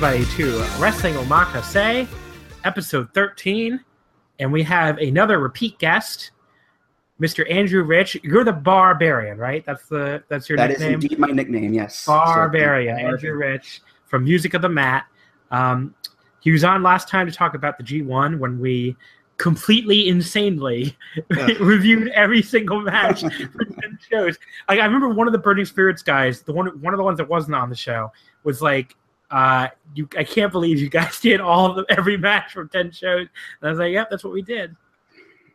[0.00, 2.06] Everybody to Wrestling Omakase,
[2.62, 3.80] episode 13,
[4.38, 6.30] and we have another repeat guest,
[7.20, 7.50] Mr.
[7.50, 8.16] Andrew Rich.
[8.22, 9.66] You're the Barbarian, right?
[9.66, 10.94] That's the that's your That is nickname.
[11.00, 11.72] indeed my nickname.
[11.72, 15.04] Yes, Barbarian, So, Andrew Rich from Music of the Mat.
[15.50, 15.96] Um,
[16.38, 18.94] he was on last time to talk about the G1 when we
[19.36, 20.96] completely insanely
[21.58, 23.22] reviewed every single match
[23.52, 24.38] for 10 shows.
[24.68, 27.18] Like I remember one of the Burning Spirits guys, the one one of the ones
[27.18, 28.12] that wasn't on the show,
[28.44, 28.94] was like,
[29.30, 32.92] uh, "You, I can't believe you guys did all of the, every match from 10
[32.92, 33.26] shows."
[33.60, 34.74] And I was like, "Yep, that's what we did."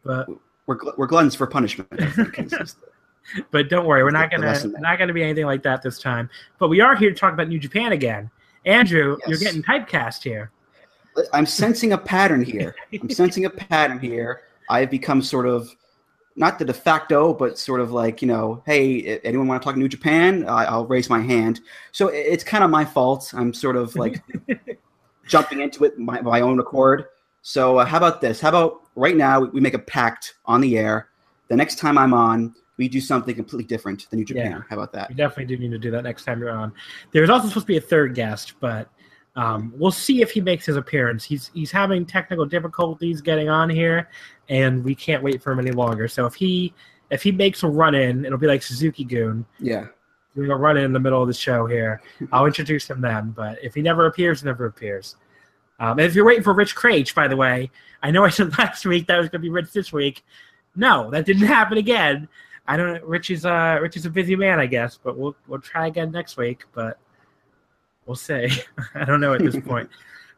[0.03, 0.28] But
[0.66, 1.89] We're, gl- we're gluttons for punishment.
[2.00, 5.63] I think, is the- but don't worry, we're not gonna not gonna be anything like
[5.63, 6.29] that this time.
[6.59, 8.29] But we are here to talk about New Japan again.
[8.66, 9.44] Andrew, you're Yes.
[9.44, 10.51] getting typecast here.
[11.31, 12.75] I'm sensing a pattern here.
[13.01, 14.41] I'm sensing a pattern here.
[14.69, 15.73] I've become sort of
[16.36, 19.78] not the de facto, but sort of like you know, hey, anyone want to talk
[19.78, 20.46] New Japan?
[20.48, 21.62] I, I'll raise my hand.
[21.92, 23.34] So it's kind of my fault.
[23.36, 24.24] I'm sort of like
[25.28, 27.06] jumping into it my, my own accord.
[27.42, 28.40] So uh, how about this?
[28.40, 31.10] How about right now we make a pact on the air?
[31.50, 34.52] The next time I'm on, we do something completely different than New Japan.
[34.52, 34.62] Yeah.
[34.70, 35.10] How about that?
[35.10, 36.74] We definitely do need to do that next time you're on.
[37.12, 38.90] There's also supposed to be a third guest, but
[39.36, 41.24] um, we'll see if he makes his appearance.
[41.24, 44.10] He's he's having technical difficulties getting on here,
[44.50, 46.08] and we can't wait for him any longer.
[46.08, 46.74] So if he
[47.10, 49.46] if he makes a run in, it'll be like Suzuki Gun.
[49.60, 49.88] Yeah.
[50.36, 52.02] We're gonna run in, in the middle of the show here.
[52.32, 55.16] I'll introduce him then, but if he never appears, he never appears.
[55.80, 57.70] Um, and if you're waiting for Rich Kraetsch, by the way,
[58.02, 60.24] I know I said last week that was gonna be Rich this week.
[60.76, 62.28] No, that didn't happen again.
[62.68, 63.04] I don't.
[63.04, 66.12] Rich is uh Rich is a busy man, I guess, but we'll we'll try again
[66.12, 66.66] next week.
[66.74, 66.98] But
[68.06, 68.52] we'll say.
[68.96, 69.90] I don't know at this point.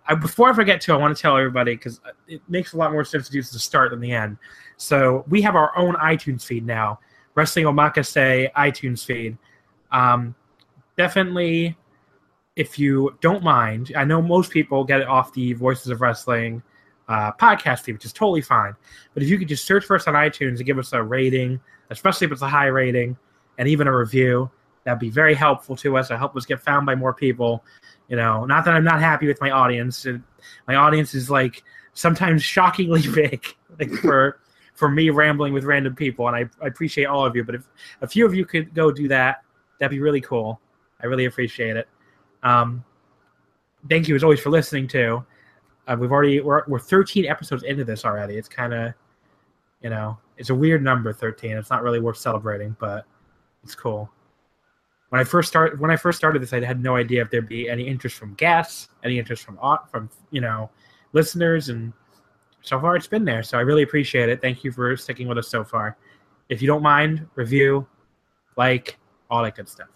[0.07, 2.91] I, before I forget to, I want to tell everybody because it makes a lot
[2.91, 4.37] more sense to do this at the start than the end.
[4.77, 6.99] So we have our own iTunes feed now,
[7.33, 9.37] Wrestling Omakase iTunes feed.
[9.91, 10.35] Um,
[10.97, 11.77] definitely,
[12.55, 16.61] if you don't mind, I know most people get it off the Voices of Wrestling
[17.07, 18.73] uh, podcast feed, which is totally fine.
[19.13, 21.59] But if you could just search for us on iTunes and give us a rating,
[21.89, 23.17] especially if it's a high rating,
[23.57, 24.49] and even a review,
[24.85, 26.07] that'd be very helpful to us.
[26.07, 27.65] It'll help us get found by more people.
[28.07, 30.05] You know, not that I'm not happy with my audience.
[30.67, 33.45] My audience is like sometimes shockingly big,
[33.79, 34.39] like for
[34.75, 37.43] for me rambling with random people, and I, I appreciate all of you.
[37.43, 37.67] But if
[38.01, 39.43] a few of you could go do that,
[39.79, 40.61] that'd be really cool.
[41.01, 41.87] I really appreciate it.
[42.43, 42.83] Um,
[43.89, 45.25] thank you as always for listening too.
[45.87, 48.35] Uh, we've already we're, we're 13 episodes into this already.
[48.35, 48.93] It's kind of,
[49.81, 51.51] you know, it's a weird number 13.
[51.51, 53.05] It's not really worth celebrating, but
[53.63, 54.09] it's cool.
[55.09, 57.47] When I first started when I first started this, I had no idea if there'd
[57.47, 59.57] be any interest from guests, any interest from
[59.89, 60.69] from you know
[61.13, 61.93] listeners, and
[62.61, 63.43] so far it's been there.
[63.43, 64.41] So I really appreciate it.
[64.41, 65.97] Thank you for sticking with us so far.
[66.49, 67.87] If you don't mind, review,
[68.55, 68.97] like,
[69.29, 69.87] all that good stuff.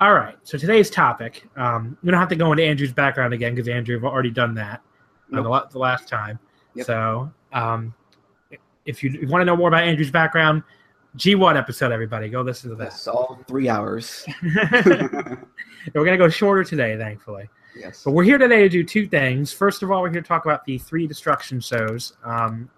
[0.00, 0.36] All right.
[0.42, 3.96] So today's topic, um, we don't have to go into Andrew's background again because Andrew
[3.96, 4.82] have already done that
[5.30, 5.70] the, Nope.
[5.70, 6.38] the last time.
[6.74, 6.86] Yep.
[6.86, 7.94] So um,
[8.84, 10.62] if you want to know more about Andrew's background,
[11.16, 12.94] G1 episode, everybody, go listen to this.
[12.94, 14.24] That's all three hours.
[14.42, 17.48] We're gonna go shorter today, thankfully.
[17.78, 18.02] yes.
[18.04, 19.52] But we're here today to do two things.
[19.52, 22.14] First of all, we're here to talk about the three destruction shows.
[22.24, 22.68] Um,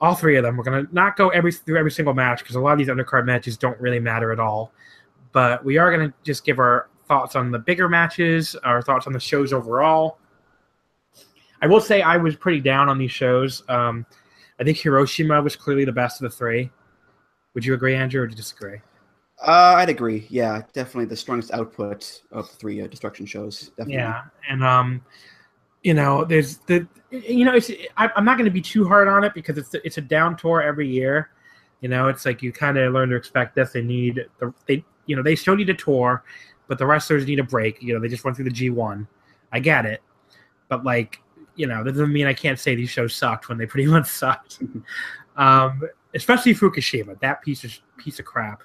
[0.00, 0.56] all three of them.
[0.56, 3.24] We're gonna not go every through every single match because a lot of these undercard
[3.24, 4.72] matches don't really matter at all.
[5.32, 9.12] But we are gonna just give our thoughts on the bigger matches, our thoughts on
[9.12, 10.18] the shows overall.
[11.62, 13.62] I will say I was pretty down on these shows.
[13.68, 14.04] Um,
[14.60, 16.70] I think Hiroshima was clearly the best of the three.
[17.54, 18.78] Would you agree, Andrew, or do you disagree?
[19.40, 20.26] Uh, I'd agree.
[20.30, 23.70] Yeah, definitely the strongest output of the three uh, destruction shows.
[23.70, 23.94] Definitely.
[23.94, 25.02] Yeah, and um,
[25.82, 29.08] you know, there's the, you know, it's I, I'm not going to be too hard
[29.08, 31.30] on it because it's it's a down tour every year.
[31.80, 33.72] You know, it's like you kind of learn to expect this.
[33.72, 36.22] They need the they you know they still need a tour,
[36.68, 37.82] but the wrestlers need a break.
[37.82, 39.06] You know, they just went through the G1.
[39.52, 40.02] I get it,
[40.68, 41.20] but like
[41.56, 44.06] you know, that doesn't mean I can't say these shows sucked when they pretty much
[44.08, 44.60] sucked.
[45.36, 45.82] um,
[46.14, 48.62] especially Fukushima, that piece of piece of crap.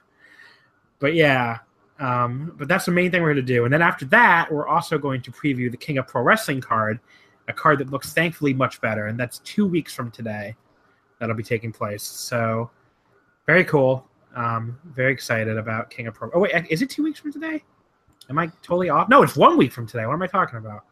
[0.99, 1.59] But yeah,
[1.99, 3.65] um, but that's the main thing we're going to do.
[3.65, 6.99] And then after that, we're also going to preview the King of Pro Wrestling card,
[7.47, 9.07] a card that looks thankfully much better.
[9.07, 10.55] And that's two weeks from today
[11.19, 12.03] that'll be taking place.
[12.03, 12.69] So
[13.45, 14.07] very cool.
[14.35, 16.29] Um, very excited about King of Pro.
[16.33, 17.63] Oh, wait, is it two weeks from today?
[18.29, 19.09] Am I totally off?
[19.09, 20.05] No, it's one week from today.
[20.05, 20.83] What am I talking about?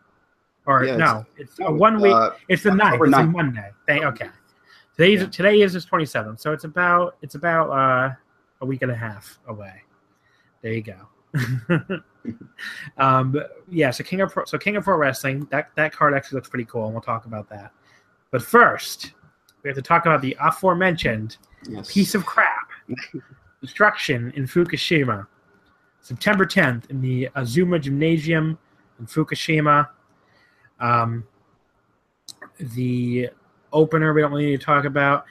[0.65, 2.13] Or Yeah, no, it's a one week.
[2.13, 2.93] Uh, it's the ninth.
[2.93, 3.31] October It's a 9th.
[3.31, 3.71] Monday.
[3.89, 4.29] Okay.
[4.95, 5.27] Today's Yeah.
[5.27, 8.15] today is the twenty seventh, so it's about it's about uh,
[8.61, 9.81] a week and a half away.
[10.61, 11.07] There you go.
[12.97, 13.35] um,
[13.69, 16.49] yeah, so King of Pro, so King of Pro Wrestling that that card actually looks
[16.49, 17.73] pretty cool, and we'll talk about that.
[18.31, 19.11] But first,
[19.63, 21.37] we have to talk about the aforementioned
[21.67, 21.91] yes.
[21.91, 22.69] piece of crap
[23.61, 25.27] destruction in Fukushima,
[25.99, 28.57] September 10th in the Azuma Gymnasium
[28.99, 29.89] in Fukushima.
[30.79, 31.25] Um,
[32.59, 33.29] the
[33.75, 35.25] opener we don't really need to talk about.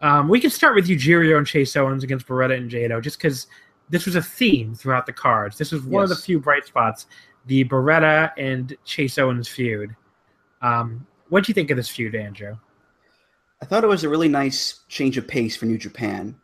[0.00, 3.48] Um, we can start with Yujiro and Chase Owens against Beretta and Jado, just because
[3.90, 5.58] this was a theme throughout the cards.
[5.58, 7.06] This was one of the few bright spots,
[7.46, 9.96] the Beretta and Chase Owens feud.
[10.62, 12.56] Um, what do you think of this feud, Andrew?
[13.60, 16.36] I thought it was a really nice change of pace for New Japan.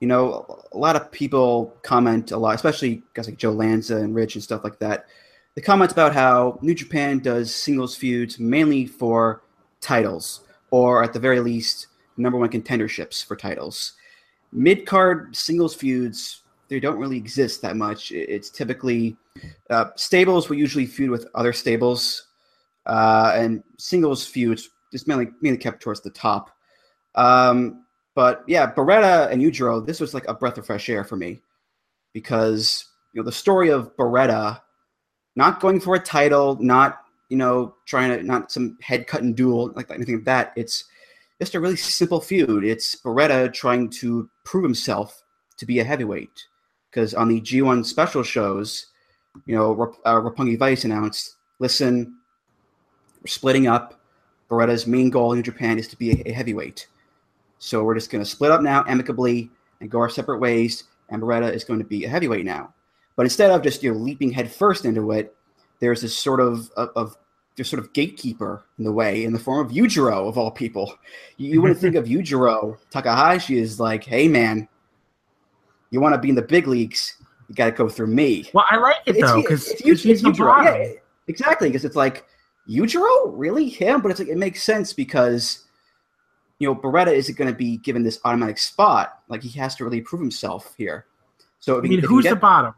[0.00, 4.14] You know, a lot of people comment a lot, especially guys like Joe Lanza and
[4.14, 5.06] Rich and stuff like that.
[5.54, 9.43] They comment about how New Japan does singles feuds mainly for
[9.84, 10.40] titles,
[10.70, 13.92] or at the very least, number one contenderships for titles.
[14.52, 18.10] Mid card singles feuds, they don't really exist that much.
[18.12, 19.16] It's typically
[19.70, 22.28] uh, stables will usually feud with other stables,
[22.86, 26.50] uh, and singles feuds just mainly mainly kept towards the top.
[27.14, 27.84] Um,
[28.14, 31.42] but yeah, Beretta and Yujiro, this was like a breath of fresh air for me
[32.12, 34.60] because you know the story of Beretta
[35.36, 37.03] not going for a title, not
[37.34, 40.52] you know trying to not some head cutting duel like anything like that.
[40.54, 40.84] It's
[41.40, 42.64] just a really simple feud.
[42.64, 45.24] It's Beretta trying to prove himself
[45.56, 46.46] to be a heavyweight
[46.90, 48.86] because on the G1 special shows,
[49.46, 52.18] you know, Rap- uh, Roppongi Vice announced, "Listen,
[53.20, 54.00] we're splitting up.
[54.48, 56.86] Beretta's main goal in Japan is to be a, a heavyweight.
[57.58, 59.50] So we're just going to split up now amicably
[59.80, 60.84] and go our separate ways.
[61.08, 62.72] And Beretta is going to be a heavyweight now.
[63.16, 65.34] But instead of just you know leaping headfirst into it,
[65.80, 67.16] there's this sort of of, of
[67.56, 70.94] this sort of gatekeeper in the way in the form of Yujiro of all people.
[71.36, 74.68] You, wouldn't think of Yujiro Takahashi is like, hey man,
[75.90, 77.16] you want to be in the big leagues,
[77.48, 78.50] you got to go through me.
[78.52, 80.64] Well, I like it It's- though because it's he's it's Yujiro.
[80.64, 80.92] Yeah,
[81.28, 81.68] exactly.
[81.68, 82.24] Because it's like
[82.68, 84.00] Yujiro, really him?
[84.00, 85.60] But it's like it makes sense because
[86.58, 89.20] you know Beretta isn't going to be given this automatic spot.
[89.28, 91.06] Like he has to really prove himself here.
[91.60, 92.74] So I mean, he- if he who's get- the bottom?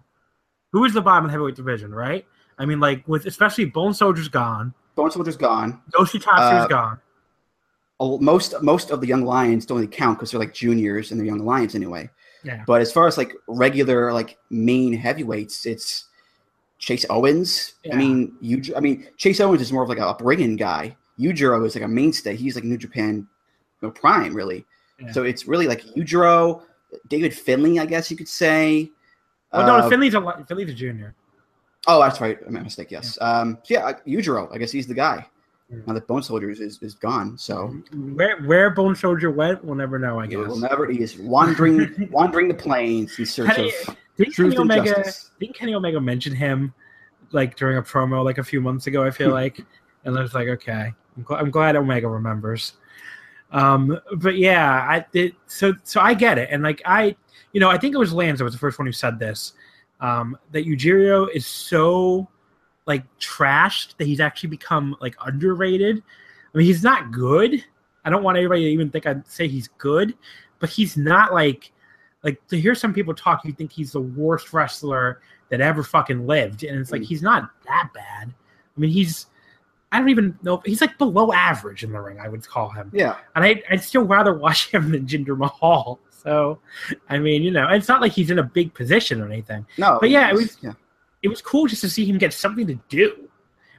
[0.73, 2.27] Who is the bottom of the heavyweight division, right?
[2.59, 5.81] I mean, like with especially Bone Soldier's gone, Bone Soldier's gone.
[5.93, 7.01] Yoshitatsu's Uh, gone.
[7.99, 11.27] Most most of the young lions don't really count because they're like juniors and they're
[11.27, 12.11] young lions anyway.
[12.45, 12.63] Yeah.
[12.67, 16.05] But as far as like regular like main heavyweights, it's
[16.79, 17.75] Chase Owens.
[17.85, 17.95] Yeah.
[17.95, 18.63] I mean, you.
[18.77, 20.95] I mean, Chase Owens is more of like a bringing guy.
[21.19, 22.37] Yujiro is like a mainstay.
[22.37, 23.27] He's like New Japan,
[23.81, 24.67] you know, prime really.
[25.01, 25.13] Yeah.
[25.13, 26.63] So it's really like Yujiro,
[27.09, 28.91] David Finlay, I guess you could say.
[29.53, 31.15] Well, no, Uh, Finlay's a Finlay's a junior.
[31.87, 32.39] Oh, that's right.
[32.47, 32.91] I made a mistake.
[32.91, 33.19] Yes.
[33.21, 33.59] Um.
[33.63, 34.53] So yeah, Yujiro.
[34.55, 35.27] I guess he's the guy.
[35.69, 39.99] Now that Bone Soldiers is, is gone, so Where where Bone Soldier went, we'll never
[39.99, 40.21] know.
[40.21, 40.39] I guess.
[40.39, 40.89] will never.
[40.89, 43.97] He is wandering wandering the plains in search do of.
[44.17, 44.95] Didn't Truth Kenny and Omega?
[44.95, 45.31] justice.
[45.41, 46.73] Didn't Kenny Omega mention him
[47.33, 49.05] like during a promo like a few months ago?
[49.05, 49.61] I feel like,
[50.05, 52.75] and I was like, okay, I'm, gl- I'm glad Omega remembers.
[53.51, 57.17] Um, but yeah, I it, so so I get it, and like I,
[57.53, 59.55] you know, I think it was Lanza was the first one who said this.
[60.01, 62.29] Um, that Yujiro is so
[62.87, 66.03] like trashed that he's actually become like underrated.
[66.55, 67.65] I mean, he's not good.
[68.05, 70.15] I don't want anybody to even think I'd say he's good,
[70.61, 71.73] but he's not like
[72.23, 76.27] like to hear some people talk, you think he's the worst wrestler that ever fucking
[76.27, 78.35] lived, and it's like he's not that bad.
[78.77, 79.27] I mean, he's
[79.93, 82.19] I don't even know he's like below average in the ring.
[82.19, 86.01] I would call him, Yeah, and I I'd still rather watch him than Jinder Mahal.
[86.27, 86.59] So,
[87.09, 89.65] I mean, you know, it's not like he's in a big position or anything.
[89.79, 90.73] no, But yeah, it was- yeah.
[91.23, 93.29] It was cool just to see him get something to do.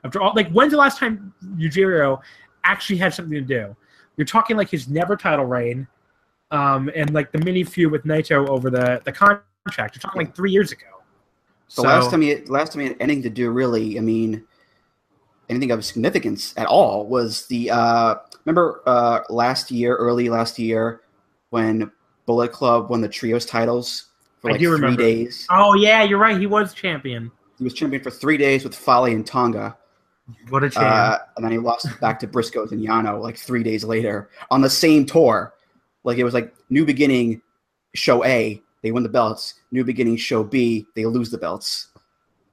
[0.04, 2.20] After all, like when's the last time Yujiro
[2.64, 3.76] actually had something to do?
[4.18, 5.88] You're talking like his never title reign,
[6.52, 9.96] um, and like the mini feud with Naito over the the contract.
[9.96, 10.88] You're talking like three years ago.
[11.76, 14.44] The last time he last time he had anything to do really, I mean,
[15.50, 21.02] anything of significance at all was the uh remember uh last year, early last year,
[21.52, 21.92] when
[22.28, 24.10] Bullet Club won the trios titles
[24.42, 25.02] for I like do three remember.
[25.02, 25.48] days.
[25.50, 26.40] Oh yeah, you're right.
[26.40, 27.32] He was champion.
[27.58, 29.76] He was champion for three days with Fale and Tonga.
[30.50, 30.86] What a champ!
[30.86, 34.62] Uh, and then he lost back to Briscoes and Yano like three days later on
[34.62, 35.56] the same tour.
[36.04, 37.42] Like it was like New Beginning,
[37.96, 39.56] Show A, they win the belts.
[39.72, 41.88] New Beginning, Show B, they lose the belts.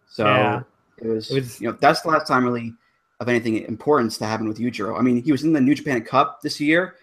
[0.08, 0.62] So Yeah.
[0.98, 2.72] it, was, It was- you know, that's the last time really
[3.20, 4.98] of anything importance to happen with Yujiro.
[4.98, 6.94] I mean, he was in the New Japan Cup this year,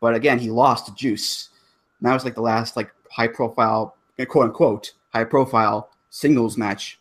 [0.00, 1.50] but again, he lost to Juice.
[2.04, 3.96] And that was like the last like high profile,
[4.28, 7.00] quote unquote, high profile singles match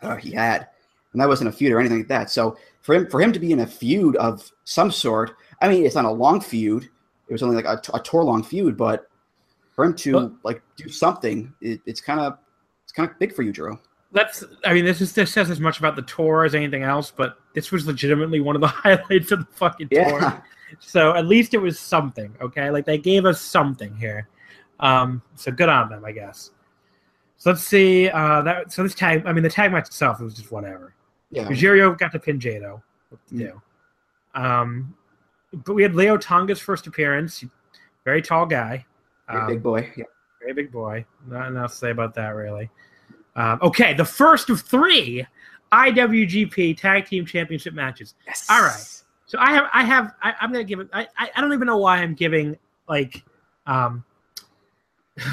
[0.00, 0.66] uh, he had
[1.12, 2.30] and that wasn't a feud or anything like that.
[2.30, 5.84] So for him, for him to be in a feud of some sort, I mean,
[5.84, 6.84] it's not a long feud.
[7.28, 9.08] It was only like a, a tour long feud, but
[9.74, 12.38] for him to But- like do something, it, it's kind of
[12.82, 13.78] it's kind of big for Yujiro.
[14.12, 14.42] That's.
[14.64, 17.36] I mean, this is this says as much about the tour as anything else, but
[17.54, 20.42] this was legitimately one of the highlights of the fucking tour.
[20.80, 22.70] Yeah, So at least it was something, okay?
[22.70, 24.28] Like they gave us something here.
[24.80, 26.50] Um, so good on them, I guess.
[27.36, 28.08] So let's see.
[28.08, 29.24] Uh, that so this tag.
[29.26, 30.94] I mean, the tag match itself it was just whatever.
[31.30, 31.44] yeah.
[31.48, 32.80] Yujiro got to pin Jado.
[33.10, 33.38] What to Mm.
[33.38, 33.62] do?
[34.40, 34.94] Um,
[35.64, 37.44] but we had Leo Tonga's first appearance.
[38.04, 38.84] Very tall guy.
[39.28, 39.90] Um, big boy.
[39.96, 40.04] Yeah.
[40.40, 41.04] very big boy.
[41.28, 42.70] Nothing else to say about that, really.
[43.36, 45.26] Um, okay, the first of three
[45.72, 48.14] IWGP Tag Team Championship matches.
[48.26, 48.46] Yes.
[48.50, 49.02] All right.
[49.34, 50.88] So I have, I have, I, I'm gonna give it.
[50.92, 52.56] I, I, I don't even know why I'm giving
[52.88, 53.24] like,
[53.66, 54.04] um.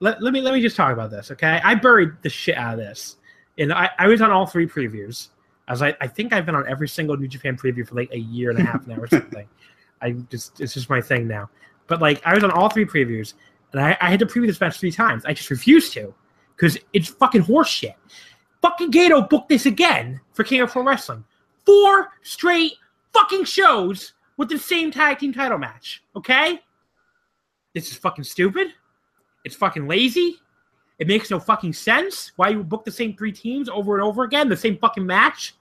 [0.00, 1.60] Let, let me let me just talk about this, okay?
[1.62, 3.18] I buried the shit out of this,
[3.56, 5.28] and I, I was on all three previews.
[5.68, 8.18] As I, I think I've been on every single New Japan preview for like a
[8.18, 9.46] year and a half now or something.
[10.00, 11.50] I just it's just my thing now.
[11.86, 13.34] But like I was on all three previews,
[13.70, 15.24] and I, I had to preview this match three times.
[15.24, 16.12] I just refused to
[16.56, 17.94] because it's fucking horseshit.
[18.60, 21.22] Fucking Gedo booked this again for King of Pro Wrestling.
[21.64, 22.72] Four straight
[23.12, 26.02] fucking shows with the same tag team title match.
[26.16, 26.60] Okay?
[27.74, 28.68] This is fucking stupid.
[29.44, 30.36] It's fucking lazy.
[30.98, 34.24] It makes no fucking sense why you book the same three teams over and over
[34.24, 35.54] again, the same fucking match.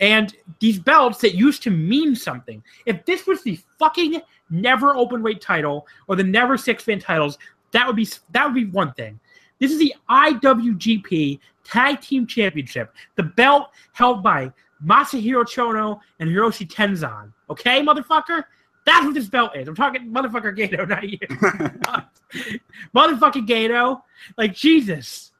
[0.00, 2.62] And these belts that used to mean something.
[2.86, 7.38] If this was the fucking never open weight title or the never six man titles,
[7.72, 9.18] that would be that would be one thing.
[9.58, 14.52] This is the IWGP Tag Team Championship, the belt held by
[14.84, 17.32] Masahiro Chono and Hiroshi Tenzan.
[17.50, 18.44] Okay, motherfucker?
[18.84, 19.68] That's what this belt is.
[19.68, 21.18] I'm talking motherfucker Gedo, not you.
[22.94, 24.02] motherfucking Gedo.
[24.36, 25.32] Like, Jesus.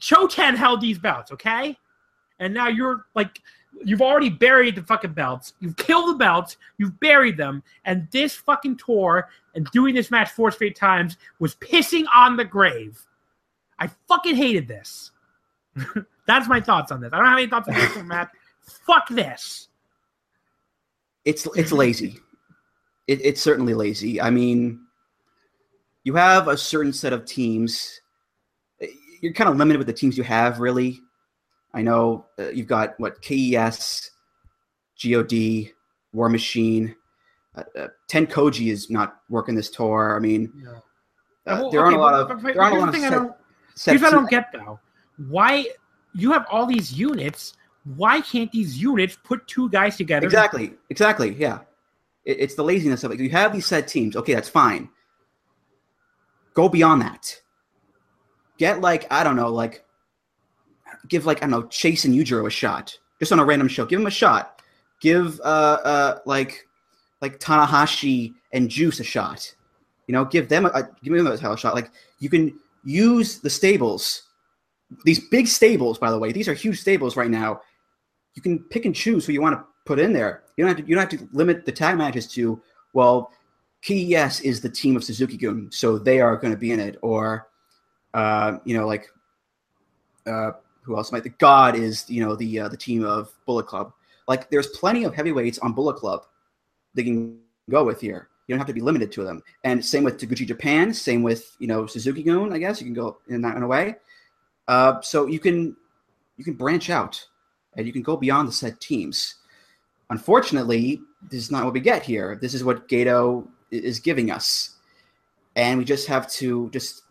[0.00, 1.76] Choten held these belts, okay?
[2.38, 3.40] And now you're like,
[3.84, 5.52] you've already buried the fucking belts.
[5.60, 6.56] You've killed the belts.
[6.78, 7.62] You've buried them.
[7.84, 12.44] And this fucking tour and doing this match four straight times was pissing on the
[12.44, 13.06] grave.
[13.78, 15.10] I fucking hated this.
[16.26, 17.12] That's my thoughts on this.
[17.12, 18.28] I don't have any thoughts on this match.
[18.62, 19.68] Fuck this.
[21.24, 22.18] it's it's lazy.
[23.06, 24.20] It, it's certainly lazy.
[24.20, 24.80] I mean,
[26.04, 28.00] you have a certain set of teams.
[29.20, 31.00] You're kind of limited with the teams you have, really.
[31.74, 34.10] I know uh, you've got what KES,
[35.04, 35.72] God,
[36.12, 36.96] War Machine.
[37.54, 40.16] Uh, uh, Ten Koji is not working this tour.
[40.16, 40.52] I mean,
[41.46, 42.94] uh, Well, there aren't a lot but- of but- there aren't a but lot of
[42.94, 43.36] here's the thing I don't-
[43.74, 44.80] set Here's what I don't get though.
[45.28, 45.66] Why
[46.14, 47.54] you have all these units?
[47.96, 50.26] Why can't these units put two guys together?
[50.26, 50.74] Exactly.
[50.90, 51.34] Exactly.
[51.34, 51.60] Yeah.
[52.24, 53.20] It, it's the laziness of it.
[53.20, 54.16] You have these set teams.
[54.16, 54.88] Okay, that's fine.
[56.54, 57.40] Go beyond that.
[58.58, 59.84] Get like I don't know, like
[61.08, 63.86] give like I don't know Chase and Yujiro a shot just on a random show.
[63.86, 64.62] Give him a shot.
[65.00, 66.66] Give uh uh like
[67.20, 69.54] like Tanahashi and Juice a shot.
[70.06, 71.74] You know, give them a, a give them a title shot.
[71.74, 74.24] Like you can use the stables.
[75.04, 77.60] These big stables, by the way, these are huge stables right now.
[78.34, 80.44] You can pick and choose who you want to put in there.
[80.56, 80.88] You don't have to.
[80.88, 82.60] You don't have to limit the tag matches to
[82.92, 83.32] well,
[83.82, 86.98] KES is the team of Suzuki Gun, so they are going to be in it,
[87.02, 87.48] or
[88.14, 89.06] uh, you know, like
[90.26, 93.66] uh, who else might the God is you know the uh, the team of Bullet
[93.66, 93.92] Club.
[94.28, 96.24] Like there's plenty of heavyweights on Bullet Club
[96.94, 97.38] they can
[97.70, 98.28] go with here.
[98.46, 99.42] You don't have to be limited to them.
[99.62, 100.92] And same with Taguchi Japan.
[100.92, 102.52] Same with you know Suzuki Gun.
[102.52, 103.96] I guess you can go in that in a way.
[104.68, 105.76] Uh, so you can
[106.36, 107.24] you can branch out
[107.80, 109.36] and you can go beyond the set teams.
[110.10, 112.38] Unfortunately, this is not what we get here.
[112.40, 114.76] This is what Gedo is giving us,
[115.56, 117.02] and we just have to just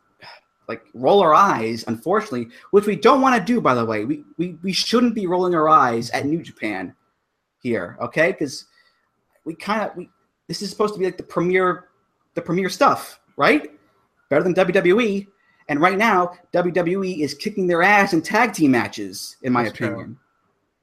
[0.67, 1.83] like roll our eyes.
[1.87, 3.59] Unfortunately, which we don't want to do.
[3.59, 6.95] By the way, we we we shouldn't be rolling our eyes at New Japan
[7.61, 8.31] here, okay?
[8.31, 8.65] Because
[9.45, 10.09] we kind of we
[10.47, 11.89] this is supposed to be like the premier
[12.35, 13.71] the premier stuff, right?
[14.29, 15.27] Better than WWE.
[15.69, 19.77] And right now, WWE is kicking their ass in tag team matches, in my That's
[19.77, 20.17] true.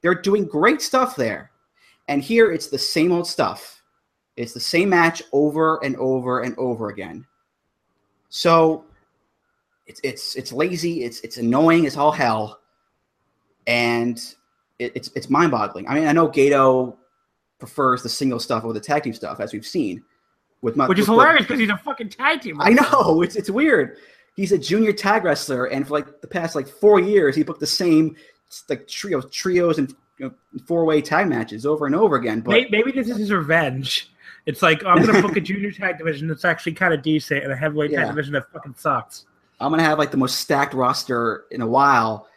[0.01, 1.51] They're doing great stuff there.
[2.07, 3.81] And here it's the same old stuff.
[4.35, 7.25] It's the same match over and over and over again.
[8.29, 8.85] So
[9.87, 12.59] it's it's it's lazy, it's it's annoying It's all hell.
[13.65, 14.17] And
[14.79, 15.87] it, it's it's mind-boggling.
[15.87, 16.95] I mean, I know Gedo
[17.59, 20.03] prefers the single stuff over the tag team stuff, as we've seen.
[20.61, 22.61] With my, Which is with- hilarious because he's a fucking tag team.
[22.61, 23.97] I know it's it's weird.
[24.35, 27.59] He's a junior tag wrestler, and for like the past like four years, he booked
[27.59, 28.15] the same
[28.69, 32.41] like trios, trios, and you know, four way tag matches over and over again.
[32.41, 34.11] But Maybe, maybe this is his revenge.
[34.45, 37.51] It's like I'm gonna book a junior tag division that's actually kind of decent and
[37.51, 37.99] a heavyweight Yeah.
[38.01, 39.25] tag division that fucking sucks.
[39.59, 42.27] I'm gonna have like the most stacked roster in a while,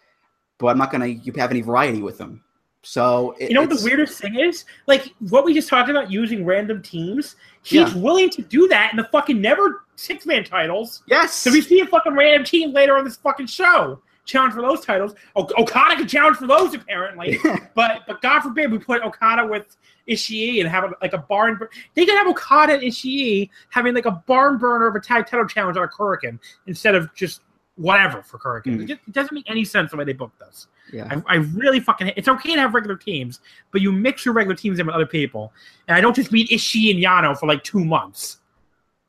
[0.59, 2.43] but I'm not gonna have any variety with them.
[2.83, 4.64] So it, You know what the weirdest thing is?
[4.87, 7.37] Like what we just talked about using random teams.
[7.62, 7.97] He's Yeah.
[8.00, 11.02] willing to do that in the fucking never six man titles.
[11.07, 14.00] Yes, So we see a fucking random team later on this fucking show
[14.31, 15.15] challenge for those titles.
[15.37, 17.39] O- Okada can challenge for those apparently,
[17.75, 19.77] but but God forbid we put Okada with
[20.09, 21.57] Ishii and have a, like a barn.
[21.57, 25.27] bur- They could have Okada and Ishii having like a barn burner of a tag
[25.27, 27.43] title challenge on a Korakuen instead of just
[27.77, 28.77] whatever for Korakuen.
[28.79, 28.83] Mm.
[28.83, 30.66] It, just, it doesn't make any sense the way they booked this.
[30.93, 31.09] yeah.
[31.27, 32.14] I, I really fucking hate.
[32.19, 33.40] It's okay to have regular teams,
[33.71, 35.53] but you mix your regular teams in with other people.
[35.88, 38.38] And I don't just mean Ishii and Yano for like two months.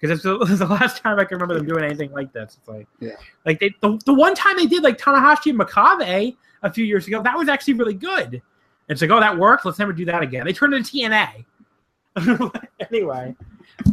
[0.02, 2.58] Because it's, the, the last time I can remember them doing anything like this.
[2.60, 3.12] It's like, Yeah.
[3.46, 7.08] like they the, the one time they did like Tanahashi and Makabe a few years
[7.08, 8.34] ago, that was actually really good.
[8.34, 8.42] And
[8.90, 9.66] it's like, oh, that worked.
[9.66, 10.46] Let's never do that again.
[10.46, 11.46] They turned it into TNA.
[12.92, 13.36] anyway,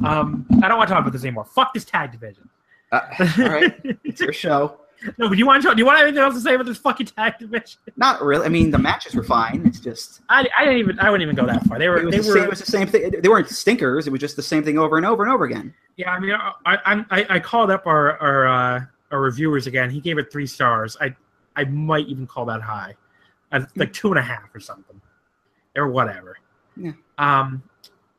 [0.05, 1.45] um, I don't want to talk about this anymore.
[1.45, 2.49] Fuck this tag division.
[2.91, 3.01] Uh,
[3.39, 4.81] all right, it's your show.
[5.17, 5.71] No, but do you want to?
[5.75, 7.79] Do you want anything else to say about this fucking tag division?
[7.97, 8.47] Not really.
[8.47, 9.65] I mean, the matches were fine.
[9.67, 10.99] It's just I, I didn't even.
[11.01, 11.79] I wouldn't even go that far.
[11.79, 11.99] They were.
[11.99, 12.35] it was, They the were.
[12.35, 13.11] same, it was the same thing.
[13.21, 14.07] They weren't stinkers.
[14.07, 15.73] It was just the same thing over and over and over again.
[15.97, 18.81] Yeah, I mean, I I, I, I called up our our uh,
[19.13, 19.91] our reviewers again.
[19.91, 20.97] He gave it three stars.
[21.01, 21.15] I
[21.55, 22.95] I might even call that high,
[23.53, 25.01] uh, like two and a half or something,
[25.77, 26.39] or whatever.
[26.77, 26.93] Yeah.
[27.19, 27.63] Um,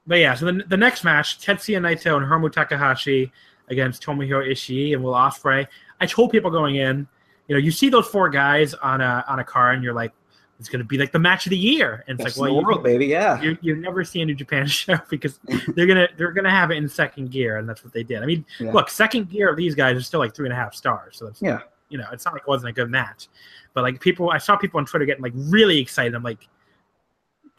[0.08, 3.32] but yeah, so the, the next match, Tetsuya Naito and Hiromu Takahashi
[3.70, 5.68] against Tomohiro Ishii and Will Ospreay.
[6.02, 7.08] I told people going in,
[7.48, 10.12] you know, you see those four guys on a on a car, and you're like,
[10.60, 12.04] it's going to be like the match of the year.
[12.08, 13.06] And it's Best like, well, you, world, baby.
[13.08, 13.42] Yeah.
[13.42, 15.40] you you never see a New Japan show because
[15.76, 18.22] they're gonna they're gonna have it in second gear, and that's what they did.
[18.22, 18.72] I mean, Yeah.
[18.74, 21.26] look, second gear of these guys is still like three and a half stars, so
[21.26, 21.60] that's Yeah.
[21.90, 23.28] you know, it's not like it wasn't a good match,
[23.74, 26.14] but like people, I saw people on Twitter getting like really excited.
[26.14, 26.48] I'm like,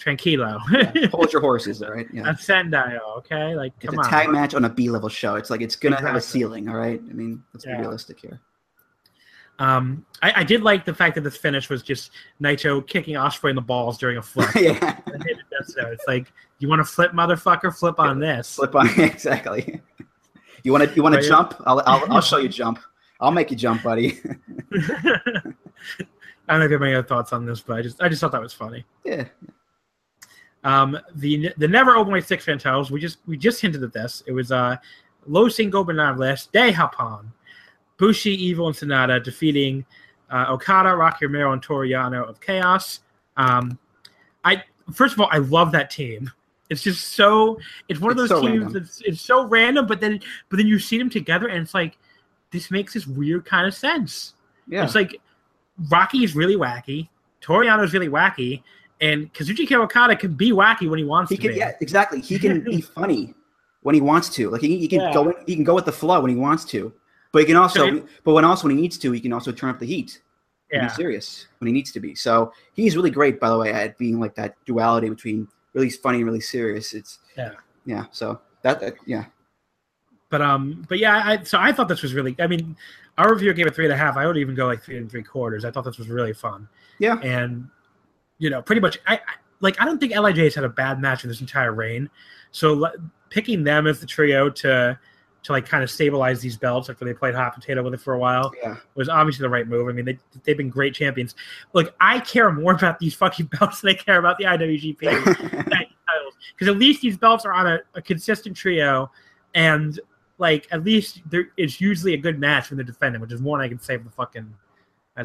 [0.03, 0.59] tranquilo,
[0.95, 1.07] yeah.
[1.13, 2.07] Hold your horses, all right?
[2.13, 2.31] Yeah.
[2.31, 4.09] a Sendai, okay, like It's come a on.
[4.11, 5.35] tag match on a B level show.
[5.37, 7.01] It's like it's gonna have a ceiling, all right?
[7.09, 7.77] I mean, let's Yeah.
[7.77, 8.41] be realistic here.
[9.59, 13.51] Um, I, I did like the fact that this finish was just Naito kicking Ospreay
[13.51, 14.49] in the balls during a flip.
[14.57, 14.79] yeah.
[15.07, 18.55] I hated so It's like you want to flip, motherfucker, flip on this.
[18.57, 19.83] Flip on exactly.
[20.63, 21.55] You want to you want to jump?
[21.67, 22.79] I'll, I'll I'll show you jump.
[23.21, 24.19] I'll make you jump, buddy.
[24.73, 28.09] I don't know if you have any other thoughts on this, but I just I
[28.09, 28.85] just thought that was funny.
[29.05, 29.25] yeah.
[30.64, 32.90] Um, the the never openweight six fan titles.
[32.90, 34.23] We just we just hinted at this.
[34.27, 34.77] It was uh,
[35.27, 37.27] Los Ingobernables de Japón,
[37.96, 39.85] Bushi, Evil, and Sanada defeating
[40.31, 43.01] uh, Okada, Rocky Romero, and Toru Yano of Chaos.
[43.37, 43.79] Um,
[44.44, 46.31] I first of all, I love that team.
[46.68, 47.59] It's just so.
[47.88, 48.73] It's one of It's those so teams random.
[48.75, 51.99] that's it's so random, but then but then you see them together, and it's like
[52.51, 54.35] this makes this weird kind of sense.
[54.68, 54.85] Yeah.
[54.85, 55.20] It's like
[55.90, 57.09] Rocky is really wacky,
[57.40, 58.62] Toru Yano is really wacky,
[59.01, 62.21] and Kazuchika Okada can be wacky when he wants he to can yeah, exactly.
[62.21, 63.35] He can be funny
[63.83, 64.51] when he wants to.
[64.51, 65.15] Like he, he can Yeah.
[65.15, 66.93] go he can go with the flow when he wants to.
[67.33, 69.53] But he can also So but when also when he needs to, he can also
[69.53, 70.21] turn up the heat.
[70.73, 70.87] Yeah.
[70.87, 72.15] be serious when he needs to be.
[72.15, 76.19] So he's really great, by the way, at being like that duality between really funny
[76.19, 76.93] and really serious.
[76.95, 77.53] It's Yeah.
[77.87, 78.05] yeah.
[78.13, 79.25] So that, that yeah,
[80.29, 82.37] But um, but yeah, I so I thought this was really.
[82.39, 82.77] I mean,
[83.19, 84.17] Our review gave it three and a half.
[84.17, 85.65] I would even go like three and three quarters.
[85.65, 86.69] I thought this was really fun.
[87.01, 87.19] Yeah.
[87.23, 87.69] and
[88.40, 89.20] you know, pretty much, I, I
[89.61, 89.81] like.
[89.81, 92.11] I don't think Lij has had a bad match in this entire reign.
[92.50, 92.92] So le-
[93.29, 94.98] picking them as the trio to
[95.42, 98.12] to like kind of stabilize these belts, after they played hot potato with it for
[98.12, 98.76] a while, Yeah.
[98.94, 99.88] was obviously the right move.
[99.88, 101.35] I mean, they they've been great champions.
[101.72, 105.00] Look, I care more about these fucking belts than I care about the IWGP
[105.70, 109.11] titles because at least these belts are on a, a consistent trio,
[109.55, 109.98] and
[110.38, 113.59] like at least there it's usually a good match when they're defending, which is more
[113.59, 114.53] than I can say for the fucking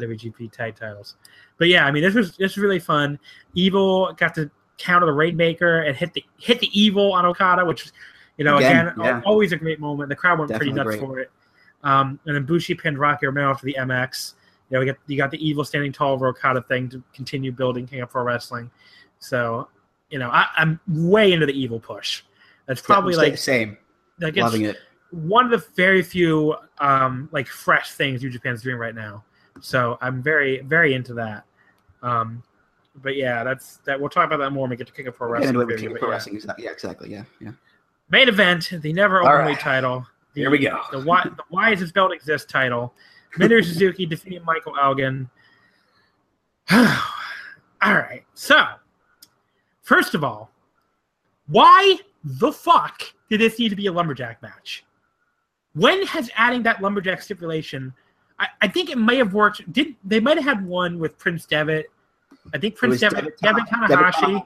[0.00, 1.16] IWGP tag titles.
[1.58, 3.18] But yeah, I mean this was this was really fun.
[3.54, 7.84] Evil got to counter the Rainmaker and hit the hit the Evil on Okada, which
[7.84, 7.92] was
[8.36, 9.22] you know Again, again, yeah.
[9.24, 10.08] always a great moment.
[10.08, 11.00] The crowd went pretty nuts great.
[11.00, 11.30] for it.
[11.82, 14.34] Um, and then Bushi pinned Rocky Romero after the MX.
[14.70, 17.52] You know, we got you got the Evil standing tall over Okada thing to continue
[17.52, 18.70] building King of Pro Wrestling.
[19.20, 19.68] So,
[20.10, 22.22] you know, I, I'm way into the Evil push.
[22.66, 23.78] That's probably Sa- like same.
[24.20, 24.76] like it's Loving it.
[25.12, 29.22] one of the very few um like fresh things New Japan's doing right now.
[29.60, 31.44] So I'm very very into that.
[32.02, 32.42] Um,
[33.02, 34.00] but yeah, that's that.
[34.00, 35.48] We'll talk about that more when we get to King of Pro Wrestling.
[35.48, 36.14] into it with review, King of Pro yeah.
[36.14, 36.36] Wrestling.
[36.36, 36.64] Exactly.
[36.64, 37.10] Yeah, exactly.
[37.10, 37.52] Yeah, yeah.
[38.10, 39.60] Main event, the never All openweight right.
[39.60, 40.06] title.
[40.34, 40.80] The, Here we go.
[40.92, 42.94] The why the why does this belt exist title.
[43.36, 45.28] Minoru Suzuki defeating Michael Elgin.
[46.70, 46.84] all
[47.82, 48.24] right.
[48.34, 48.64] So,
[49.82, 50.50] first of all,
[51.48, 54.84] why the fuck did this need to be a lumberjack match?
[55.74, 57.92] When has adding that lumberjack stipulation?
[58.38, 59.70] I, I think it may have worked.
[59.72, 61.86] Did they might have had one with Prince Devitt?
[62.52, 64.42] I think Prince Devitt, Devitt Devitt Tana- Devitt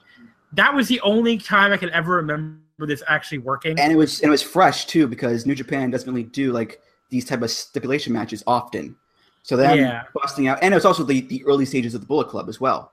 [0.52, 3.78] That was the only time I can ever remember this actually working.
[3.78, 6.80] And it was and it was fresh too because New Japan doesn't really do like
[7.10, 8.96] these type of stipulation matches often.
[9.42, 10.04] So them Yeah.
[10.14, 12.60] busting out, and it was also the the early stages of the Bullet Club as
[12.60, 12.92] well.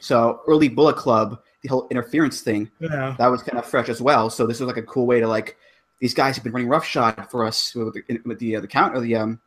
[0.00, 3.14] So early Bullet Club, the whole interference thing, yeah.
[3.18, 4.30] that was kind of fresh as well.
[4.30, 5.56] So this was like a cool way to like
[6.00, 8.94] these guys have been running roughshod for us with the, with the uh, the count
[8.94, 9.40] or the um the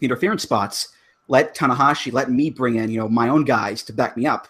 [0.00, 0.88] interference spots.
[1.28, 4.48] Let Tanahashi, let me bring in you know my own guys to back me up,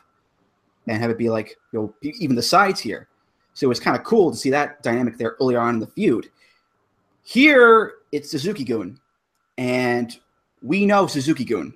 [0.86, 3.08] and have it be like you know even the sides here.
[3.54, 5.86] So it was kind of cool to see that dynamic there earlier on in the
[5.86, 6.28] feud.
[7.22, 8.98] Here it's Suzuki Gun,
[9.56, 10.18] and
[10.62, 11.74] we know Suzuki Gun.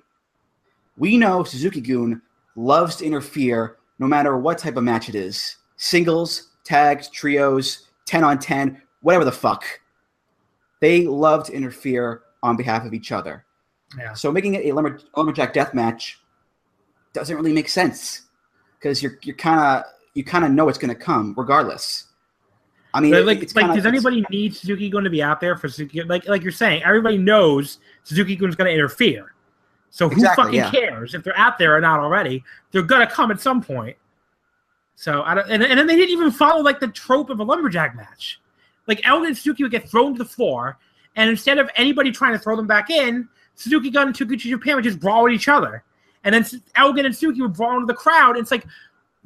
[0.97, 2.21] We know Suzuki Gun
[2.55, 8.23] loves to interfere no matter what type of match it is singles, tags, trios, 10
[8.23, 9.63] on 10, whatever the fuck.
[10.81, 13.45] They love to interfere on behalf of each other.
[13.97, 14.13] Yeah.
[14.13, 16.19] So making it a lumber, lumberjack death match
[17.13, 18.23] doesn't really make sense
[18.77, 22.05] because you're you're kind of you kind of know it's going to come regardless.
[22.93, 25.39] I mean, But like, it's like, kinda- does anybody need Suzuki going to be out
[25.39, 26.01] there for Suzuki?
[26.01, 29.33] Like, like you're saying, everybody knows Suzuki Gun's going to interfere.
[29.91, 30.71] So who Exactly, fucking yeah.
[30.71, 32.43] cares if they're out there or not already?
[32.71, 33.95] They're going to come at some point.
[34.95, 37.43] So I don't, and, and then they didn't even follow like the trope of a
[37.43, 38.41] lumberjack match.
[38.87, 40.77] Like Elgin and Suzuki would get thrown to the floor,
[41.15, 44.75] and instead of anybody trying to throw them back in, Suzuki Gun and Taguchi Japan
[44.75, 45.83] would just brawl at each other,
[46.23, 46.45] and then
[46.75, 48.37] Elgin and Suzuki would brawl into the crowd.
[48.37, 48.65] And it's like,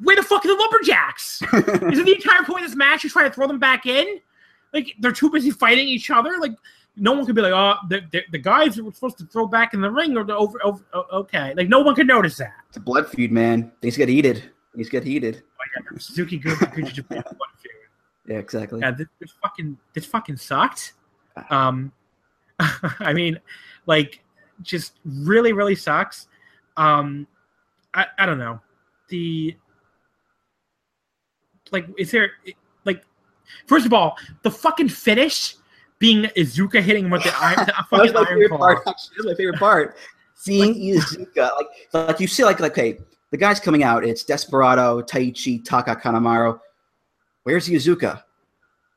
[0.02, 1.40] where the fuck are the lumberjacks?
[1.52, 4.20] Isn't the entire point of this match is trying to throw them back in?
[4.72, 6.36] Like they're too busy fighting each other.
[6.40, 6.50] Like
[6.96, 9.46] no one could be like, oh, the, the, the guys that were supposed to throw
[9.46, 10.82] back in the ring are the over, over.
[11.12, 12.54] Okay, like no one could notice that.
[12.68, 13.70] It's a blood feud, man.
[13.80, 14.50] Things get heated.
[14.74, 15.44] Things get heated.
[15.76, 17.18] Yeah, Suzuki Gun, Taguchi Japan.
[17.26, 17.72] a feud.
[18.26, 18.80] Yeah, exactly.
[18.80, 20.94] Yeah, this, this fucking this fucking sucked.
[21.50, 21.92] Um,
[22.58, 23.38] I mean,
[23.86, 24.23] like,
[24.64, 26.26] just really, really sucks.
[26.76, 27.26] Um,
[27.94, 28.60] I, I don't know.
[29.08, 29.56] The
[31.70, 32.30] like, is there
[32.84, 33.04] like,
[33.66, 35.56] first of all, the fucking finish
[35.98, 38.78] being Iizuka hitting him with the iron, the That was my iron favorite part.
[38.86, 39.96] Actually, that's my favorite part.
[40.34, 42.98] Seeing Iizuka, like, like you see, like, like, hey,
[43.30, 44.04] the guys coming out.
[44.04, 46.58] It's Desperado, Taichi, Taka, Kanemaru.
[47.44, 48.22] Where's Iizuka?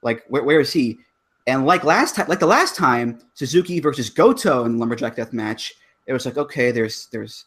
[0.03, 0.99] Like, where, where is he?
[1.47, 5.31] And like last time, like the last time, Suzuki versus Goto in the Lumberjack Death
[5.31, 5.73] match,
[6.05, 7.45] it was like, okay, there's there's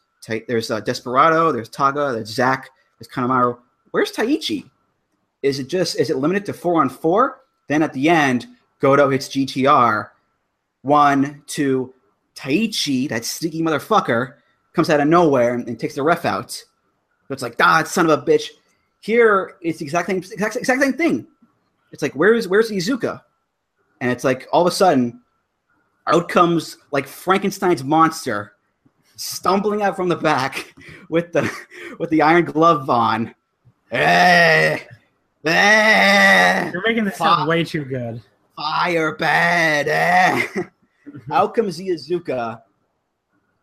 [0.48, 3.58] there's uh, Desperado, there's Taka, there's Zack, there's Kanemaru.
[3.90, 4.68] Where's Taichi?
[5.42, 7.42] Is it just is it limited to four on four?
[7.68, 8.46] Then at the end,
[8.80, 10.08] Goto hits GTR.
[10.82, 11.92] One, two,
[12.34, 14.34] Taichi, that sneaky motherfucker,
[14.72, 16.50] comes out of nowhere and, and takes the ref out.
[16.50, 16.64] So
[17.34, 18.48] it's like, ah, son of a bitch.
[19.00, 21.26] Here, it's the exact same, exact, exact same thing.
[21.92, 23.20] It's like, where's where's Iizuka?
[24.00, 25.20] And it's like all of a sudden,
[26.06, 28.54] out comes like Frankenstein's monster,
[29.16, 30.74] stumbling out from the back
[31.08, 31.50] with the
[31.98, 33.34] with the iron glove on.
[33.92, 34.78] Eh,
[35.44, 38.22] eh, You're making this sound way too good.
[38.56, 39.88] fire bad.
[39.88, 40.62] Eh.
[41.30, 42.62] out comes Iizuka,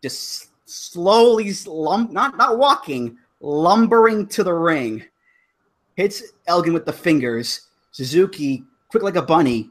[0.02, 5.04] just slowly slump, not not walking, lumbering to the ring.
[5.96, 7.62] Hits Elgin with the fingers.
[7.90, 9.70] Suzuki, quick like a bunny,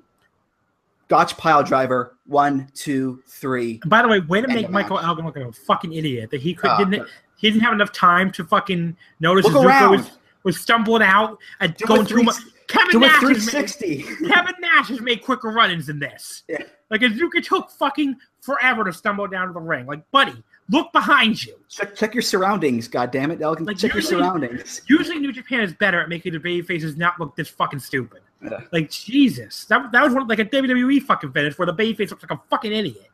[1.08, 2.18] Gotch pile driver.
[2.26, 3.80] One, two, three.
[3.86, 5.00] By the way, way to make Michael.
[5.00, 6.32] Elgin look like a fucking idiot.
[6.32, 9.92] That he could Ah, didn't he didn't have enough time to fucking notice Look around.
[9.92, 10.12] was
[10.44, 12.36] was stumbling out and going too much.
[12.68, 14.04] Kevin Nash has made, 360.
[14.28, 16.44] Kevin Nash has made quicker run-ins than this.
[16.50, 16.64] Yeah.
[16.90, 19.86] Like Iizuka took fucking forever to stumble down to the ring.
[19.86, 21.56] Like, buddy, look behind you.
[21.70, 22.88] check, check your surroundings.
[22.90, 23.66] God damn it, Elgin.
[23.66, 24.82] Like, check your surroundings.
[24.88, 28.22] Usually, New Japan is better at making the baby faces not look this fucking stupid.
[28.44, 28.62] Yeah.
[28.72, 32.24] Like Jesus, that, that was one like a WWE fucking finish where the babyface looks
[32.24, 33.10] like a fucking idiot.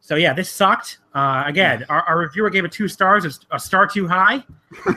[0.00, 0.98] So yeah, this sucked.
[1.14, 4.44] Uh, again, our, our reviewer gave it two stars, a, a star too high.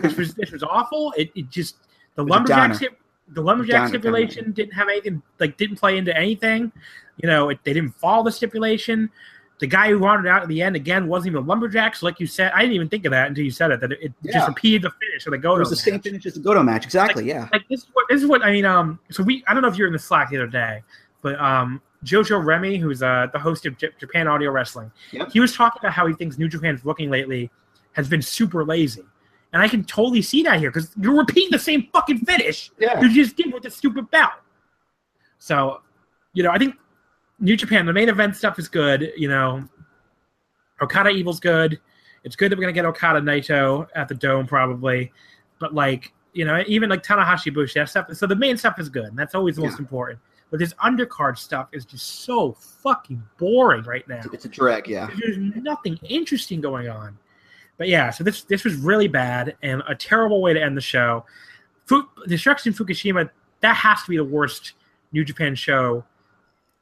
[0.02, 1.14] this was this was awful.
[1.18, 1.78] It, it just
[2.16, 2.80] the a lumberjack
[3.30, 6.72] the lumberjack stipulation didn't have anything like didn't play into anything.
[7.18, 9.10] You know, it, they didn't follow the stipulation.
[9.60, 11.96] The guy who wanted out at the end again wasn't even a lumberjack.
[11.96, 13.82] So like you said, I didn't even think of that until you said it.
[13.82, 14.32] That it, it Yeah.
[14.34, 15.58] just repeated the finish of the It go.
[15.58, 16.86] was the same finish as the Goto match.
[16.86, 17.26] Exactly.
[17.28, 17.50] yeah.
[17.52, 18.66] Like this is what this is what I mean.
[18.66, 20.82] Um, so we I don't know if you're in the Slack the other day,
[21.22, 25.32] but um, Jojo Remy, who's uh the host of J- Japan Audio Wrestling, Yep.
[25.34, 27.52] he was talking about how he thinks New Japan's booking lately
[27.94, 29.04] has been super lazy,
[29.52, 33.02] and I can totally see that here because you're repeating the same fucking finish Yeah.
[33.02, 34.40] you just did with the stupid bout.
[35.40, 35.82] So,
[36.34, 36.76] you know, I think
[37.40, 39.12] New Japan, the main event stuff is good.
[39.16, 39.68] You know,
[40.82, 41.80] Okada Evil's good.
[42.24, 45.12] It's good that we're gonna get Okada Naito at the Dome probably,
[45.60, 48.14] but like you know, even like Tanahashi Bushi, that stuff.
[48.14, 50.20] So the main stuff is good, and that's always the most important.
[50.52, 54.22] But this undercard stuff is just so fucking boring right now.
[54.34, 54.88] It's a drag.
[54.88, 55.10] Yeah.
[55.20, 57.18] There's nothing interesting going on.
[57.78, 60.82] But yeah, so this this was really bad and a terrible way to end the
[60.82, 61.26] show.
[61.86, 63.30] Fu- Destruction Fukushima,
[63.62, 64.74] that has to be the worst
[65.12, 66.04] New Japan show.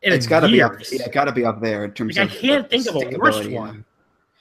[0.02, 0.74] It's got to be up.
[0.92, 3.46] Yeah, got to be up there in terms Like, I can't think of a worse
[3.48, 3.84] one.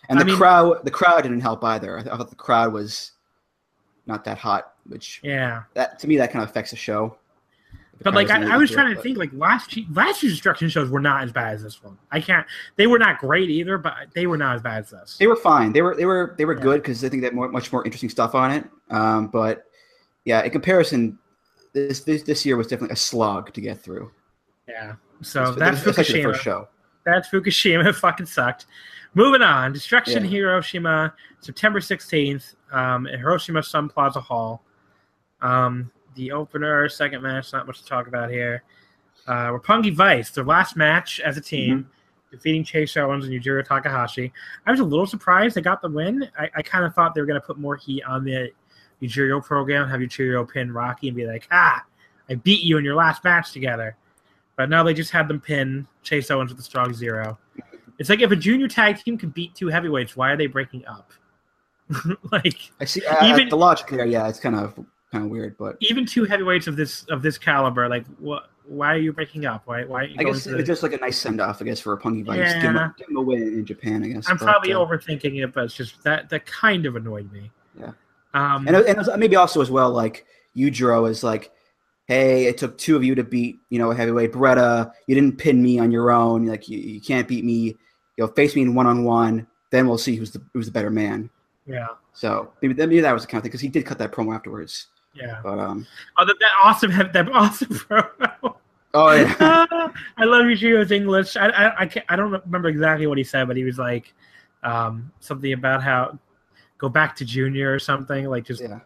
[0.08, 1.98] And I the mean- crowd, the crowd didn't help either.
[1.98, 3.12] I, thought the crowd was
[4.06, 7.16] not that hot, which Yeah, that to me that kind of affects the show.
[7.98, 10.34] The but like I, I was trying it, to but- think, like last last year's
[10.34, 11.96] Destruction shows were not as bad as this one.
[12.12, 12.46] I can't.
[12.76, 15.16] They were not great either, but they were not as bad as this.
[15.18, 15.72] They were fine.
[15.72, 16.62] They were they were they were Yeah.
[16.62, 18.64] good because I think they had more, much more interesting stuff on it.
[18.90, 19.64] Um, but
[20.26, 21.18] yeah, in comparison,
[21.72, 24.10] this, this this year was definitely a slog to get through.
[24.68, 24.96] Yeah.
[25.22, 26.22] So that's the Fukushima.
[26.24, 26.68] first show.
[27.04, 27.86] That's Fukushima.
[27.86, 28.66] It fucking sucked.
[29.14, 29.72] Moving on.
[29.72, 30.30] Destruction Yeah.
[30.30, 34.62] Hiroshima, September 16th, um, at Hiroshima Sun Plaza Hall.
[35.40, 38.62] Um, the opener, second match, not much to talk about here.
[39.26, 42.36] Uh, Roppongi Vice, their last match as a team, Mm-hmm.
[42.36, 44.32] defeating Chase Owens and Yujiro Takahashi.
[44.66, 46.28] I was a little surprised they got the win.
[46.38, 48.50] I, I kind of thought they were going to put more heat on the
[49.02, 51.84] Yujiro program, have Yujiro pin Rocky and be like, ah,
[52.28, 53.96] I beat you in your last match together.
[54.56, 57.38] But now they just had them pin Chase Owens with a strong zero.
[57.98, 60.86] It's like if a junior tag team can beat two heavyweights, why are they breaking
[60.86, 61.12] up?
[62.32, 64.06] like I see I, Even- the logic there.
[64.06, 64.74] Yeah, it's kind of
[65.12, 68.50] kind of weird, but even two heavyweights of this of this caliber, like what?
[68.68, 69.62] Why are you breaking up?
[69.66, 69.84] Why?
[69.84, 70.00] Why?
[70.00, 71.62] Are you I going guess to it the- just like a nice send off.
[71.62, 72.90] I guess for a Roppongi Vice, give, him Yeah.
[72.98, 74.02] give him a win in Japan.
[74.02, 76.96] I guess I'm but, probably uh, overthinking it, but it's just that that kind of
[76.96, 77.52] annoyed me.
[77.78, 77.92] Yeah.
[78.34, 81.52] Um, and, and maybe also as well like Yujiro is like,
[82.06, 84.90] hey, it took two of you to beat you know a heavyweight Beretta.
[85.06, 86.46] You didn't pin me on your own.
[86.46, 87.76] Like you, you can't beat me.
[88.16, 89.46] You know, face me in one on one.
[89.70, 91.28] Then we'll see who's the who's the better man.
[91.66, 94.12] yeah, So maybe, maybe that was the kind of thing because he did cut that
[94.12, 94.86] promo afterwards.
[95.14, 95.40] yeah.
[95.42, 98.54] But um, Oh, that, that awesome, that awesome promo.
[98.94, 99.34] oh yeah,
[100.16, 101.36] I love Yujiro's English.
[101.36, 104.14] I I I, can't, I don't remember exactly what he said, but he was like
[104.62, 106.18] um, something about how
[106.78, 108.26] go back to junior or something.
[108.26, 108.80] Like just yeah,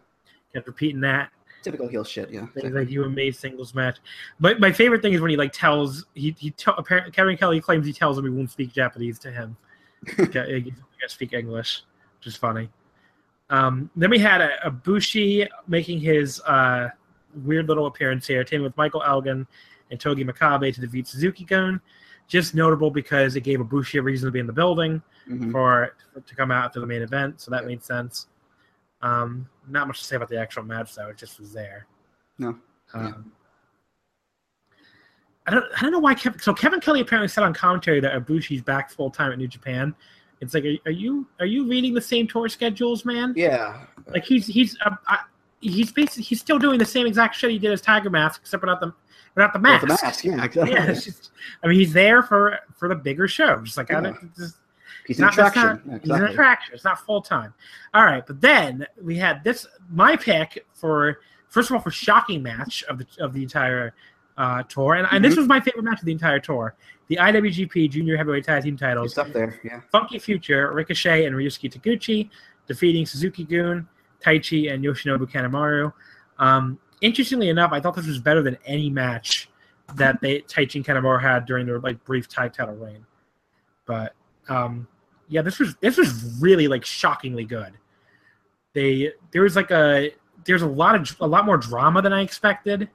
[0.53, 1.29] kept repeating that.
[1.61, 2.29] Typical heel shit.
[2.31, 3.97] Yeah, Things like you and singles match.
[4.39, 7.61] But my favorite thing is when he like tells he he t- apparently Kevin Kelly
[7.61, 9.55] claims he tells him he won't speak Japanese to him.
[10.17, 10.47] he got
[11.07, 11.83] speak English,
[12.19, 12.69] which is funny.
[13.49, 16.89] Um, then we had a, Ibushi making his uh,
[17.43, 19.45] weird little appearance here, teaming with Michael Elgin
[19.91, 21.81] and Togi Makabe to defeat Suzuki Gun.
[22.27, 25.51] Just notable because it gave Ibushi a reason to be in the building Mhm.
[25.51, 25.95] for
[26.25, 28.27] to come out after the main event, so that made sense.
[29.03, 31.87] Um, not much to say about the actual match though; it just was there.
[32.37, 32.57] No.
[32.93, 33.31] Um,
[35.47, 35.65] I don't.
[35.75, 36.13] I don't know why.
[36.13, 39.47] Kevin, so Kevin Kelly apparently said on commentary that Ibushi's back full time at New
[39.47, 39.95] Japan.
[40.39, 43.33] It's like, are, are you are you reading the same tour schedules, man?
[43.35, 43.85] yeah.
[44.07, 45.17] Like he's he's uh, uh,
[45.61, 48.61] he's basically he's still doing the same exact shit he did as Tiger Mask, except
[48.61, 48.93] without the
[49.35, 49.81] without the mask.
[49.81, 50.23] the mask.
[50.25, 50.73] Yeah, exactly.
[50.73, 51.31] Yeah, just,
[51.63, 53.63] I mean, he's there for for the bigger shows.
[53.65, 54.01] Just like, I Yeah.
[54.01, 54.57] don't, just,
[55.07, 55.63] He's an not, attraction.
[55.63, 56.73] not- Yeah, He's an attraction.
[56.75, 57.53] It's not full time.
[57.93, 59.67] All right, but then we had this.
[59.89, 63.93] My pick for first of all for shocking match of the of the entire
[64.37, 65.37] uh, tour, and, and this Mhm.
[65.39, 66.75] was my favorite match of the entire tour:
[67.07, 69.11] the IWGP Junior Heavyweight Tag Team titles.
[69.11, 69.59] It's up there.
[69.63, 69.81] Yeah.
[69.91, 72.29] Funky Future, Ricochet, and Ryusuke Taguchi
[72.67, 73.87] defeating Suzuki Gun,
[74.23, 75.91] Taichi, and Yoshinobu Kanemaru.
[76.39, 79.49] Um, interestingly enough, I thought this was better than any match
[79.95, 83.05] that they Taichi and Kanemaru had during their like brief tag title reign.
[83.85, 84.13] But
[84.51, 84.87] um,
[85.29, 87.73] yeah, this was this was really like shockingly good.
[88.73, 90.11] They there was like a
[90.45, 92.89] there's a lot of a lot more drama than I expected,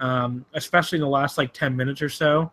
[0.00, 2.52] um, especially in the last like ten minutes or so.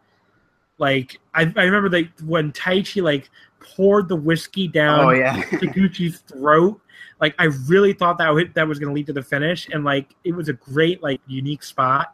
[0.77, 5.41] Like I, I remember like when Taichi like poured the whiskey down Oh yeah.
[5.43, 6.79] Taguchi's throat.
[7.19, 9.83] Like I really thought that would, that was going to lead to the finish, and
[9.83, 12.13] like it was a great like unique spot.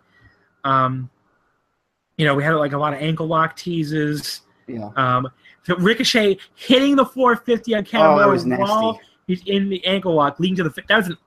[0.63, 1.09] Um,
[2.17, 4.41] you know, we had like a lot of ankle lock teases.
[4.67, 4.89] yeah.
[4.95, 5.27] Um,
[5.63, 8.63] so Ricochet hitting the 450 on Oh, that was nasty.
[8.63, 11.17] while he's in the ankle lock, leading to the that was an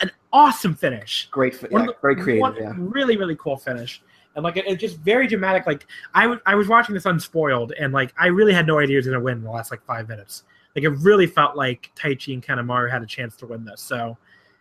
[0.00, 1.28] an awesome finish.
[1.30, 1.54] Great.
[1.56, 2.56] fi- Yeah, the- very creative.
[2.60, 2.72] Yeah.
[2.76, 4.00] Really, really cool finish.
[4.36, 5.66] And like it, it's just very dramatic.
[5.66, 8.90] Like I was I was watching this unspoiled, and like I really had no idea
[8.92, 10.44] he was gonna win in the last like five minutes.
[10.76, 13.80] Like it really felt like Taichi and Kanemaru had a chance to win this.
[13.80, 14.16] So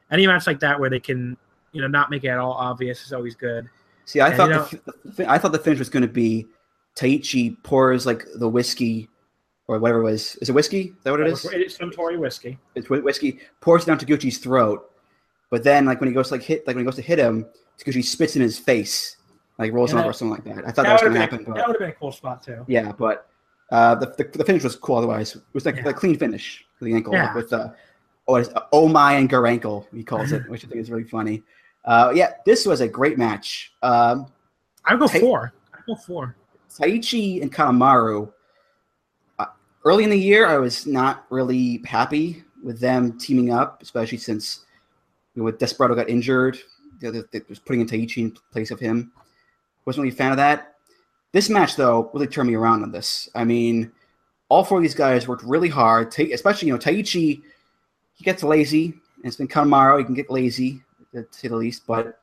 [0.09, 1.37] any match like that where they can,
[1.73, 3.69] you know, not make it at all obvious is always good.
[4.05, 6.01] See, I And, thought you the, know- f- the, I thought the finish was going
[6.01, 6.47] to be
[6.97, 9.07] Taichi pours like the whiskey
[9.67, 10.35] or whatever it was.
[10.37, 10.93] Is it whiskey?
[10.97, 11.45] Is that what it is?
[11.45, 12.57] It's Suntory whiskey.
[12.75, 13.39] It's whiskey.
[13.61, 14.91] Pours it down Taguchi's throat,
[15.51, 17.19] but then like when he goes to like hit like when he goes to hit
[17.19, 17.45] him,
[17.79, 19.17] Taguchi spits in his face,
[19.59, 20.67] like rolls him over or something like that.
[20.67, 22.65] I thought that, was going to happen, That would have been a cool spot too.
[22.67, 23.29] yeah, but
[23.71, 24.95] uh, the, the the finish was cool.
[24.97, 25.89] Otherwise, it was like Yeah.
[25.89, 27.35] a clean finish for the ankle Yeah.
[27.35, 27.69] with uh,
[28.27, 31.43] oh, oh my and Garankle he calls it, which I think is really funny.
[31.85, 33.71] Uh, yeah, this was a great match.
[33.83, 34.27] Um,
[34.85, 35.53] I go four.
[35.73, 36.35] I go four.
[36.77, 38.31] Taichi and Kanemaru.
[39.39, 39.45] Uh,
[39.85, 44.65] early in the year, I was not really happy with them teaming up, especially since
[45.33, 46.59] you know, with Desperado got injured.
[46.99, 49.11] The other they was putting in Taichi in place of him.
[49.85, 50.75] Wasn't really a fan of that.
[51.31, 53.29] This match, though, really turned me around on this.
[53.35, 53.91] I mean,
[54.49, 56.11] all four of these guys worked really hard.
[56.11, 57.43] Ta- especially, you know, Taichi,
[58.13, 58.85] he gets lazy.
[59.17, 60.81] And it's been Kanemaru, he can get lazy,
[61.13, 61.85] to say the least.
[61.85, 62.19] But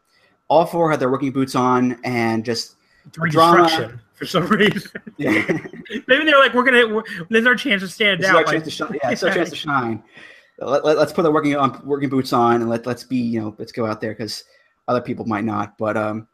[0.48, 2.76] all four had their working boots on and just
[3.12, 3.64] Three Drama.
[3.64, 4.90] destruction for some reason.
[5.18, 5.30] yeah.
[6.06, 6.88] Maybe they're like, we're gonna.
[6.88, 8.36] We're, this is our chance to stand This out.
[8.36, 8.98] like- chance to shine.
[9.02, 10.02] Yeah, it's our chance to shine.
[10.58, 13.40] Let, let, us put the working on working boots on and let let's be you
[13.40, 14.44] know let's go out there because
[14.88, 15.76] other people might not.
[15.76, 16.28] But um,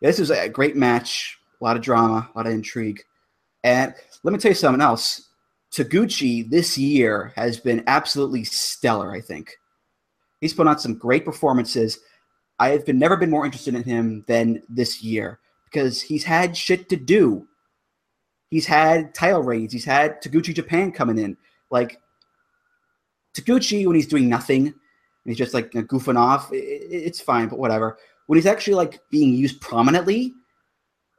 [0.00, 1.38] yeah, this was a great match.
[1.60, 3.02] A lot of drama, a lot of intrigue,
[3.64, 5.28] and let me tell you something else.
[5.72, 9.10] Taguchi this year has been absolutely stellar.
[9.10, 9.56] I think
[10.42, 11.98] he's put on some great performances.
[12.58, 15.40] I have been never been more interested in him than this year
[15.72, 17.48] because he's had shit to do.
[18.50, 19.72] He's had title reigns.
[19.72, 21.36] He's had Taguchi Japan coming in.
[21.70, 21.98] Like
[23.34, 24.74] Taguchi, when he's doing nothing, and
[25.24, 27.96] he's just like goofing off, i i- it's fine, but whatever.
[28.26, 30.34] When he's actually like being used prominently,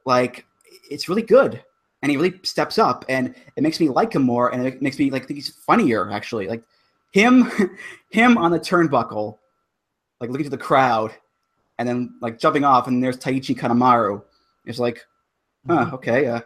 [0.06, 0.46] like
[0.90, 1.62] it's really good,
[2.02, 4.98] and he really steps up, and it makes me like him more, and it makes
[4.98, 6.46] me like think he's funnier actually.
[6.46, 6.62] Like
[7.12, 7.50] him,
[8.10, 9.38] him on the turnbuckle,
[10.20, 11.12] like looking to the crowd,
[11.78, 14.22] and then like jumping off, and there's Taichi Kanemaru.
[14.64, 15.04] It's like,
[15.66, 15.94] huh, mm-hmm.
[15.96, 16.40] okay, uh,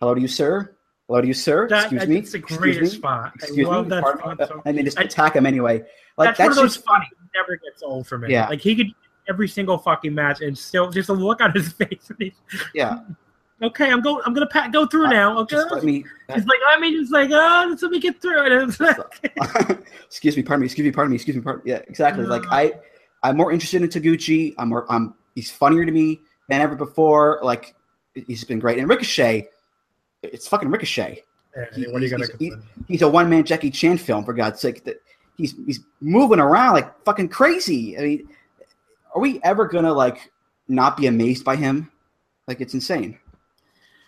[0.00, 0.76] hello to you, sir.
[1.08, 1.68] Hello to you, sir.
[1.68, 2.16] That- Excuse me.
[2.18, 3.32] It's the greatest spot.
[3.34, 3.90] Excuse I love me.
[3.90, 5.84] that Pardon spot so and they just I- attack him anyway.
[6.16, 8.30] Like that's, one that's of those just funny never gets old for me.
[8.30, 8.48] Yeah.
[8.48, 8.88] Like he could
[9.28, 12.10] every single fucking match and still just a look on his face.
[12.74, 13.00] Yeah.
[13.62, 14.22] okay, I'm going.
[14.24, 15.38] I'm gonna pa- go through uh, now.
[15.40, 15.56] Okay.
[15.56, 16.04] Just let me.
[16.28, 18.52] Uh, he's like, I mean, it's like, oh, just let me get through it.
[18.52, 18.98] And it's like,
[20.06, 20.42] excuse me.
[20.42, 20.66] Pardon me.
[20.66, 20.92] Excuse me.
[20.92, 21.16] Pardon me.
[21.16, 21.42] Excuse me.
[21.42, 21.62] Pardon.
[21.64, 21.80] Yeah.
[21.88, 22.24] Exactly.
[22.24, 22.54] Like uh.
[22.54, 22.72] I,
[23.22, 24.54] I'm more interested in Taguchi.
[24.58, 24.90] I'm more.
[24.90, 25.14] I'm.
[25.34, 27.40] He's funnier to me than ever before.
[27.42, 27.74] Like
[28.14, 28.78] he's been great.
[28.78, 29.48] And Ricochet,
[30.22, 31.22] it's fucking Ricochet.
[31.74, 32.26] He- what are you gonna?
[32.26, 32.52] he's- he-
[32.88, 34.84] He's a one man Jackie Chan film for God's sake.
[34.84, 35.00] That
[35.36, 37.96] he's he's moving around like fucking crazy.
[37.98, 38.28] I mean,
[39.14, 40.30] are we ever gonna like
[40.68, 41.90] not be amazed by him?
[42.46, 43.18] Like it's insane.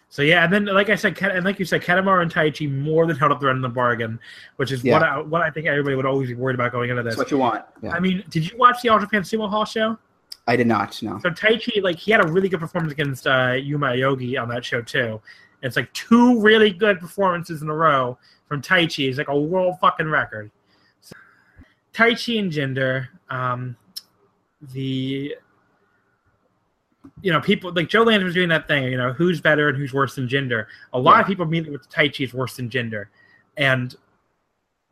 [0.09, 3.07] So yeah, and then like I said, and like you said, Kanemaru and Taichi more
[3.07, 4.21] than held up the end of the bargain,
[4.57, 4.93] which is Yeah.
[4.95, 7.13] what I, what I think everybody would always be worried about going into this.
[7.17, 7.65] That's what you want.
[7.83, 7.93] Yeah.
[7.93, 9.99] I mean, did you watch the All Japan Sumo Hall show?
[10.47, 11.01] I did not.
[11.03, 11.19] No.
[11.23, 14.65] So Taichi, like, he had a really good performance against uh, Yuma Aoyagi on that
[14.65, 15.21] show too.
[15.63, 19.09] It's like two really good performances in a row from Taichi.
[19.09, 20.51] It's like a world fucking record.
[21.01, 21.15] So,
[21.95, 23.77] Taichi and Jinder, um,
[24.73, 25.37] the
[27.21, 28.85] you know people like Joe Lanza was doing that thing.
[28.85, 30.67] You know who's better and who's worse than Jinder.
[30.93, 31.21] A lot Yeah.
[31.21, 33.07] of people mean that Taichi is worse than Jinder,
[33.57, 33.95] and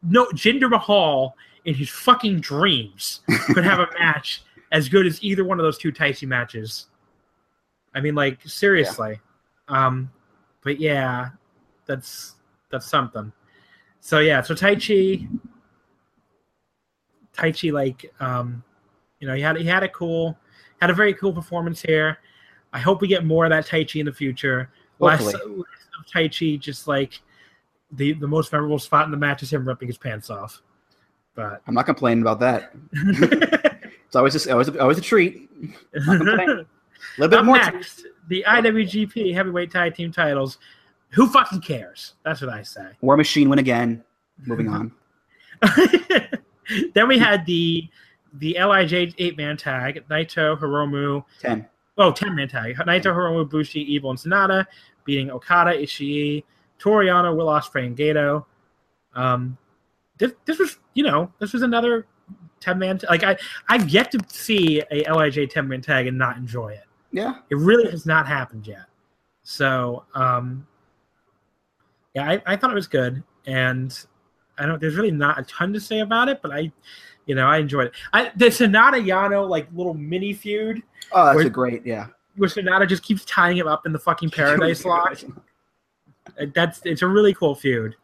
[0.03, 3.20] no Jinder Mahal in his fucking dreams
[3.53, 4.43] could have a match
[4.73, 6.87] as good as either one of those two Taichi matches.
[7.95, 9.21] I mean, like seriously.
[9.68, 10.11] Um,
[10.62, 11.31] but yeah,
[11.87, 12.37] that's
[12.71, 13.33] that's something.
[14.01, 15.29] So yeah, so Taichi,
[17.37, 18.62] Taichi, like, um,
[19.18, 20.39] you know, he had he had a cool,
[20.81, 22.18] had a very cool performance here.
[22.73, 24.71] I hope we get more of that Taichi in the future.
[25.01, 27.21] Less, less of Taichi, just like
[27.93, 30.62] the the most memorable spot in the match is him ripping his pants off.
[31.35, 32.73] But I'm not complaining about that.
[34.11, 35.49] It's always just always always a treat.
[35.95, 37.57] A little bit Up more.
[37.57, 40.59] next, the IWGP Heavyweight Tag Team titles.
[41.11, 42.15] Who fucking cares?
[42.25, 42.89] That's what I say.
[43.03, 44.03] War Machine win again.
[44.47, 44.91] Moving on.
[46.95, 47.89] then we had the
[48.35, 51.69] the Lij eight man tag: Naito, Hiromu, Ten.
[51.97, 54.67] oh 10 man tag: Naito, Hiromu, Bushi, Evil, and Sanada,
[55.05, 56.43] beating Okada, Ishii,
[56.81, 58.45] Toru Yano, Will Ospreay, and Gedo.
[59.15, 59.57] Um,
[60.19, 62.07] this this was you know this was another
[62.61, 63.37] 10 man like I
[63.68, 66.85] I've yet to see a Lij 10 man tag and not enjoy it.
[67.12, 67.37] Yeah.
[67.51, 68.85] It really has not happened yet.
[69.43, 70.66] So, um,
[72.14, 73.99] yeah, I, I thought it was good, and
[74.59, 74.81] I don't.
[74.81, 76.70] There's really not a ton to say about it, but I,
[77.26, 77.93] you know, I enjoyed it.
[78.12, 81.85] I, the Sanada Yano like little mini feud Oh, that's Where- a great.
[81.87, 82.07] Yeah.
[82.37, 85.18] where Sanada just keeps tying him up in the fucking paradise lock.
[86.39, 87.97] Uh, That's it's a really cool feud.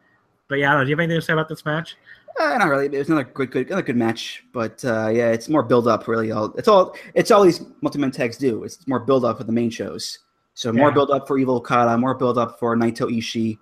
[0.49, 0.85] But yeah, I don't know.
[0.85, 1.95] Do you have anything to say about this match?
[2.39, 2.85] Uh, not really.
[2.85, 4.43] It was another good, good, another good match.
[4.53, 6.07] But uh, yeah, it's more build up.
[6.07, 8.63] Really, all it's all it's all these multi-man tags do.
[8.63, 10.19] It's more build up for the main shows.
[10.53, 10.93] So more Yeah.
[10.93, 13.57] build up for Evil Okada, more build up for Naito Ishii,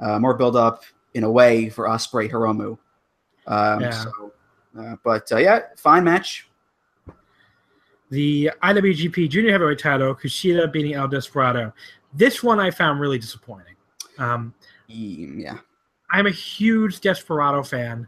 [0.00, 0.82] uh, more build up
[1.14, 2.78] in a way for Ospreay Hiromu.
[3.46, 3.90] Um, Yeah.
[3.90, 4.32] So,
[4.78, 6.48] uh, but uh, yeah, fine match.
[8.10, 11.72] The IWGP Junior Heavyweight title, Kushida beating El Desperado.
[12.12, 13.74] This one I found really disappointing.
[14.18, 14.54] Um,
[14.90, 15.58] Mm, Yeah,
[16.14, 18.06] I'm a huge Desperado fan.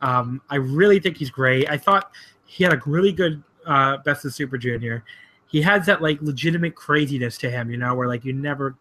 [0.00, 1.70] Um, I really think he's great.
[1.70, 2.10] I thought
[2.46, 5.04] he had a really good uh, Best of Super Junior.
[5.48, 8.74] He has that like legitimate craziness to him, you know, where like you never,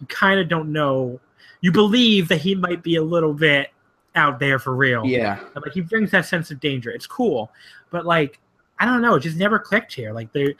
[0.00, 1.20] you kind of don't know.
[1.60, 3.70] You believe that he might be a little bit
[4.16, 5.06] out there for real.
[5.06, 5.38] yeah.
[5.54, 6.90] And, like he brings that sense of danger.
[6.90, 7.52] It's cool,
[7.90, 8.40] but like
[8.80, 10.12] I don't know, it just never clicked here.
[10.12, 10.52] Like there,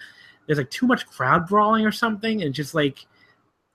[0.46, 3.06] there's like too much crowd brawling or something, and just like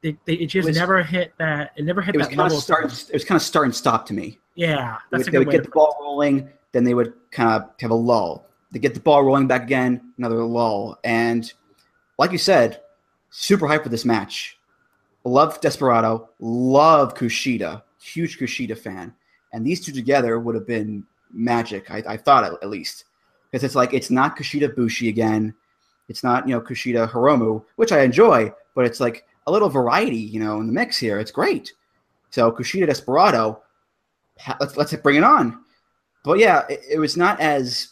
[0.03, 1.71] it, it just was- never hit that.
[1.75, 2.57] It never hit It was that kind level.
[2.57, 2.85] of start.
[2.85, 4.39] It was kind of start and stop to me.
[4.55, 7.49] Yeah, They that's would, a they would get the ball rolling, then they would kind
[7.51, 8.45] of have a lull.
[8.71, 10.97] They get the ball rolling back again, another lull.
[11.03, 11.51] And
[12.17, 12.81] like you said,
[13.29, 14.57] super hype for this match.
[15.23, 19.13] Love Desperado, love Kushida, huge Kushida fan.
[19.53, 23.05] And these two together would have been magic, I, I thought at, at least.
[23.49, 25.53] Because it's like, it's not Kushida Bushi again.
[26.09, 30.17] It's not, you know, Kushida Hiromu, which I enjoy, but it's like a little variety,
[30.17, 31.19] you know, in the mix here.
[31.19, 31.73] It's great.
[32.29, 33.61] So Kushida Desperado,
[34.59, 35.63] let's let's bring it on.
[36.23, 37.89] But yeah, it, it was not as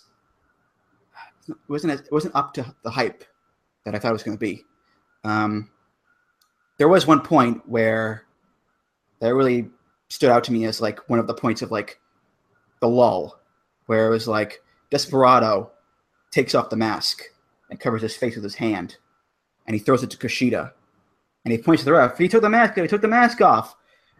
[1.47, 3.23] it wasn't as, it wasn't up to the hype
[3.85, 4.63] that I thought it was going to be.
[5.23, 5.69] Um,
[6.77, 8.23] there was one point where
[9.19, 9.69] that really
[10.09, 11.99] stood out to me as like one of the points of like
[12.79, 13.39] the lull,
[13.87, 15.71] where it was like Desperado
[16.31, 17.23] takes off the mask
[17.69, 18.97] and covers his face with his hand,
[19.65, 20.71] and he throws it to Kushida,
[21.45, 22.17] and he points to the ref.
[22.17, 22.75] He took the mask.
[22.75, 23.75] He took the mask off,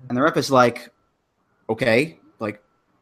[0.07, 0.89] and the ref is like,
[1.69, 2.61] "Okay, like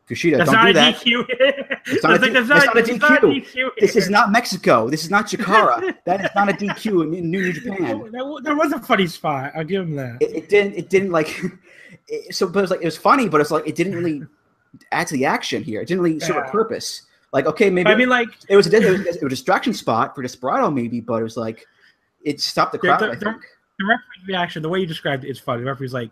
[0.10, 1.82] Kushida, that's don't not do a that.
[1.86, 3.44] It's not a I think D- that's it's not a not DQ.
[3.44, 4.90] DQ This is not Mexico.
[4.90, 5.96] This is not Chikara.
[6.06, 8.10] that is not a DQ in, in New Japan.
[8.44, 9.52] There was a funny spot.
[9.56, 10.18] I'll give him that.
[10.22, 10.76] It, it didn't.
[10.76, 11.40] It didn't like.
[12.10, 14.24] It, so, but it was like it was funny, but it's like it didn't really
[14.94, 15.82] add to the action here.
[15.82, 17.04] It didn't really serve a purpose.
[17.34, 20.22] Like, okay, maybe I mean, like it was a it was, a distraction spot for
[20.22, 21.66] Desperado, maybe, but it was like
[22.24, 23.04] it stopped the crowd.
[23.04, 23.44] I think.
[23.80, 25.62] The referee's reaction, the way you described it is funny.
[25.62, 26.10] The referee's like,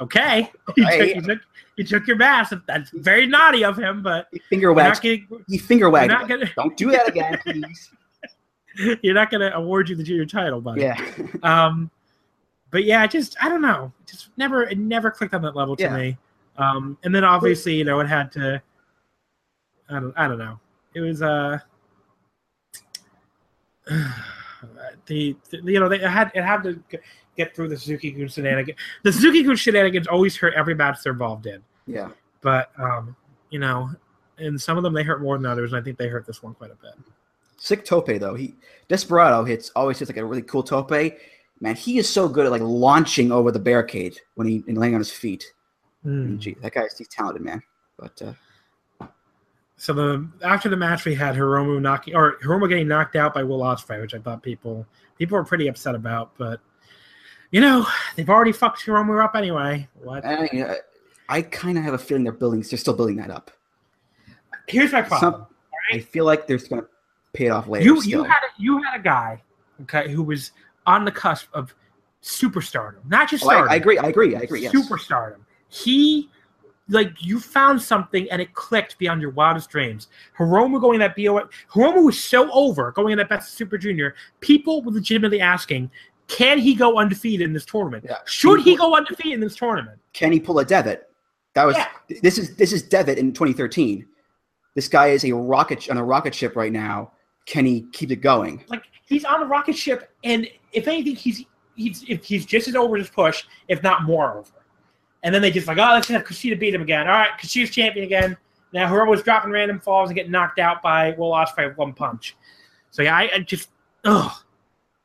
[0.00, 1.38] "Okay, he, took, he, took,
[1.76, 2.52] he took your mask.
[2.66, 4.96] That's very naughty of him, but He finger we're wags.
[4.98, 6.12] not getting, He finger wagged.
[6.28, 7.90] gonna- Don't do that again, please.
[9.02, 10.96] you're not going to award you the junior title, buddy." yeah.
[11.42, 11.90] Um,
[12.70, 15.76] but yeah, just I don't know, It just never it never clicked on that level
[15.76, 15.96] to Yeah.
[15.96, 16.16] me.
[16.56, 18.60] Um, and then obviously you know it had to.
[19.88, 20.58] I don't I don't know.
[20.94, 21.58] It was uh.
[25.10, 26.80] The, the you know they had it had to
[27.36, 28.78] get through the Suzuki Gun shenanigans.
[29.02, 32.10] The Suzuki Gun shenanigans always hurt every match they're involved in, Yeah.
[32.42, 33.16] but um,
[33.50, 33.90] you know,
[34.38, 35.72] and some of them they hurt more than others.
[35.72, 36.92] And I think they hurt this one quite a bit.
[37.56, 38.34] Sick tope though.
[38.34, 38.54] He
[38.88, 40.90] Desperado hits always hits like a really cool tope.
[41.62, 44.94] Man, he is so good at like launching over the barricade when he and laying
[44.94, 45.44] on his feet.
[46.04, 46.38] Hmm.
[46.38, 47.60] Gee, that guy's he's talented, man.
[47.98, 48.32] But uh,
[49.80, 53.42] So the after the match we had Hiromu knocking or Hiromu getting knocked out by
[53.42, 56.60] Will Ospreay, which I thought people people were pretty upset about, but
[57.50, 59.88] you know they've already fucked Hiromu up anyway.
[60.02, 60.22] What?
[60.26, 60.74] I, uh,
[61.30, 62.60] I kind of have a feeling they're building.
[62.60, 63.52] They're still building that up.
[64.68, 65.32] Here's my problem.
[65.32, 65.46] Some,
[65.90, 66.88] I feel like they're going to
[67.32, 67.86] pay it off later.
[67.86, 68.10] you still.
[68.18, 69.42] you had a, you had a guy,
[69.84, 70.52] okay, who was
[70.86, 71.74] on the cusp of
[72.22, 73.72] superstardom, not just Oh, I.
[73.72, 73.96] I agree.
[73.96, 74.36] I agree.
[74.36, 74.60] I agree.
[74.60, 74.74] Yes.
[74.74, 75.38] superstardom.
[75.70, 76.28] He,
[76.90, 80.08] like, you found something and it clicked beyond your wildest dreams.
[80.38, 84.14] Hiromu going that BO, Hiromu was so over going in that Best Super Junior.
[84.40, 85.90] People were legitimately asking,
[86.28, 88.04] can he go undefeated in this tournament?
[88.08, 88.18] Yeah.
[88.24, 89.98] Should he go undefeated in this tournament?
[90.12, 91.08] Can he pull a Devitt?
[91.54, 91.88] That was Yeah.
[92.22, 94.06] this is this is Devitt in 2013.
[94.76, 97.10] This guy is a rocket on a rocket ship right now.
[97.46, 98.64] Can he keep it going?
[98.68, 102.76] Like he's on a rocket ship, and if anything, he's he's if he's just as
[102.76, 104.59] over as push, if not more over.
[105.22, 107.06] And then they just like, oh, let's have Kushida beat him again.
[107.06, 108.36] All right, Kushida's champion again.
[108.72, 111.92] Now whoever was dropping random falls and getting knocked out by Will Ospreay with one
[111.92, 112.36] punch.
[112.90, 113.70] So yeah, I, I just
[114.04, 114.32] ugh.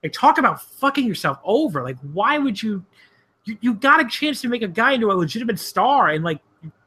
[0.03, 1.81] Like talk about fucking yourself over.
[1.83, 2.85] Like, why would you?
[3.45, 6.39] You you got a chance to make a guy into a legitimate star, and like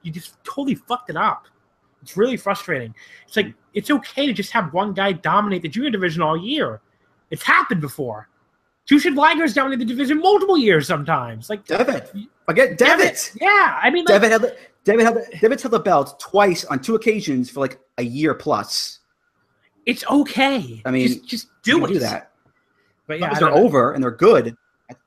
[0.02, 1.46] you just totally fucked it up.
[2.02, 2.94] It's really frustrating.
[3.26, 6.80] It's like it's okay to just have one guy dominate the junior division all year.
[7.30, 8.28] It's happened before.
[8.88, 11.50] Jushin Liger's dominated the division multiple years sometimes.
[11.50, 12.10] Like Devitt.
[12.48, 13.32] Again, Devitt.
[13.40, 13.78] yeah.
[13.82, 16.80] I mean, like, Devitt held the, Devitt held the, Devitt held the belt twice on
[16.80, 19.00] two occasions for like a year plus.
[19.84, 20.80] it's okay.
[20.86, 21.88] I mean, just, just do it.
[21.88, 22.32] do that.
[23.06, 24.56] But yeah, they're over and they're good.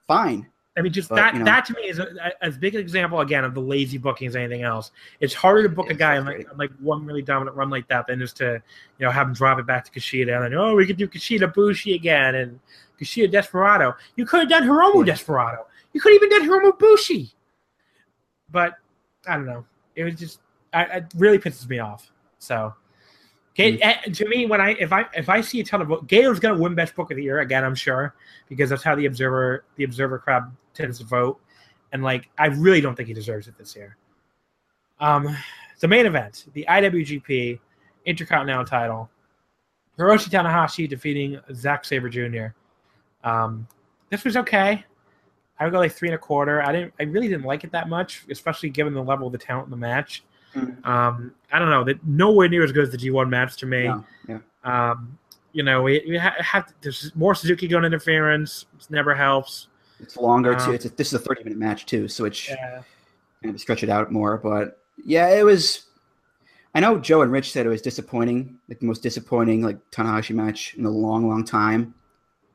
[0.08, 0.48] Fine.
[0.78, 1.46] I mean, just But, that you know.
[1.46, 4.36] that to me is a, as big an example again of the lazy booking as
[4.36, 4.92] anything else.
[5.20, 7.88] It's harder to book a guy on like, on, like one really dominant run like
[7.90, 8.62] that than just to
[8.98, 11.08] you know have him drop it back to Kushida and then oh we could do
[11.08, 12.60] Kushida Bushi again and
[13.02, 13.96] Kushida Desperado.
[14.16, 15.06] You could have done Hiromu.
[15.06, 15.66] Desperado.
[15.94, 17.32] You could have even done Hiromu Bushi.
[18.52, 18.76] But
[19.28, 19.66] I don't know.
[19.96, 20.40] It was just
[20.74, 22.12] I, it really pisses me off.
[22.40, 22.74] So.
[23.54, 23.80] Okay, Mm.
[23.82, 26.58] eh, to me, when I if I if I see a ton of Gedo's gonna
[26.58, 28.16] win best book of the year again, I'm sure
[28.48, 31.38] because that's how the observer the observer crowd tends to vote,
[31.92, 33.98] and like I really don't think he deserves it this year.
[35.02, 35.36] Um,
[35.82, 37.60] the main event, the IWGP
[38.06, 39.10] Intercontinental Title,
[40.00, 42.56] Hiroshi Tanahashi defeating Zack Sabre Jr.
[43.24, 43.68] Um,
[44.10, 44.84] this was okay.
[45.60, 46.62] I would go like three and a quarter.
[46.64, 46.94] I didn't.
[47.00, 49.72] I really didn't like it that much, especially given the level of the talent in
[49.72, 50.24] the match.
[50.56, 50.86] Mhm.
[50.86, 53.84] Um, I don't know that nowhere near as good as the G1 match to me.
[53.84, 54.40] No, yeah.
[54.64, 55.18] Um,
[55.54, 58.66] you know, we, we ha- have there's more Suzuki gun interference.
[58.80, 59.68] It never helps.
[60.00, 60.72] It's longer Um, too.
[60.72, 62.82] It's a, this is a 30 minute match too, so it's Yeah.
[63.44, 64.38] kind of stretch it out more.
[64.38, 65.86] But yeah, it was.
[66.74, 70.34] I know Joe and Rich said it was disappointing, like the most disappointing like Tanahashi
[70.34, 71.94] match in a long, long time.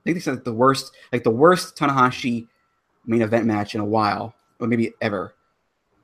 [0.06, 2.46] I think they said the worst, like the worst Tanahashi
[3.06, 5.34] main event match in a while, or maybe ever.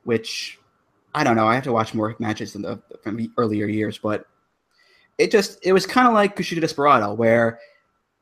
[0.03, 0.59] Which
[1.15, 1.47] I don't know.
[1.47, 4.27] I have to watch more matches in the from the earlier years, but
[5.19, 7.61] it just it was kind of like Kushida Desperado, where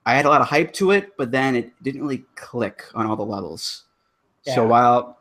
[0.05, 3.07] I had a lot of hype to it, but then it didn't really click on
[3.07, 3.85] all the levels.
[4.43, 5.19] So while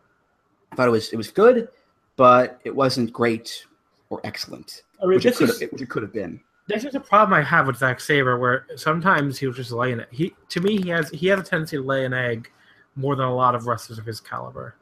[0.72, 1.70] I thought it was it was good,
[2.18, 3.66] but it wasn't great
[4.10, 6.42] or excellent, I mean, which it this could is have, which it could have been.
[6.70, 10.00] This is a problem I have with Zack Sabre, where sometimes he was just laying
[10.00, 10.08] it.
[10.12, 12.52] He to me he has he has a tendency to lay an egg
[12.96, 14.76] more than a lot of wrestlers of his caliber.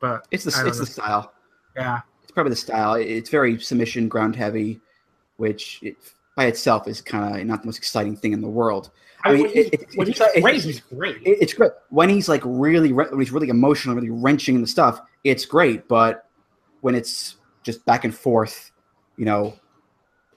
[0.00, 1.32] But It's the it's the style.
[1.76, 2.00] yeah.
[2.22, 2.94] It's probably the style.
[2.94, 4.80] It's very submission, ground heavy,
[5.36, 5.96] which it,
[6.36, 8.90] by itself is kind of not the most exciting thing in the world.
[9.24, 11.16] I mean, mean, when he's, it- it- when it's- he's great, he's great.
[11.26, 14.60] It, it's great when he's like really re- when he's really emotional, really wrenching in
[14.60, 15.00] the stuff.
[15.24, 16.26] It's great, but
[16.82, 18.70] when it's just back and forth,
[19.16, 19.54] you know,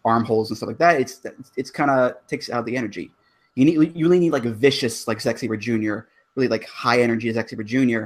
[0.06, 1.22] armholes and stuff like that, it's
[1.56, 3.12] it's kind of takes out the energy.
[3.56, 6.00] You need you really need like a vicious like Zack Jr.
[6.36, 8.06] Really like high energy Zack Sabre Jr.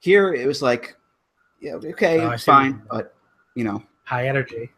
[0.00, 0.96] Here it was like,
[1.60, 3.14] yeah, okay, Oh, I it's see what you fine, but
[3.54, 4.70] you know, High energy.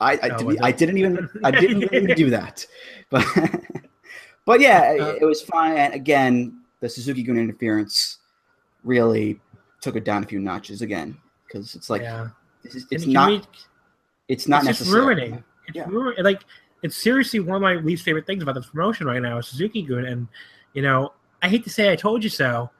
[0.00, 0.62] I I, didn't.
[0.64, 2.64] I didn't even I didn't even do that,
[3.10, 3.26] but
[4.46, 5.76] but yeah, Uh, it, it was fine.
[5.76, 8.18] And again, the Suzuki Gun interference
[8.84, 9.38] really
[9.82, 12.28] took it down a few notches again because it's like yeah.
[12.64, 13.42] it's, it's And not we-
[14.28, 15.04] it's not it's just necessary.
[15.04, 15.44] ruining.
[15.74, 16.22] It's Yeah.
[16.22, 16.42] Like
[16.82, 19.82] it's seriously one of my least favorite things about this promotion right now is Suzuki
[19.82, 20.28] Gun, and
[20.74, 21.12] you know
[21.42, 22.70] I hate to say I told you so,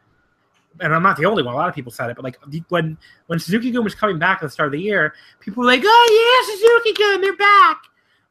[0.80, 1.54] and I'm not the only one.
[1.54, 2.38] A lot of people said it, but like
[2.68, 5.66] when when Suzuki Gun was coming back at the start of the year, people were
[5.66, 7.82] like, "Oh yeah, Suzuki Gun, they're back."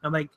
[0.02, 0.30] I'm like,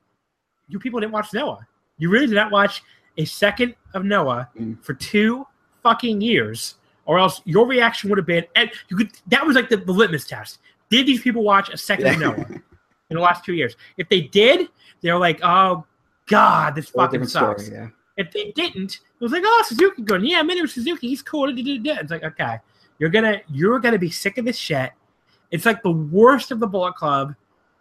[0.68, 1.66] you people didn't watch Noah.
[1.98, 2.84] You really did not watch
[3.18, 4.84] a second of Noah Mm.
[4.84, 5.46] for two
[5.84, 9.12] fucking years, or else your reaction would have been, and you could.
[9.28, 10.60] That was like the, the litmus test.
[10.90, 12.46] Did these people watch a second of Noah?
[13.14, 13.76] in the last two years.
[13.98, 14.68] If they did,
[15.02, 15.86] they're like, oh
[16.28, 17.66] god, this fucking sucks.
[17.66, 17.78] story.
[17.78, 17.88] Yeah.
[18.18, 21.48] If they didn't, it was like, oh, Suzuki Gun, yeah, Minoru Suzuki, he's cool.
[21.48, 22.58] da, da, da, da." It's like, okay,
[23.00, 24.92] you're gonna you're gonna be sick of this shit.
[25.52, 27.34] It's like the worst of the Bullet Club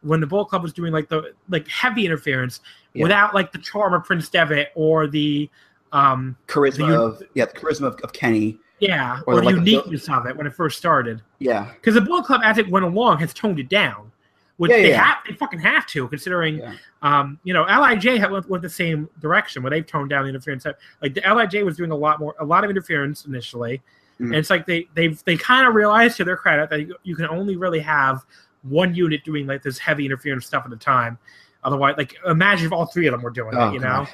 [0.02, 2.60] when the Bullet Club was doing like the like heavy interference
[2.94, 3.04] Yeah.
[3.04, 5.48] without like the charm of Prince Devitt or the
[5.92, 8.58] um Charisma The of yeah, the charisma of, of Kenny.
[8.80, 11.20] yeah Or or, the like the- uniqueness of it when it first started.
[11.38, 14.11] Yeah, Because the Bullet Club, as it went along, has toned it down,
[14.58, 15.02] which Yeah, they yeah.
[15.04, 16.74] have they fucking have to, considering Yeah.
[17.02, 20.66] um, you know Lij went, went the same direction where they've toned down the interference.
[21.00, 23.82] Like the Lij was doing a lot more, a lot of interference initially,
[24.20, 24.26] Mhm.
[24.26, 27.16] and it's like they they've they kind of realized to their credit that you, you
[27.16, 28.24] can only really have
[28.62, 31.18] one unit doing like this heavy interference stuff at a time.
[31.64, 34.04] Otherwise, like imagine if all three of them were doing Oh, it, you know.
[34.04, 34.08] God.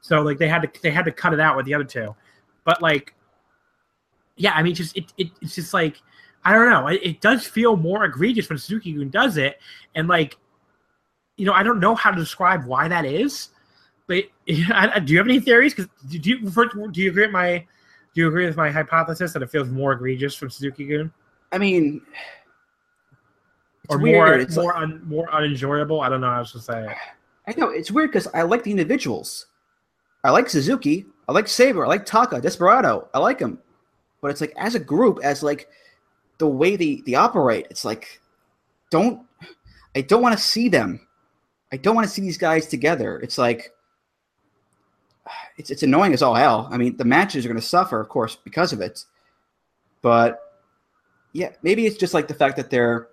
[0.00, 2.14] So like they had to they had to cut it out with the other two,
[2.64, 3.14] but like,
[4.36, 6.00] yeah, I mean, just it, it it's just like
[6.44, 6.86] I don't know.
[6.88, 9.58] It, it does feel more egregious when Suzuki Gun does it,
[9.94, 10.36] and like,
[11.36, 13.48] you know, I don't know how to describe why that is,
[14.06, 15.74] But I, I- do you have any theories?
[15.74, 17.66] Because do you first, do you agree with my
[18.14, 21.12] do you agree with my hypothesis that it feels more egregious from Suzuki Gun
[21.52, 22.00] I mean,
[23.84, 24.16] it's or weird.
[24.16, 26.00] more It's more like- un, more unenjoyable?
[26.00, 26.96] I don't know how else to say it.
[27.46, 29.46] I know it's weird because I like the individuals.
[30.24, 31.06] I like Suzuki.
[31.28, 31.84] I like Sabre.
[31.84, 33.08] I like Taka, Desperado.
[33.14, 33.58] I like them,
[34.20, 35.68] but it's like as a group, as like
[36.38, 37.66] the way they they operate.
[37.70, 38.20] It's like
[38.90, 39.26] don't
[39.94, 41.00] I don't want to see them.
[41.72, 43.18] I don't want to see these guys together.
[43.20, 43.72] It's like
[45.56, 46.68] it's it's annoying as all hell.
[46.70, 49.04] I mean, the matches are going to suffer, of course, because of it.
[50.00, 50.40] But
[51.32, 53.08] yeah, maybe it's just like the fact that they're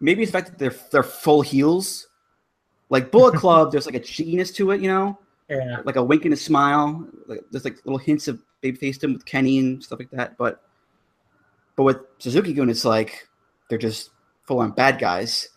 [0.00, 2.06] maybe it's the fact that they're they're full heels.
[2.88, 5.18] Like Bullet Club, there's like a cheekiness to it, you know,
[5.48, 7.06] Yeah, like a wink and a smile.
[7.26, 10.36] Like, there's like little hints of babyfacedom with Kenny and stuff like that.
[10.36, 10.62] But
[11.80, 13.26] but with Suzuki Gun, it's like
[13.70, 14.10] they're just
[14.42, 15.48] full on bad guys.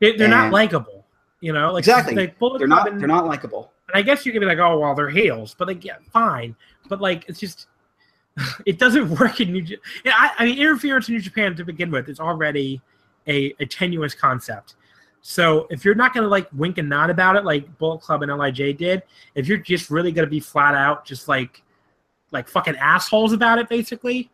[0.00, 1.06] they, they're not likable.
[1.40, 2.16] You know, like Exactly.
[2.16, 3.70] Like They're not and- they're not likable.
[3.86, 6.56] And I guess you could be like, oh, well, they're heels, but like, yeah, fine.
[6.88, 7.68] But like, it's just,
[8.66, 9.62] it doesn't work in New.
[9.62, 9.78] Japan.
[10.06, 12.80] I, I mean, interference in New Japan to begin with is already
[13.28, 14.74] a, a tenuous concept.
[15.22, 18.22] So if you're not going to like wink and nod about it, like Bullet Club
[18.24, 19.04] and Lij did,
[19.36, 21.62] if you're just really going to be flat out, just like,
[22.32, 24.30] like fucking assholes about it, basically,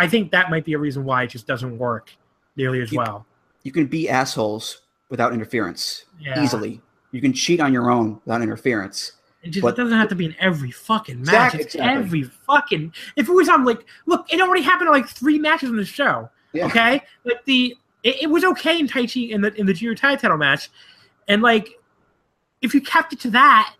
[0.00, 2.10] I think that might be a reason why it just doesn't work
[2.56, 3.26] nearly as You- well.
[3.62, 4.80] You can be assholes
[5.10, 6.42] without interference Yeah.
[6.42, 6.80] easily.
[7.12, 9.12] You can cheat on your own without interference.
[9.42, 11.28] It just But- it doesn't have to be in every fucking match.
[11.28, 12.02] Exactly, It's exactly.
[12.04, 12.92] every fucking.
[13.16, 15.84] If it was on like, look, it already happened in like three matches on the
[15.84, 16.30] show.
[16.52, 16.66] Yeah.
[16.66, 20.18] Okay, like the it, it was okay in Taichi in the in the junior tag
[20.20, 20.70] title match,
[21.28, 21.78] and like
[22.62, 23.74] if you kept it to that,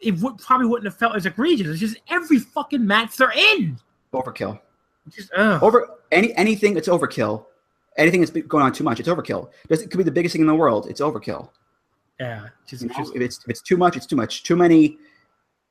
[0.00, 1.66] it would probably wouldn't have felt as egregious.
[1.68, 3.78] It's just every fucking match they're in.
[4.12, 4.60] Overkill.
[5.06, 5.62] It's just ugh.
[5.62, 7.46] Over any anything that's overkill.
[7.96, 9.50] Anything that's going on too much, it's overkill.
[9.68, 10.86] Does- It could be the biggest thing in the world.
[10.90, 11.48] It's overkill.
[12.20, 14.42] yeah, just, You know, just if it's if it's too much, it's too much.
[14.42, 14.98] Too many,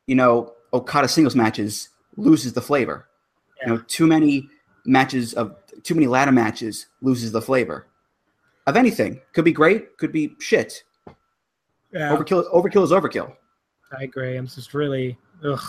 [0.07, 3.07] you know, Okada singles matches loses the flavor.
[3.61, 4.49] You know, too many
[4.85, 7.87] matches of too many ladder matches loses the flavor.
[8.67, 10.83] Of anything, could be great, could be shit.
[11.91, 13.35] yeah, Overkill, overkill is overkill.
[13.97, 14.35] I agree.
[14.35, 15.61] I'm just really ugh.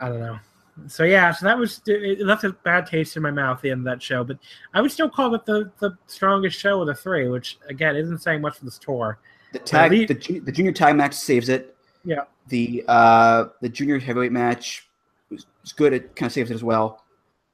[0.00, 0.38] I don't know.
[0.86, 3.80] So yeah, so that was it left a bad taste in my mouth the end
[3.80, 4.38] of that show, but
[4.74, 8.18] I would still call it the the strongest show of the three, which again isn't
[8.18, 9.18] saying much for this tour.
[9.52, 11.76] The tag, le- the, the junior tag match saves it.
[12.04, 12.24] Yeah.
[12.48, 14.88] The uh the junior heavyweight match
[15.30, 15.92] was, was good.
[15.92, 17.04] It kind of saves it as well.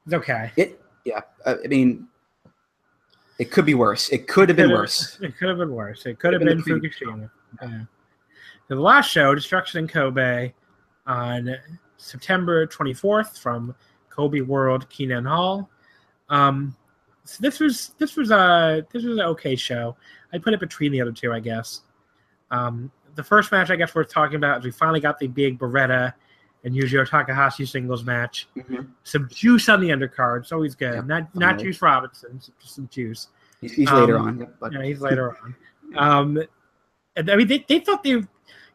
[0.05, 0.51] It's okay.
[0.55, 1.21] It yeah.
[1.45, 2.07] I, I mean,
[3.39, 4.09] it could be worse.
[4.09, 5.17] It could have been worse.
[5.21, 6.05] It could have been worse.
[6.05, 7.29] It could have been been the Fukushima.
[7.61, 7.81] Yeah.
[8.67, 10.53] The last show, Destruction in Kobe,
[11.05, 11.55] on
[12.05, 13.73] September 24th from
[14.09, 15.69] Kobe World Kinen Hall.
[16.29, 16.75] Um,
[17.23, 19.95] so this was this was a this was an okay show.
[20.31, 21.81] I put it between the other two, I guess.
[22.51, 25.57] Um, the first match I guess worth talking about is we finally got the big
[25.57, 26.13] Beretta
[26.63, 28.47] and Yujiro Takahashi singles match.
[28.55, 28.87] Mhm.
[29.03, 30.41] Some juice on the undercard.
[30.41, 30.93] It's always good.
[30.93, 31.57] Yeah, not not.
[31.59, 33.29] Juice Robinson, just some juice.
[33.61, 35.55] He's, he's later Um, on, yeah, but Yeah, he's later on.
[35.95, 36.43] Um,
[37.15, 38.21] and, I mean, they, they thought they,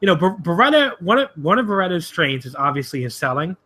[0.01, 1.01] you know, Ber- Beretta.
[1.03, 3.57] One of one of Beretta's strengths is obviously his selling.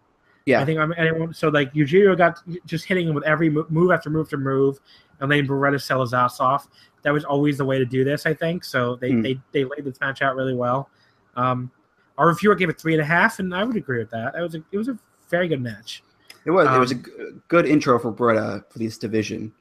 [0.47, 0.61] yeah.
[0.61, 1.33] I think I'm anyone.
[1.35, 4.79] So like Yujiro got just hitting him with every move after move after move,
[5.21, 6.69] and letting Beretta sell his ass off.
[7.03, 8.65] That was always the way to do this, I think.
[8.65, 9.23] So they Hmm.
[9.23, 10.89] they, they laid this match out really well.
[11.37, 11.71] Um,
[12.19, 14.35] our reviewer gave it three and a half, and I would agree with that.
[14.35, 16.03] It was a it was a very good match.
[16.47, 16.67] It was.
[16.67, 19.53] it was a Um, good intro for Beretta for this division.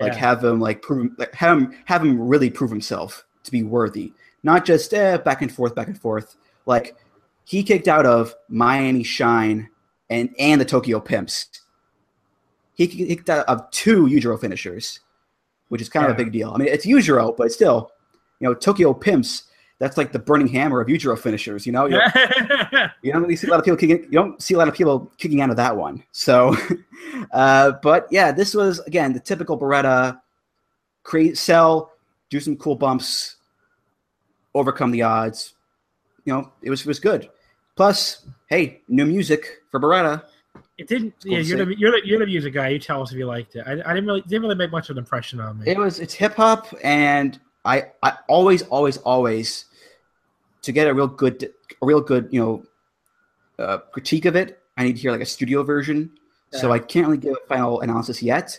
[0.00, 0.18] Like Yeah.
[0.18, 4.12] have him like prove like have him have him really prove himself to be worthy,
[4.46, 6.36] not just eh, back and forth, back and forth.
[6.64, 6.96] Like
[7.44, 9.68] he kicked out of Miami Shine
[10.08, 11.48] and and the Tokyo Pimps.
[12.74, 15.00] He kicked out of two Yujiro finishers,
[15.68, 16.52] which is kind of a big deal.
[16.54, 17.90] I mean, it's Yujiro, but still,
[18.40, 19.42] you know, Tokyo Pimps.
[19.78, 21.66] That's like the burning hammer of Yujiro finishers.
[21.66, 22.00] You know, You-
[23.02, 24.04] you don't really see a lot of people kicking.
[24.04, 26.02] You don't see a lot of people kicking out of that one.
[26.12, 26.56] So,
[27.32, 30.20] uh, but yeah, this was again the typical Beretta:
[31.02, 31.92] create, sell,
[32.30, 33.35] do some cool bumps,
[34.56, 35.54] overcome the odds.
[36.24, 37.28] You know, it was it was good.
[37.76, 40.24] Plus, hey, new music for Beretta.
[40.78, 41.14] it didn't.
[41.22, 42.68] cool Yeah, you're the, you're the you're the music guy.
[42.68, 43.64] You tell us if you liked it.
[43.66, 45.68] I, I didn't really didn't really make much of an impression on me.
[45.68, 49.66] It was it's hip hop, and I I always always always
[50.62, 51.52] to get a real good
[51.82, 52.64] a real good you know
[53.62, 54.60] uh, critique of it.
[54.76, 56.10] I need to hear like a studio version,
[56.50, 58.58] so I can't really give a final analysis yet.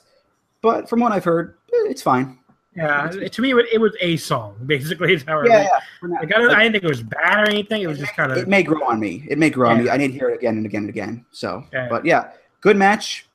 [0.62, 2.40] But from what I've heard, eh, it's fine.
[2.78, 4.56] Yeah, to me, it was, a song.
[4.66, 5.70] Basically, is how I Yeah, read-
[6.04, 6.20] yeah.
[6.20, 7.82] Like, I, don't, I didn't think it was bad or anything.
[7.82, 8.38] It was just kind of.
[8.38, 9.26] It may grow on me.
[9.30, 9.90] It may grow on me.
[9.90, 11.26] I need to hear it again and again and again.
[11.32, 11.88] So, Yeah.
[11.90, 13.26] but yeah, good match.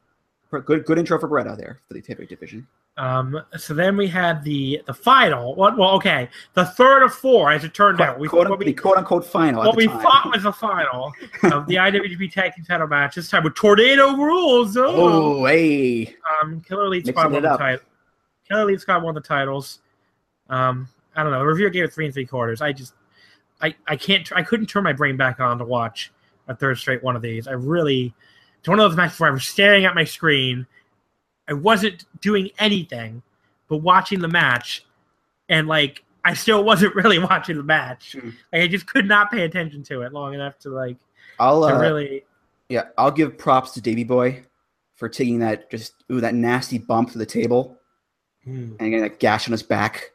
[0.66, 2.66] Good good intro for Beretta there for the heavyweight division.
[2.98, 5.54] Um, so then we had the the final.
[5.56, 8.20] Well, well, okay, the third of four, as it turned out.
[8.20, 9.62] We, quote, what the we, quote unquote final.
[9.62, 10.02] at what the we time.
[10.02, 11.10] thought was the final
[11.44, 13.14] of the IWGP Tag Team Title match.
[13.14, 14.76] This time with Tornado Rules.
[14.76, 14.84] Oh,
[15.40, 16.14] Oh, hey.
[16.42, 17.86] um, Killer Elite Mixing Squad won it title.
[18.48, 19.80] Killer Elite Squad won the titles.
[20.48, 21.40] Um, I don't know.
[21.40, 22.60] The reviewer gave it three and three quarters.
[22.60, 22.94] I just,
[23.60, 26.12] I, I can't, I couldn't turn my brain back on to watch
[26.48, 27.46] a third straight one of these.
[27.46, 28.14] I really,
[28.58, 30.66] it's one of those matches where I was staring at my screen.
[31.48, 33.22] I wasn't doing anything
[33.72, 34.84] but watching the match,
[35.48, 38.12] and like I still wasn't really watching the match.
[38.12, 38.30] Hmm.
[38.52, 40.98] Like I just could not pay attention to it long enough to like
[41.38, 42.24] I'll to uh, really.
[42.68, 44.44] yeah, I'll give props to Davey Boy
[44.94, 47.78] for taking that just ooh that nasty bump to the table
[48.44, 48.50] Hmm.
[48.52, 50.10] and getting that gash on his back.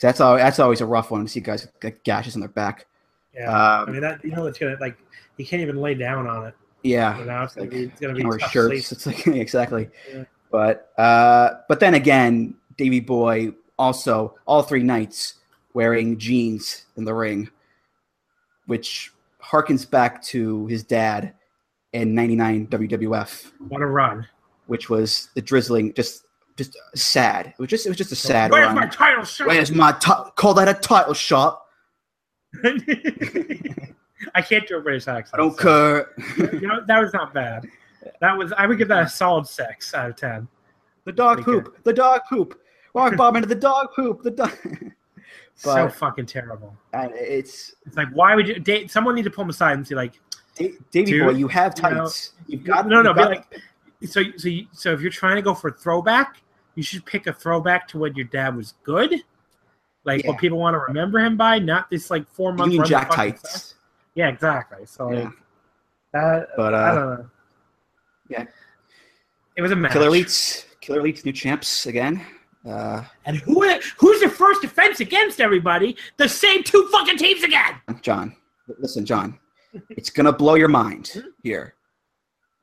[0.00, 0.36] That's all.
[0.36, 2.86] That's always a rough one to see guys get gashes on their back.
[3.34, 4.96] Yeah, I Um, mean that you know it's gonna like
[5.36, 6.54] he can't even lay down on it.
[6.82, 8.86] yeah, now it's gonna be it's gonna be tough shirts.
[8.88, 8.92] sleep.
[8.98, 9.88] It's like exactly.
[10.12, 10.24] Yeah.
[10.50, 15.34] But uh, but then again, Davey Boy also all three nights
[15.74, 17.48] wearing jeans in the ring,
[18.66, 19.12] which
[19.42, 21.34] harkens back to his dad
[21.92, 24.26] in '99 WWF, What a run!
[24.66, 26.24] which was the drizzling, just
[26.66, 27.46] just uh, sad.
[27.46, 28.74] It was just it was just a sad Where's run.
[28.74, 29.46] my title shot?
[29.48, 29.92] Where's my
[30.36, 31.62] call that a title shot?
[34.34, 35.34] I can't do a British accent.
[35.34, 36.04] I don't so-
[36.36, 36.52] care.
[36.60, 37.66] You know, that was not bad.
[38.20, 40.48] That was I would give that a solid six out of ten.
[41.04, 41.82] The dog Pretty poop.
[41.84, 42.60] The dog poop.
[42.94, 44.22] Rock bomb into the dog poop.
[44.22, 44.56] The dog.
[45.54, 46.76] so fucking terrible.
[46.92, 48.88] and it's It's like why would you?
[48.88, 50.20] Someone need to pull him aside and say like
[50.56, 51.32] Da- Davy Dude, boy.
[51.32, 52.32] You have you know, tights.
[52.46, 53.44] You've got no no got- like
[54.06, 56.42] so so you, so if you're trying to go for throwback,
[56.74, 59.14] you should pick a throwback to when your dad was good.
[60.04, 60.30] Like Yeah.
[60.30, 63.10] what people want to remember him by, not this like four month Union run Jack
[63.10, 63.74] tights.
[64.14, 64.86] Yeah, exactly.
[64.86, 65.24] So Yeah.
[65.24, 65.32] like
[66.12, 67.30] that But I uh, don't know.
[68.28, 68.44] yeah.
[69.56, 69.92] It was a match.
[69.92, 72.24] Killer Elites, Killer Elites, new champs again.
[72.66, 73.62] Uh, And who
[73.98, 75.96] who's the first defense against everybody?
[76.18, 77.74] The same two fucking teams again.
[78.02, 78.34] John,
[78.78, 79.38] listen, John,
[79.90, 81.74] it's gonna blow your mind here.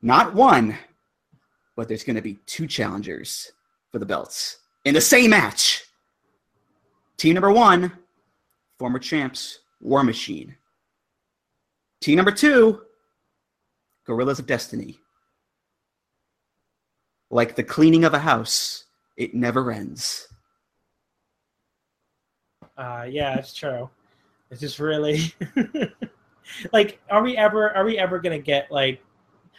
[0.02, 0.76] Not one,
[1.76, 3.52] but there's gonna be two challengers
[3.92, 5.84] for the belts in the same match.
[7.16, 7.92] Team number one,
[8.78, 10.56] former champs, War Machine.
[12.00, 12.80] Team number two,
[14.06, 14.98] Guerrillas of Destiny.
[17.30, 18.84] Like the cleaning of a house,
[19.16, 20.28] it never ends.
[22.76, 23.90] Uh, yeah, it's true.
[24.50, 25.34] It's just really
[26.72, 29.02] like, are we ever are we ever gonna get like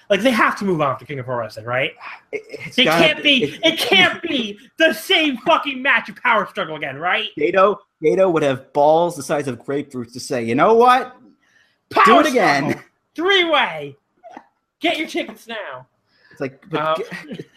[0.09, 1.91] like they have to move on to King of Pro Wrestling, right?
[2.31, 2.41] It,
[2.77, 6.97] It can't be it- it can't be the same fucking match of power struggle again,
[6.97, 7.29] right?
[7.37, 11.15] Gedo, Gedo would have balls the size of grapefruits to say, you know what?
[11.91, 12.83] Power Do it again.
[13.15, 13.95] Three way.
[14.79, 15.87] Get your tickets now.
[16.31, 17.03] It's like, but Um,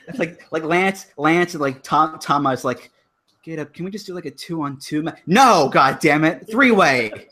[0.08, 2.90] it's like, like Lance, Lance, and like Tom, Thomas, like,
[3.44, 3.72] get up.
[3.72, 5.02] Can we just do like a two on two?
[5.02, 5.12] Ma-?
[5.26, 7.28] No, god damn it, three way.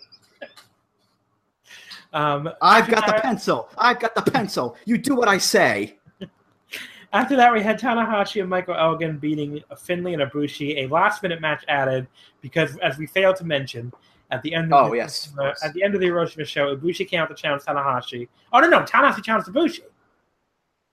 [2.13, 3.69] Um, I've got the pencil.
[3.79, 4.77] I've got the pencil.
[4.85, 5.99] You do what I say.
[7.13, 10.79] After that, we had Tanahashi and Michael Elgin beating Finlay and Ibushi.
[10.79, 12.07] A last-minute match added
[12.41, 13.93] because, as we failed to mention,
[14.31, 16.75] at the end of Oh, the, yes, uh, at the end of the Hiroshima show,
[16.77, 18.29] Ibushi came out to challenge Tanahashi.
[18.53, 19.81] Oh no, no, Tanahashi challenged Ibushi.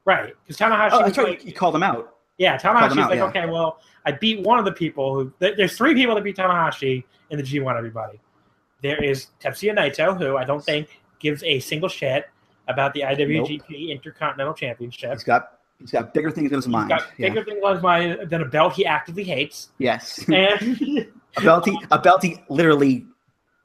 [0.06, 0.90] Right, because Tanahashi.
[0.94, 1.30] Oh, that's right.
[1.30, 2.16] like- You, called him out.
[2.40, 3.26] yeah, Tanahashi's out, like, yeah.
[3.26, 5.32] okay, well, I beat one of the people who.
[5.40, 7.78] there- There's three people that beat Tanahashi in the G1.
[7.78, 8.20] Everybody,
[8.82, 12.30] there is Tetsuya Naito, who I don't think gives a single shit
[12.68, 15.12] about the IWGP Intercontinental Championship.
[15.14, 16.90] He's got, he's got bigger things in his He's mind.
[16.90, 17.30] got Yeah.
[17.30, 21.08] bigger things on his mind than a belt he actively hates, Yes, and
[21.38, 21.66] a belt.
[21.66, 23.06] He, a belt he literally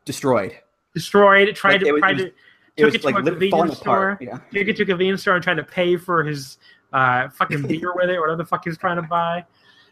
[0.05, 0.57] destroyed.
[0.95, 1.55] destroyed.
[1.57, 4.19] Tried Like, to it was- tried to It took it to like a convenience store.
[4.21, 4.39] Yeah.
[4.53, 6.59] Took it to a convenience store and tried to pay for his
[6.93, 9.45] uh, fucking beer with it, whatever the fuck he was trying to buy.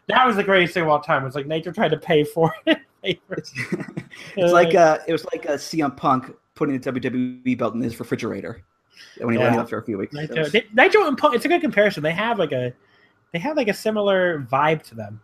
[0.07, 1.21] That was the greatest thing of all time.
[1.21, 2.77] It was like Naito tried to pay for it.
[3.03, 3.49] Pay for it.
[4.37, 7.99] It's like uh, it was like a CM Punk putting the WWE belt in his
[7.99, 8.63] refrigerator
[9.19, 9.55] when he Yeah.
[9.55, 10.13] left for a few weeks.
[10.13, 12.03] Was- they, Naito and Punk, it's a good comparison.
[12.03, 12.73] They have like a
[13.33, 15.21] they have like a similar vibe to them.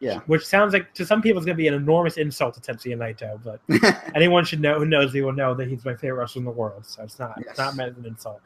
[0.00, 0.20] Yeah.
[0.26, 3.40] Which sounds like to some people it's gonna be an enormous insult to Tetsuya Naito,
[3.42, 3.60] but
[4.14, 6.50] anyone should know who knows me will know that he's my favorite wrestler in the
[6.50, 6.84] world.
[6.86, 8.40] So it's not it's not meant as an insult.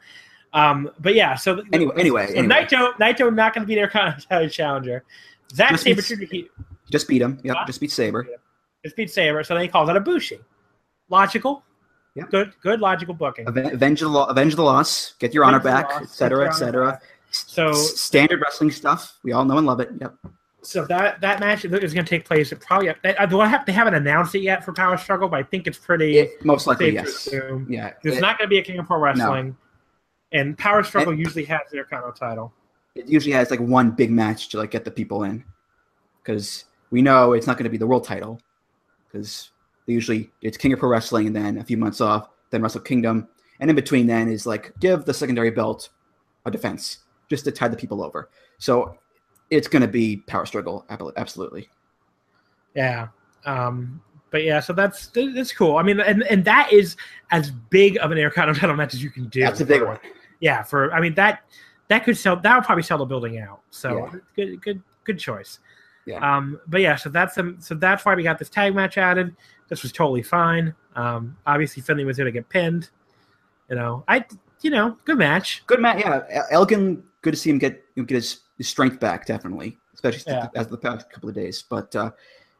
[0.53, 2.55] Um, but yeah, so Anyway- anyway, so anyway.
[2.65, 5.03] Naito Naito not going to be their Continental challenger.
[5.53, 6.47] Zack Just Sabre Jr.
[6.91, 7.39] just beat him.
[7.43, 8.25] Yep, just beat Sabre.
[8.83, 10.39] just beat Sabre, so then he calls it a Bushi.
[11.09, 11.63] Logical,
[12.15, 12.29] Yep.
[12.29, 13.47] good, good logical booking.
[13.47, 16.91] Avenge the, lo- avenge the loss, get your honor Avenge the back, etc., honor etc.
[16.91, 17.03] back.
[17.31, 19.17] So, standard wrestling stuff.
[19.23, 19.89] We all know and love it.
[19.99, 20.15] Yep.
[20.61, 22.51] so that that match is going to take place.
[22.51, 25.27] At probably they, I- do I have, they haven't announced it yet for Power Struggle,
[25.27, 27.27] but I think it's pretty It, most likely, yes.
[27.67, 27.93] Yeah.
[28.03, 29.57] It's It, not going to be a King of Pro Wrestling,
[30.31, 32.53] and Power Struggle usually has their kind of title.
[32.93, 35.43] it usually has like one big match to like get the people in.
[36.21, 38.39] because we know it's not going to be the world title
[39.11, 39.49] because
[39.87, 43.27] usually it's King of Pro Wrestling and then a few months off, then Wrestle Kingdom,
[43.59, 45.89] and in between then is like give the secondary belt
[46.45, 48.29] a defense just to tide the people over.
[48.57, 48.97] So
[49.49, 50.85] it's going to be power struggle,
[51.17, 51.69] absolutely.
[52.75, 53.07] Yeah.
[53.45, 55.77] Um, but yeah, so that's that's cool.
[55.77, 56.95] I mean, and and that is
[57.31, 59.41] as big of an Intercontinental title match as you can do.
[59.41, 59.99] That's a big for- one.
[60.39, 61.41] Yeah, for I mean that
[61.89, 63.61] that could sell that would probably sell the building out.
[63.69, 64.19] So Yeah.
[64.35, 65.59] good good good choice.
[66.05, 66.19] Yeah.
[66.37, 69.35] Um, but yeah, so that's um, so that's why we got this tag match added.
[69.69, 70.73] This was totally fine.
[70.95, 72.89] Um, obviously Finlay was going to get pinned.
[73.69, 74.25] You know, I
[74.61, 75.63] you know good match.
[75.65, 76.43] Good match, yeah.
[76.51, 80.49] Elgin, good to see him get get his, his strength back, definitely, especially Yeah.
[80.55, 81.63] as the past couple of days.
[81.67, 82.11] But uh,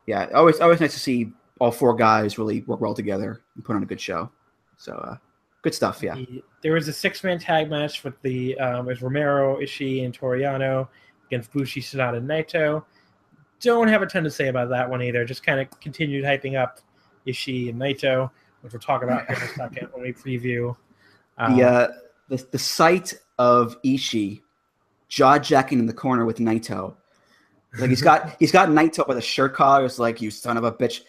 [0.07, 3.75] yeah, always always nice to see all four guys really work well together and put
[3.75, 4.29] on a good show.
[4.77, 5.17] So uh,
[5.61, 6.15] good stuff, yeah.
[6.15, 10.05] The- there was a six man tag match with the um, it was Romero, Ishii,
[10.05, 10.87] and Toru Yano
[11.27, 12.85] against Bushi, Sanada, and Naito.
[13.64, 15.24] Don't have a ton to say about that one either.
[15.26, 16.80] Just kind of continued hyping up
[17.26, 18.30] Ishii and Naito,
[18.61, 20.76] which we'll talk about in a second when we preview.
[21.38, 21.88] Um, The uh,
[22.30, 24.41] the the sight of Ishii
[25.07, 26.95] jaw jacking in the corner with Naito,
[27.80, 29.86] like he's got he's got Naito by the shirt collar.
[29.86, 31.01] It's like you son of a bitch.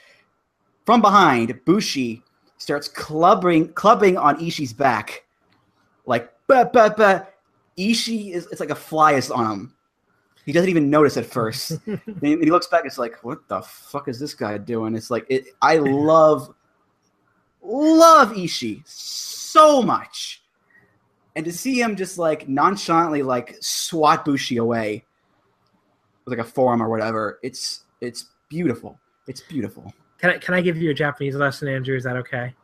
[0.87, 2.23] From behind, Bushi
[2.59, 5.25] starts clubbing clubbing on Ishii's back,
[6.07, 7.35] like but but but
[7.79, 9.75] Ishii is it's like a fly is on him.
[10.47, 11.73] He doesn't even notice at first.
[11.87, 12.85] and he he looks back.
[12.85, 14.95] It's like, what the fuck is this guy doing?
[14.95, 15.47] It's like it.
[15.63, 16.55] I love
[17.63, 20.43] love Ishii so much.
[21.37, 25.05] And to see him just like nonchalantly like swat Bushi away
[26.25, 28.99] with like a forearm or whatever, it's it's beautiful.
[29.27, 29.93] It's beautiful.
[30.19, 31.97] can I can I give you a Japanese lesson, Andrew?
[31.97, 32.55] Is that okay?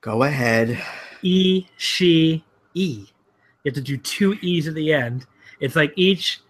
[0.00, 0.82] Go ahead.
[1.22, 2.44] E she
[2.74, 3.06] e.
[3.62, 5.26] You have to do two e's at the end.
[5.60, 6.40] It's like each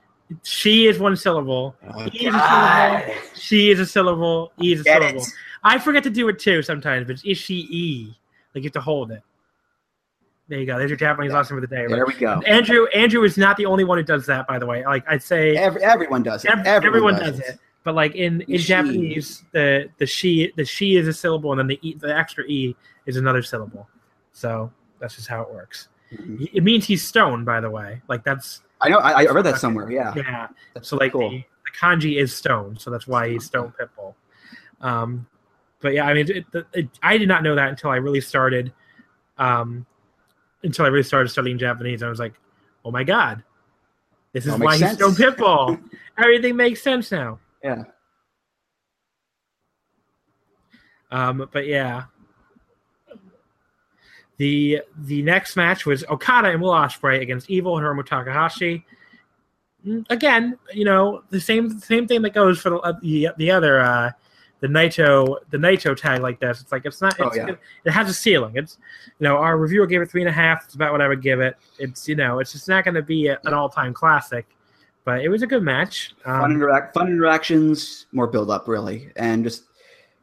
[0.43, 1.75] she is one syllable.
[1.95, 3.15] Oh, E is a syllable.
[3.35, 4.53] She is a syllable.
[4.63, 5.23] E is a Get syllable.
[5.23, 5.29] it.
[5.63, 8.17] I forget to do it too sometimes, but it's is she e.
[8.55, 9.23] Like you have to hold it.
[10.49, 10.79] There you go.
[10.79, 11.87] There's your Japanese lesson for the day.
[11.87, 12.41] There we go.
[12.47, 14.85] Andrew Andrew is not the only one who does that, by the way.
[14.85, 16.51] Like I'd say Every, everyone does it.
[16.51, 17.59] ev- Everyone, everyone, does it.
[17.85, 18.67] But like in, in She.
[18.67, 22.45] Japanese, the the she the she is a syllable, and then the e, the extra
[22.47, 22.75] e
[23.07, 23.89] is another syllable.
[24.33, 25.89] So that's just how it works.
[26.13, 26.51] Mhm.
[26.53, 28.03] It means he's stoned, by the way.
[28.09, 28.99] Like that's I know.
[28.99, 29.91] I, I read that somewhere.
[29.91, 30.13] Yeah.
[30.17, 30.49] yeah.
[30.75, 31.31] That's So like cool.
[31.31, 34.15] the, the kanji is stone, so that's why he's stone pitbull.
[34.81, 35.27] Um,
[35.81, 38.21] but yeah, I mean, it, it, it, I did not know that until I really
[38.21, 38.73] started,
[39.39, 39.87] um,
[40.63, 42.03] until I really started studying Japanese.
[42.03, 42.35] I was like,
[42.85, 43.43] oh my god,
[44.33, 45.83] this is why makes he's stone pitbull.
[46.19, 47.39] Everything makes sense now.
[47.63, 47.85] Yeah.
[51.11, 52.05] Um, but yeah.
[54.41, 58.87] The the next match was Okada and Will Ospreay against Evil and Hiromu Takahashi.
[59.87, 63.51] Mm, Again, you know the same same thing that goes for the uh, the, the
[63.51, 64.11] other uh,
[64.61, 66.63] the Naito the Naito tag like this.
[66.63, 67.21] It's like it's not.
[67.21, 67.51] Oh, It's, yeah.
[67.85, 68.53] It has a ceiling.
[68.57, 68.79] It's
[69.19, 70.65] you know our reviewer gave it three and a half.
[70.65, 71.57] It's about what I would give it.
[71.79, 74.47] It's you know it's just not going to be a, an all time classic,
[75.05, 76.15] but it was a good match.
[76.25, 79.65] Fun, Um, interact, fun interactions, more build up, really, and just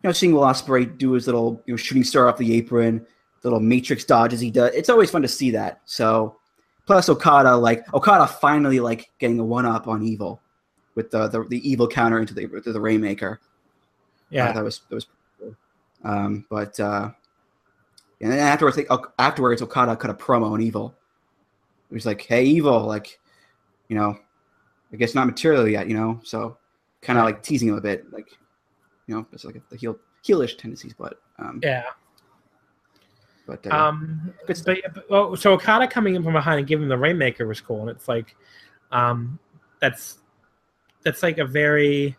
[0.01, 3.05] you know seeing Will Ospreay do his little you know shooting star off the apron,
[3.43, 4.73] little matrix dodges he does.
[4.73, 5.81] It's always fun to see that.
[5.85, 6.38] So,
[6.85, 10.41] plus Okada, like Okada finally like getting a one up on Evil
[10.95, 13.39] with the, the the evil counter into the the Rainmaker.
[14.29, 15.07] yeah, Uh, that was that was
[15.39, 15.55] cool.
[16.03, 17.09] Um, but uh,
[18.19, 20.95] and then afterwards, like, Ok- afterwards, Okada cut a promo on Evil.
[21.89, 23.19] He was like, "Hey, Evil, like,
[23.89, 24.17] you know,
[24.91, 26.57] I guess not material yet, you know." So,
[27.01, 28.27] kind of like teasing him a bit, like,
[29.05, 31.83] you know, it's like the heel heelish tendencies, but um, yeah.
[33.47, 34.77] But uh, Um, but, but
[35.09, 37.89] oh, so Okada coming in from behind and giving him the Rainmaker was cool, and
[37.89, 38.35] it's like,
[38.91, 39.39] um,
[39.79, 40.19] that's
[41.03, 42.15] that's like a very,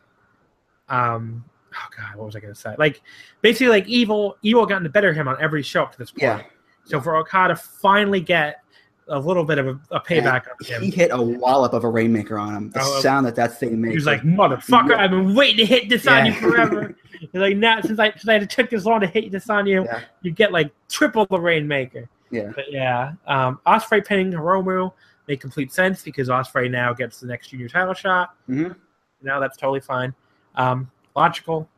[0.88, 2.74] um, oh god, what was I gonna say?
[2.78, 3.02] Like,
[3.42, 6.10] basically, like evil, evil gotten the better of him on every show up to this
[6.10, 6.22] point.
[6.22, 6.42] yeah,
[6.84, 8.62] So for Okada finally get
[9.10, 10.82] a little bit of a, a payback on him.
[10.82, 12.70] he hit a wallop of a Rainmaker on him.
[12.70, 13.90] The Oh, sound that that thing made.
[13.90, 16.94] he was like, "Motherfucker, I've been waiting to hit this on you forever."
[17.32, 19.84] He's like, "Now since I since I took this long to hit this on you,
[19.84, 20.00] Yeah.
[20.22, 24.92] you get like triple the Rainmaker." yeah, But yeah, um, Ospreay pinning Hiromu
[25.26, 28.34] made complete sense because Ospreay now gets the next junior title shot.
[28.48, 28.76] Mhm.
[29.22, 30.14] Now that's totally fine.
[30.54, 31.68] Um, logical,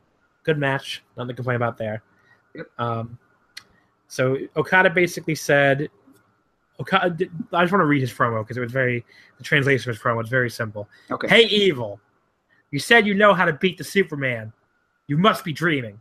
[0.44, 1.03] good match.
[1.16, 2.03] Nothing to complain about there.
[2.55, 2.66] Yep.
[2.78, 3.18] Um,
[4.09, 5.88] so Okada basically said,
[6.80, 7.14] Okada.
[7.53, 9.05] I just want to read his promo because it was very
[9.38, 10.88] the translation of his promo was very simple.
[11.11, 12.01] okay, Hey, evil!
[12.70, 14.53] You said you know how to beat the Superman.
[15.11, 16.01] You must be dreaming.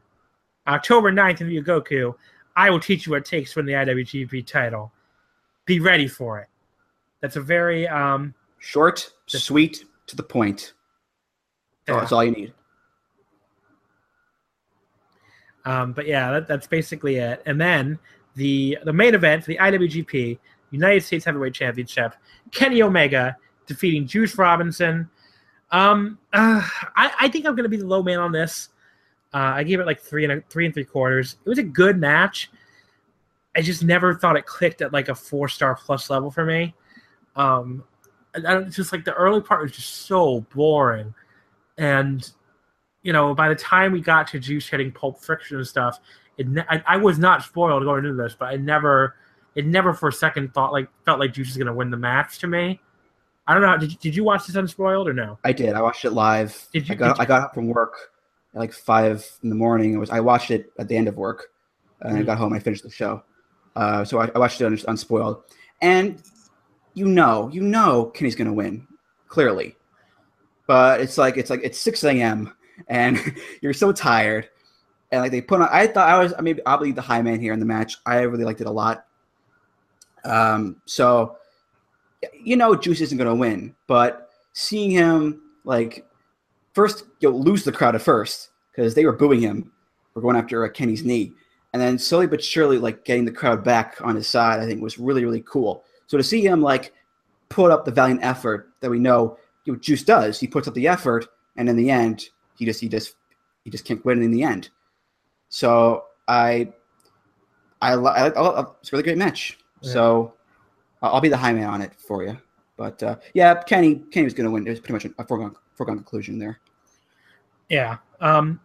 [0.68, 2.14] October 9th in Ryogoku,
[2.56, 4.92] I will teach you what it takes to win the IWGP title.
[5.66, 6.48] Be ready for it.
[7.20, 10.74] That's a very um short, sweet, to the point.
[11.88, 12.02] Yeah.
[12.02, 12.54] That's all you need.
[15.66, 17.42] Um, but yeah, that, that's basically it.
[17.48, 17.98] And then
[18.36, 20.38] the the main event for the IWGP
[20.70, 22.14] United States Heavyweight Championship,
[22.52, 23.36] Kenny Omega
[23.66, 25.10] defeating Juice Robinson.
[25.72, 26.62] Um, uh,
[26.96, 28.70] I, I think I'm going to be the low man on this.
[29.34, 31.38] Uh, I gave it like three and a, three and three quarters.
[31.46, 32.50] It was a good match.
[33.56, 36.74] I just never thought it clicked at like a four star plus level for me.
[37.36, 37.84] Um,
[38.34, 41.14] and I, it's just like the early part was just so boring,
[41.78, 42.30] and
[43.02, 46.00] you know by the time we got to Juice hitting Pulp Friction and stuff,
[46.38, 49.16] it ne- I, I was not spoiled going into this, but I never,
[49.56, 51.98] it never for a second thought like felt like Juice was going to win the
[51.98, 52.80] match to me.
[53.48, 53.78] I don't know.
[53.78, 55.40] Did, did you watch this unspoiled or no?
[55.44, 55.74] I did.
[55.74, 56.68] I watched it live.
[56.72, 58.12] Did you- I got did you- I got up from work
[58.54, 59.94] at like five in the morning.
[59.94, 61.48] It was I watched it at the end of work,
[62.02, 62.26] and I Mhm.
[62.26, 62.54] got home.
[62.54, 63.24] I finished the show,
[63.76, 65.44] uh, so I, I watched it un- unspoiled.
[65.82, 66.22] And
[66.94, 68.88] you know, you know, Kenny's gonna win
[69.28, 69.78] clearly,
[70.68, 72.54] but it's like it's like it's six a.m.
[72.88, 73.20] and
[73.62, 74.50] you're so tired,
[75.12, 75.70] and like they put on.
[75.72, 77.98] I thought I was I mean I'll be the high man here in the match.
[78.06, 79.06] I really liked it a lot.
[80.26, 81.38] Um, so
[82.34, 86.06] you know Juice isn't going to win, but seeing him like
[86.80, 89.70] first you know, lose the crowd at first because they were booing him
[90.14, 91.34] for going after uh, Kenny's knee,
[91.74, 94.82] and then slowly but surely like getting the crowd back on his side, I think
[94.82, 95.84] was really really cool.
[96.08, 96.94] So to see him like
[97.50, 100.74] put up the valiant effort that we know you know, Juice does, he puts up
[100.74, 101.28] the effort,
[101.58, 103.16] and in the end, he just he just
[103.66, 104.70] he just can't win in the end.
[105.50, 106.72] So I
[107.82, 109.60] I, I, I it's a really great match.
[109.82, 110.34] So
[111.02, 112.38] I'll I'll be the high man on it for you.
[112.78, 114.66] But uh, yeah, Kenny Kenny was going to win.
[114.66, 116.62] It was pretty much a foregone, foregone conclusion there.
[117.70, 117.98] Yeah.
[118.20, 118.60] Um.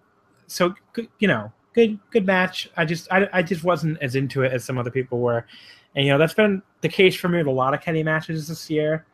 [0.47, 0.75] So
[1.19, 2.71] you know, good good match.
[2.77, 5.47] I just I, I just wasn't as into it as some other people were,
[5.95, 8.49] and you know that's been the case for me with a lot of Kenny matches
[8.49, 9.07] this year,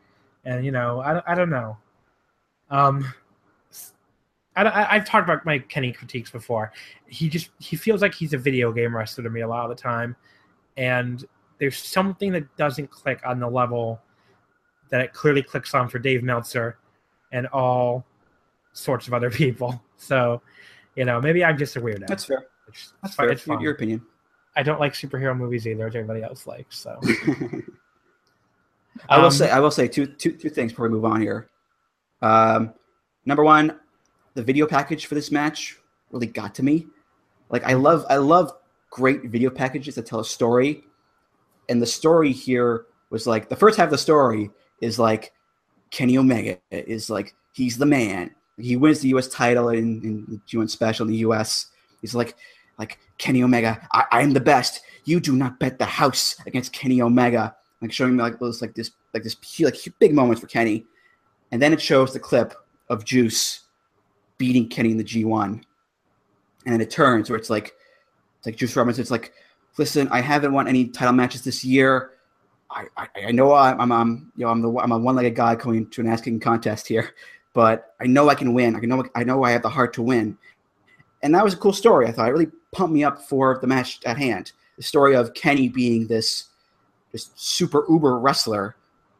[0.44, 1.76] and you know I, I don't know.
[2.70, 3.12] Um.
[4.56, 6.72] I, I, I've talked about my Kenny critiques before.
[7.06, 9.76] He just he feels like he's a video game wrestler to me a lot of
[9.76, 10.16] the time,
[10.76, 11.24] and
[11.58, 14.00] there's something that doesn't click on the level
[14.90, 16.78] that it clearly clicks on for Dave Meltzer
[17.32, 18.04] and all
[18.72, 19.82] sorts of other people.
[19.96, 20.42] So,
[20.96, 22.06] you know, maybe I'm just a weirdo.
[22.06, 22.46] That's fair.
[22.68, 23.26] It's, That's fine.
[23.26, 23.32] fair.
[23.32, 24.02] It's your opinion.
[24.56, 26.78] I don't like superhero movies either, which everybody else likes.
[26.78, 26.98] So,
[29.08, 31.20] I will Um, say I will say two two two things before we move on
[31.20, 31.48] here.
[32.22, 32.74] Um,
[33.24, 33.78] number one,
[34.34, 35.78] the video package for this match
[36.10, 36.86] really got to me.
[37.48, 38.52] Like I love I love
[38.90, 40.82] great video packages that tell a story,
[41.68, 44.50] and the story here was like the first half of the story
[44.80, 45.32] is like
[45.90, 48.34] Kenny Omega is like he's the man.
[48.60, 49.28] He wins the U.S.
[49.28, 51.66] title in, in the G1 special in the U.S.
[52.00, 52.36] He's like
[52.78, 53.86] like Kenny Omega.
[53.92, 54.82] I, I'm the best.
[55.04, 58.74] You do not bet the house against Kenny Omega like showing me like those like
[58.74, 60.86] this like this like big moments for Kenny,
[61.50, 62.54] and then it shows the clip
[62.88, 63.64] of Juice
[64.38, 65.62] beating Kenny in the G1, and
[66.66, 67.72] then it turns where it's like
[68.38, 69.00] it's like Juice Robinson.
[69.00, 69.32] It's like,
[69.78, 72.12] listen, I haven't won any title matches this year.
[72.70, 75.54] I I, I know I'm, I'm you know I'm the I'm a one legged guy
[75.54, 77.14] going to an asking contest here,
[77.52, 78.76] but I know I can win.
[78.76, 80.36] I know I know I have the heart to win,
[81.22, 82.06] and that was a cool story.
[82.06, 84.52] I thought it really pumped me up for the match at hand.
[84.76, 86.48] The story of Kenny being this
[87.12, 88.76] this super uber wrestler,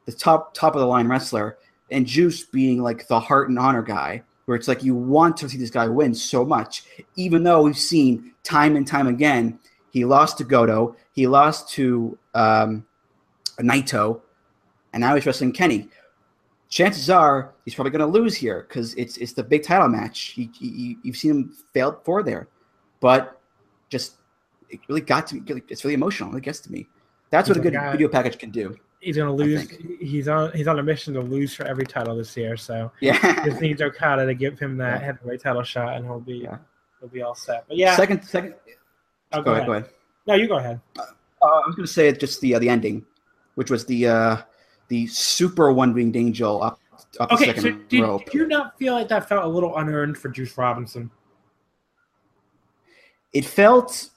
[0.06, 1.58] the top top of the line wrestler,
[1.90, 5.48] and Juice being like the heart and honor guy, where it's like you want to
[5.48, 6.84] see this guy win so much,
[7.16, 9.58] even though we've seen time and time again
[9.90, 12.86] he lost to Goto, he lost to um,
[13.58, 14.20] Naito,
[14.92, 15.88] and now he's wrestling Kenny.
[16.70, 20.34] Chances are he's probably going to lose here because it's it's the big title match.
[20.36, 22.46] You, you, you've seen him fail before there,
[23.00, 23.40] but
[23.88, 24.14] just
[24.70, 25.62] it really got to me.
[25.68, 26.34] It's really emotional.
[26.36, 26.86] It gets to me.
[27.30, 28.76] That's what a good guy- video package can do.
[29.00, 29.68] he's gonna lose.
[30.00, 30.52] He's on.
[30.52, 32.56] He's on a mission to lose for every title this year.
[32.56, 33.18] So Yeah.
[33.44, 35.06] just needs Okada to give him that Yeah.
[35.06, 36.58] heavyweight title shot, and he'll be Yeah.
[37.00, 37.64] he'll be all set.
[37.66, 38.54] But yeah, Second, second.
[39.32, 39.66] oh, Go, ahead.
[39.66, 39.90] Go ahead.
[40.28, 40.80] No, you go ahead.
[40.96, 41.02] Uh,
[41.42, 43.04] I was going to say just the uh, the ending,
[43.56, 44.36] which was the uh,
[44.90, 46.78] the super one winged angel up
[47.18, 48.24] up Okay, the so second did, rope.
[48.26, 51.10] did you not feel like that felt a little unearned for Juice Robinson?
[53.32, 54.10] It felt.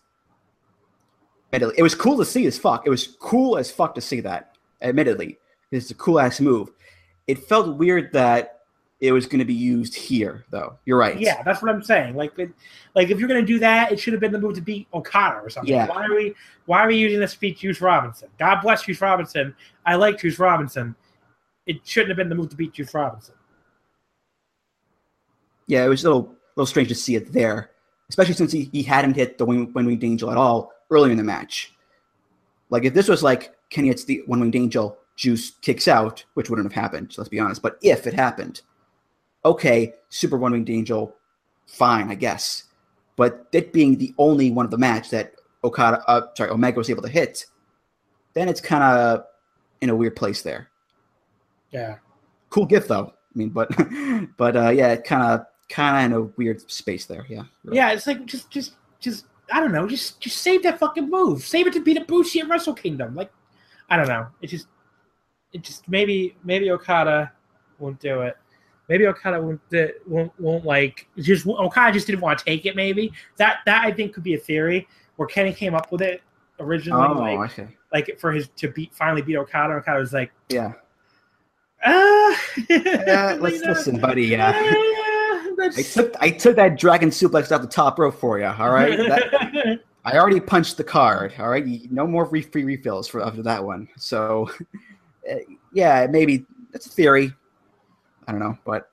[1.54, 2.88] It was cool to see as fuck.
[2.88, 4.58] It was cool as fuck to see that.
[4.82, 5.38] Admittedly,
[5.72, 6.72] it's a cool ass move.
[7.28, 8.53] It felt weird that
[9.04, 10.80] it was going to be used here, though.
[10.86, 11.20] You're right.
[11.20, 12.16] Yeah, that's what I'm saying.
[12.16, 12.52] Like, it,
[12.96, 15.42] like if you're gonna do that, it should have been the move to beat Okada
[15.42, 15.74] or something.
[15.74, 15.88] Yeah.
[15.88, 16.34] Why are we
[16.68, 18.30] Why are we using this to beat Juice Robinson?
[18.40, 19.54] God bless Juice Robinson.
[19.86, 20.96] I like Juice Robinson.
[21.66, 23.36] It shouldn't have been the move to beat Juice Robinson.
[25.68, 27.72] yeah, it was a little little strange to see it there,
[28.10, 31.24] especially since he, he hadn't hit the one winged angel at all earlier in the
[31.24, 31.74] match.
[32.70, 36.50] Like if this was like Kenny hits the one winged angel, Juice kicks out, which
[36.50, 37.12] wouldn't have happened.
[37.12, 37.62] So let's be honest.
[37.62, 38.62] But if it happened,
[39.46, 41.16] okay, Super One Winged Angel,
[41.68, 42.66] fine, I guess.
[43.16, 45.34] But it being the only one of the match that
[45.64, 47.46] Okada, uh, sorry, Omega was able to hit,
[48.34, 49.26] then it's kind of
[49.82, 50.70] in a weird place there.
[51.72, 51.98] Yeah.
[52.50, 53.14] Cool gift though.
[53.14, 53.70] I mean, but
[54.38, 57.26] but uh, yeah, it kind of kind of in a weird space there.
[57.30, 57.44] Yeah.
[57.72, 61.44] Yeah, it's like just just just I don't know, just just save that fucking move.
[61.44, 63.16] Save it to beat Ibushi at Wrestle Kingdom.
[63.16, 63.32] Like
[63.90, 64.28] I don't know.
[64.42, 64.68] It just
[65.52, 67.32] it just maybe maybe Okada
[67.80, 68.38] won't do it.
[68.90, 69.62] Maybe Okada won't
[70.06, 72.76] won't won't like just Okada just didn't want to take it.
[72.76, 76.22] Maybe that that I think could be a theory where Kenny came up with it
[76.60, 77.68] originally, Oh, like okay.
[77.94, 79.74] like for his to beat finally beat Okada.
[79.76, 80.74] Okada was like, Yeah.
[81.86, 84.26] ah, Yeah, let's uh, listen, buddy.
[84.26, 84.52] Yeah.
[84.56, 88.46] I took I took that dragon suplex off the top rope for you.
[88.46, 88.98] All right.
[88.98, 91.34] That, I already punched the card.
[91.40, 91.66] All right.
[91.90, 93.88] No more re- free refills for after that one.
[93.98, 94.50] So,
[95.32, 95.36] uh,
[95.74, 97.34] yeah, maybe that's a theory.
[98.28, 98.90] I don't know, but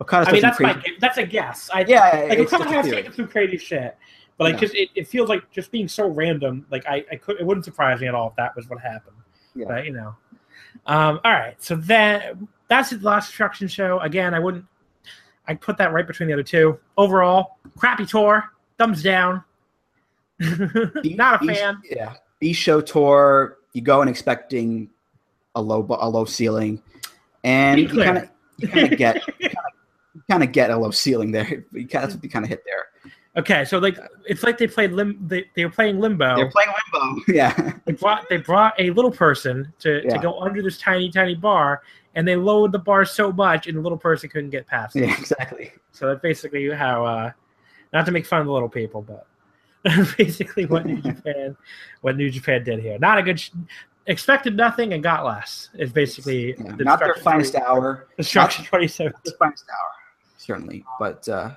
[0.00, 1.70] Okada's I mean, that's some my that's a guess.
[1.72, 3.96] I, Yeah, like it's Okada has taken some crazy shit,
[4.36, 4.60] but like Yeah.
[4.60, 6.66] just it, it feels like just being so random.
[6.70, 9.16] Like I, I could it wouldn't surprise me at all if that was what happened.
[9.54, 9.66] Yeah.
[9.68, 10.14] But you know,
[10.86, 11.56] um, all right.
[11.62, 13.98] So then that's the last destruction show.
[14.00, 14.64] Again, I wouldn't.
[15.48, 16.78] I put that right between the other two.
[16.98, 18.44] Overall, crappy tour.
[18.78, 19.42] Thumbs down.
[20.40, 21.80] Not a B- fan.
[21.88, 23.58] Yeah, B show tour.
[23.72, 24.90] You go in expecting
[25.54, 26.82] a low a low ceiling,
[27.44, 28.28] and you kind of
[28.58, 31.64] you kind of get you kind of get a low ceiling there.
[31.72, 32.86] You that's what you kind of hit there.
[33.36, 35.18] Okay, so like it's like they played lim.
[35.28, 36.36] They, they were playing limbo.
[36.36, 37.22] They're playing limbo.
[37.28, 41.34] Yeah, they brought they brought a little person to, to go under this tiny tiny
[41.34, 41.82] bar
[42.14, 45.06] and they lowered the bar so much and the little person couldn't get past it.
[45.06, 45.70] yeah, exactly.
[45.92, 47.32] So that's basically how uh
[47.92, 49.26] not to make fun of the little people, but
[50.16, 51.56] basically what New Japan
[52.00, 52.98] what New Japan did here.
[52.98, 53.42] Not a good
[54.06, 55.70] expected nothing and got less.
[55.74, 58.06] Is basically Yeah, the not their finest 20 hour.
[58.16, 59.12] Destruction twenty seven.
[59.38, 59.90] finest hour,
[60.38, 60.84] certainly.
[60.98, 61.50] But uh,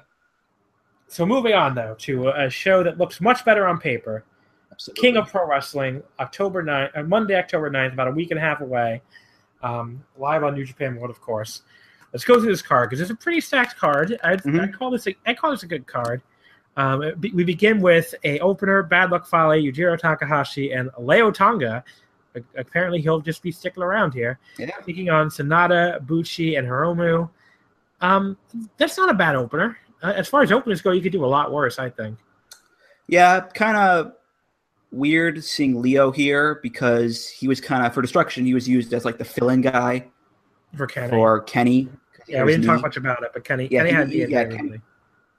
[1.08, 4.24] So moving on though to a show that looks much better on paper.
[4.72, 5.02] absolutely.
[5.02, 8.42] King of Pro Wrestling, October 9th, uh, Monday, October 9th, about a week and a
[8.42, 9.02] half away.
[9.62, 11.64] Um, live on New Japan World, of course.
[12.14, 14.18] Let's go through this card because it's a pretty stacked card.
[14.24, 14.62] I'd, Mhm.
[14.62, 16.22] I call this a, I call this a good card.
[16.78, 21.84] Um, we begin with a opener: Bad Luck Fale, Yujiro Takahashi, and Leo Tonga.
[22.56, 24.70] Apparently, he'll just be sticking around here, Yeah.
[24.86, 27.30] taking on Sanada, Bushi, and Hiromu.
[28.02, 28.38] Um,
[28.78, 29.78] that's not a bad opener.
[30.02, 32.18] Uh, as far as openers go, you could do a lot worse, I think.
[33.08, 34.14] Yeah, kind of
[34.92, 38.46] weird seeing Leo here because he was kind of for destruction.
[38.46, 40.08] He was used as like the fill-in guy
[40.78, 41.10] For Kenny.
[41.10, 41.90] for Kenny.
[42.28, 44.32] Yeah, we didn't talk much about it, but Kenny, Yeah, Kenny he- had he- the
[44.32, 44.46] yeah.
[44.46, 44.82] Kenny.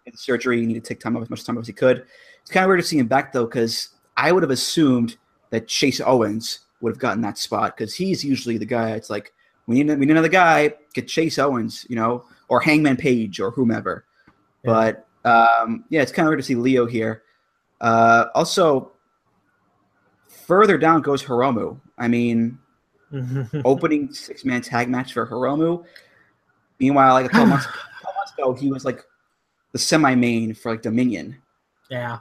[0.07, 0.61] in surgery.
[0.61, 2.05] He needed to take time off as much time as he could.
[2.43, 5.17] It's kind of weird to see him back though, because I would have assumed
[5.51, 8.91] that Chase Owens would have gotten that spot because he's usually the guy.
[8.91, 9.33] It's like
[9.67, 10.75] we need we need another guy.
[10.95, 14.05] Get Chase Owens, you know, or Hangman Page or whomever.
[14.65, 14.93] Yeah.
[15.25, 17.23] But um, yeah, it's kind of weird to see Leo here.
[17.81, 18.93] Uh, also,
[20.29, 21.81] further down goes Hiromu.
[21.99, 22.59] I mean,
[23.65, 25.85] opening six man tag match for Hiromu.
[26.79, 29.05] Meanwhile, like a couple months, couple months ago, he was like
[29.73, 31.41] the semi main for like Dominion.
[31.91, 32.19] yeah,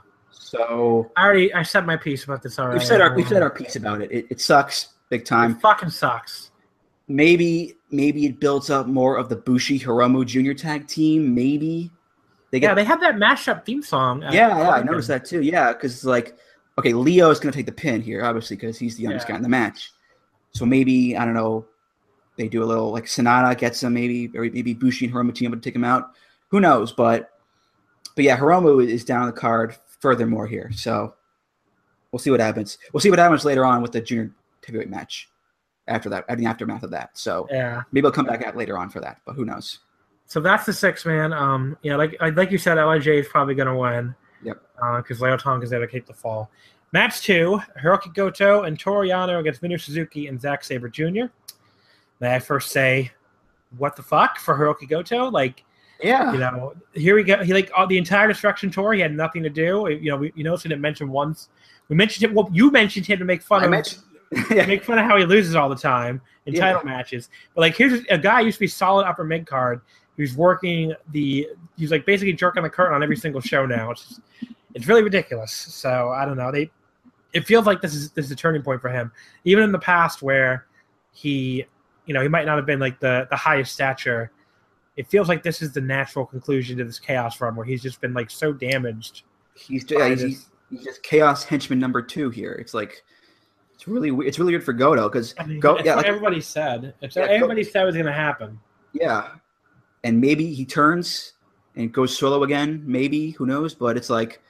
[0.50, 2.78] So I already I said my piece about this already.
[2.80, 4.10] we've said our we've said our piece about it.
[4.10, 5.52] It, it sucks big time.
[5.52, 6.50] It fucking sucks.
[7.06, 11.32] Maybe maybe it builds up more of the Bushi Hiromu Junior Tag Team.
[11.36, 11.92] Maybe
[12.50, 14.24] they get, Yeah, they have that mashup theme song.
[14.24, 15.40] uh, yeah yeah I noticed that too.
[15.40, 16.36] Yeah, because like
[16.78, 19.34] okay, Leo is gonna take the pin here obviously because he's the youngest Yeah.
[19.34, 19.92] guy in the match.
[20.50, 21.64] So maybe I don't know.
[22.36, 25.52] They do a little like Sanada gets him maybe or maybe Bushi and Hiromu team
[25.52, 26.10] up to take him out.
[26.48, 26.90] Who knows?
[26.90, 27.30] But
[28.16, 30.70] but yeah, Hiromu is down the card furthermore here.
[30.72, 31.14] So
[32.10, 32.78] we'll see what happens.
[32.92, 34.32] We'll see what happens later on with the junior
[34.66, 35.28] heavyweight match
[35.88, 37.10] after that, in the aftermath of that.
[37.16, 37.82] So Yeah.
[37.92, 39.80] maybe I'll come back out later on for that, but who knows?
[40.26, 41.32] So that's the six man.
[41.32, 44.14] Um, yeah, like like you said, Lij is probably gonna win.
[44.42, 44.62] Yep.
[44.98, 46.50] Because Leo Tonga is there to keep the fall.
[46.92, 51.26] Match two: Hiroki Goto and Toru Yano against Minoru Suzuki and Zack Sabre Jr.
[52.20, 53.10] May I first say,
[53.78, 55.30] what the fuck for Hiroki Goto?
[55.30, 55.64] Like,
[56.02, 56.32] Yeah.
[56.32, 57.42] you know, here we go.
[57.42, 58.92] He like all, the entire destruction tour.
[58.92, 59.88] He had nothing to do.
[59.88, 61.48] You know, we, you notice he didn't mention once.
[61.88, 62.34] We mentioned him.
[62.34, 64.02] Well, you mentioned him to make fun I of mentioned
[64.48, 66.60] to make fun of how he loses all the time in Yeah.
[66.60, 67.30] title matches.
[67.54, 69.80] But like, here's a guy who used to be solid upper mid card
[70.16, 71.48] who's working the.
[71.76, 73.90] He's like basically jerking the curtain on every single show now.
[73.90, 74.20] It's just,
[74.74, 75.52] it's really ridiculous.
[75.52, 76.52] So I don't know.
[76.52, 76.70] They
[77.32, 79.10] it feels like this is this is a turning point for him.
[79.44, 80.66] Even in the past where
[81.12, 81.64] he,
[82.06, 84.30] you know, he might not have been like the the highest stature.
[85.00, 88.02] It feels like this is the natural conclusion to this chaos run where he's just
[88.02, 89.22] been like so damaged.
[89.54, 92.52] he's just, yeah, he's, he's, he's just chaos henchman number two here.
[92.52, 93.02] It's like
[93.74, 96.92] it's really it's really weird for Goto because I mean, Go yeah like, everybody said.
[97.00, 98.60] It's Yeah, what Go- everybody said it was going to happen.
[98.92, 99.36] yeah
[100.04, 101.32] and maybe he turns
[101.76, 102.82] and goes solo again.
[102.84, 103.74] Maybe who knows?
[103.74, 104.42] But it's like,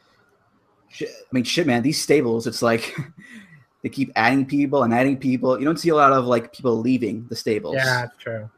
[1.00, 1.82] I mean, shit, man.
[1.82, 2.96] These stables, it's like
[3.82, 5.60] they keep adding people and adding people.
[5.60, 7.76] You don't see a lot of like people leaving the stables.
[7.76, 8.50] Yeah, that's true.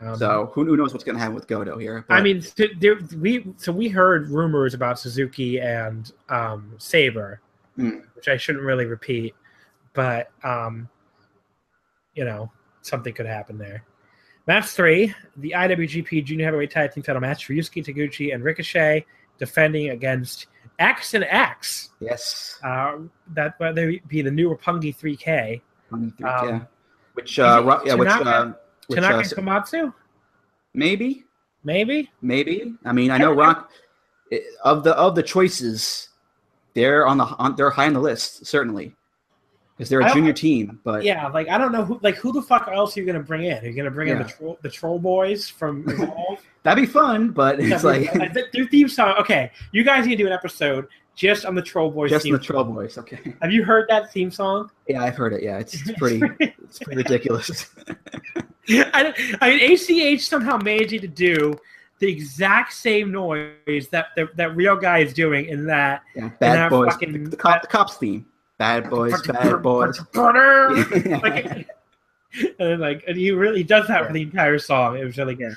[0.00, 2.04] Um, So who, who knows what's going to happen with Goto here?
[2.08, 7.40] I mean, th- there, we so we heard rumors about Suzuki and um, Sabre,
[7.76, 7.98] Hmm.
[8.14, 9.34] which I shouldn't really repeat,
[9.94, 10.88] but um,
[12.14, 12.50] you know,
[12.82, 13.84] something could happen there.
[14.46, 19.04] Match three: the IWGP Junior Heavyweight Tag Team Title match for Yusuke Taguchi and Ricochet
[19.38, 20.46] defending against
[20.78, 21.90] X and X.
[22.00, 22.98] yes, Uh,
[23.32, 23.74] that would
[24.08, 25.60] be the new Roppongi 3K.
[25.88, 26.60] One, three, Um, yeah.
[27.14, 28.52] Which uh, yeah, which uh,
[28.86, 29.94] which Tanaka uh, and Komatsu,
[30.74, 31.24] maybe
[31.64, 32.10] maybe.
[32.22, 32.74] maybe.
[32.84, 33.70] I mean, I know Rock
[34.30, 36.08] eh, of the of the choices,
[36.74, 38.94] they're on the on, they're high on the list certainly
[39.76, 40.80] because they're a junior team.
[40.84, 43.20] But Yeah, like I don't know who like who the fuck else are you gonna
[43.20, 43.58] bring in?
[43.58, 46.40] Are you gonna bring in the troll the troll boys from Evolve?
[46.62, 47.30] that'd be fun.
[47.30, 49.16] But it's like Th- their theme song.
[49.20, 52.10] Okay, you guys need to do an episode just on the troll boys.
[52.10, 52.98] just theme the Troll Boys.
[52.98, 54.70] Okay, Have you heard that theme song?
[54.88, 55.42] yeah, I've heard it.
[55.42, 57.70] Yeah, it's, it's pretty it's pretty ridiculous.
[58.68, 59.72] I, I mean,
[60.16, 61.54] ACH somehow managed to do
[62.00, 66.02] the exact same noise that the, that real guy is doing in that.
[66.16, 66.92] Yeah, that bad boys.
[66.92, 68.26] fucking- the, the, cop, the cops theme.
[68.58, 70.00] Bad boys, bad boys.
[70.14, 71.68] like,
[72.32, 74.06] and then, like, and he really he does that Yeah.
[74.06, 74.96] for the entire song.
[74.96, 75.56] It was really good.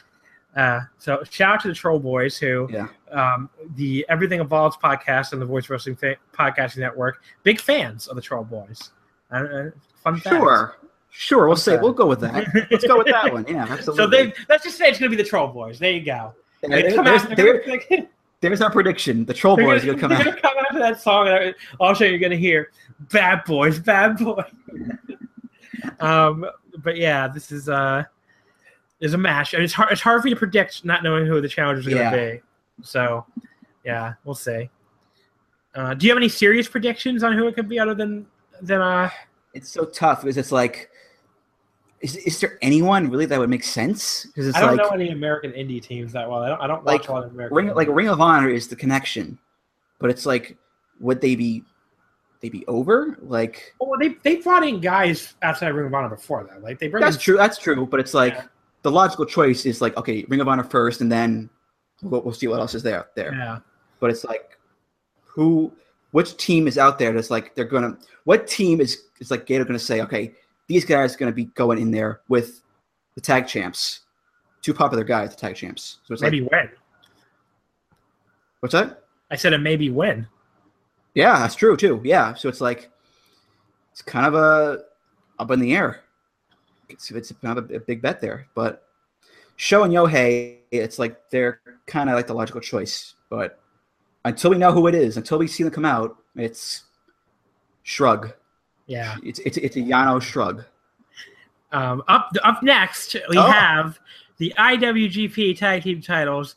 [0.55, 5.33] Uh, so shout out to the Troll Boys who yeah, um, the Everything Evolves podcast
[5.33, 8.91] and the Voice Wrestling fa- Podcasting Network big fans of the Troll Boys.
[9.31, 9.69] Uh, uh,
[10.03, 10.35] fun fact.
[10.35, 10.77] sure,
[11.11, 11.47] sure.
[11.47, 12.47] We'll say we'll go with that.
[12.71, 13.45] Let's go with that one.
[13.47, 13.97] Yeah, absolutely.
[14.03, 15.77] So they let's just say it's going to be the Troll Boys.
[15.77, 16.33] There you go.
[16.63, 18.07] Yeah, They come there's, out- there- they're
[18.41, 19.25] there's our prediction.
[19.25, 20.25] The Troll Boys gonna come they're out.
[20.25, 21.27] gonna come after that song.
[21.27, 22.71] And also, you're going to hear
[23.11, 24.43] "Bad Boys, Bad Boy."
[25.99, 26.45] um,
[26.83, 28.03] but yeah, this is uh,
[28.99, 29.91] is a match, and it's hard.
[29.91, 32.41] It's hard for you to predict not knowing who the challengers are going to be.
[32.83, 33.25] So,
[33.85, 34.69] yeah, we'll see.
[35.75, 38.25] Uh, do you have any serious predictions on who it could be other than
[38.61, 39.09] than uh?
[39.53, 40.89] It's so tough because it's like,
[42.01, 44.25] is, is there anyone really that would make sense?
[44.25, 46.43] Because it's I don't like know any American indie teams that well.
[46.43, 46.61] I don't.
[46.61, 47.55] I don't Like, watch a lot of American.
[47.55, 49.37] Ring, like Ring of Honor is the connection,
[49.99, 50.57] but it's like,
[50.99, 51.63] would they be,
[52.41, 53.17] they be over?
[53.21, 56.63] Like well, they they brought in guys outside Ring of Honor before that.
[56.63, 57.37] Like they bring that's in, true.
[57.37, 57.85] That's true.
[57.85, 58.45] But it's like Yeah.
[58.87, 61.49] The logical choice is like, okay, Ring of Honor first, and then
[62.01, 63.09] we'll, we'll see what else is there.
[63.17, 63.33] There.
[63.33, 63.59] Yeah.
[63.99, 64.57] but it's like
[65.25, 65.73] who
[66.11, 69.67] which team is out there that's like they're gonna what team is is like Gedo
[69.67, 70.33] gonna say, okay,
[70.67, 72.61] these guys are gonna be going in there with
[73.15, 74.05] the tag champs.
[74.61, 75.97] Two popular guys, the tag champs.
[76.05, 76.69] So it's Maybe like win.
[78.61, 79.03] what's that?
[79.31, 80.25] I said a maybe win.
[81.13, 81.99] Yeah, that's true too.
[82.05, 82.35] Yeah.
[82.35, 82.89] So it's like
[83.91, 84.83] it's kind of a
[85.39, 86.03] up in the air.
[86.89, 88.47] It's it's of a, a big bet there.
[88.55, 88.87] But
[89.55, 93.15] Sho and Yohei, it's like they're kind of like the logical choice.
[93.29, 93.59] But
[94.25, 96.83] until we know who it is, until we see them come out, it's
[97.83, 98.33] shrug.
[98.85, 99.15] Yeah.
[99.23, 100.63] It's it's it's a Yano shrug.
[101.71, 103.51] Um, up up next, we Oh.
[103.51, 103.99] have
[104.37, 106.55] the IWGP Tag Team Titles,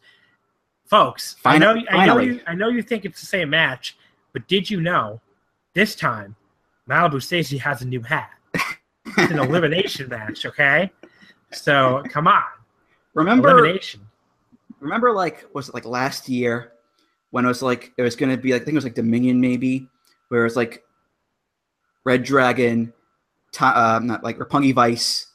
[0.86, 1.36] folks.
[1.44, 3.96] I know, I know you, I know you think it's the same match,
[4.32, 5.20] but did you know
[5.74, 6.36] this time
[6.88, 8.30] Malibu Stacy has a new hat?
[9.06, 10.90] It's an elimination match, okay?
[11.52, 12.42] So come on,
[13.14, 14.06] Remember elimination.
[14.78, 16.72] remember like was it like last year
[17.30, 19.40] when it was like it was gonna be like I think it was like Dominion
[19.40, 19.88] maybe
[20.28, 20.84] where it was like
[22.04, 22.92] Red Dragon,
[23.52, 25.26] Ti- uh, not like Roppongi Vice,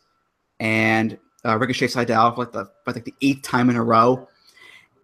[0.60, 4.28] and uh, Ricochet Sydal for like the for like the eighth time in a row,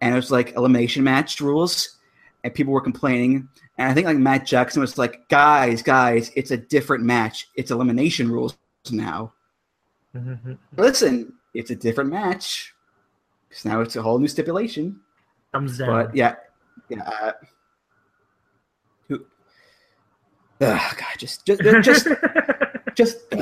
[0.00, 1.98] and it was like elimination match rules,
[2.44, 3.48] and people were complaining,
[3.78, 7.70] and I think like Matt Jackson was like, guys, guys, it's a different match, it's
[7.70, 8.56] elimination rules
[8.90, 9.32] now.
[10.14, 10.58] Mhm.
[10.76, 12.74] Listen, it's a different match.
[13.50, 14.98] 'Cause now it's a whole new stipulation.
[15.52, 15.88] Thumbs down.
[15.88, 16.36] But yeah,
[16.88, 17.02] yeah.
[17.02, 17.32] Uh,
[19.08, 19.24] who?
[20.58, 22.08] God, just, just, just,
[22.94, 23.16] just.
[23.32, 23.38] ugh,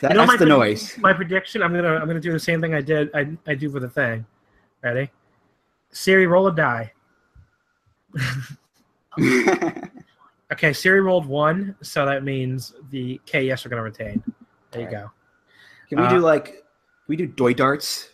[0.00, 0.98] that, You know that's the noise.
[0.98, 1.62] My prediction.
[1.62, 3.10] I'm gonna I'm gonna do the same thing I did.
[3.14, 4.26] I I do for the thing.
[4.82, 5.10] Ready?
[5.92, 6.92] Siri, roll a die.
[10.52, 14.22] Okay, Siri rolled one, so that means the KS are going to retain.
[14.70, 15.10] There you go.
[15.88, 16.62] Can we Uh, do like?
[17.08, 18.08] We do doy darts?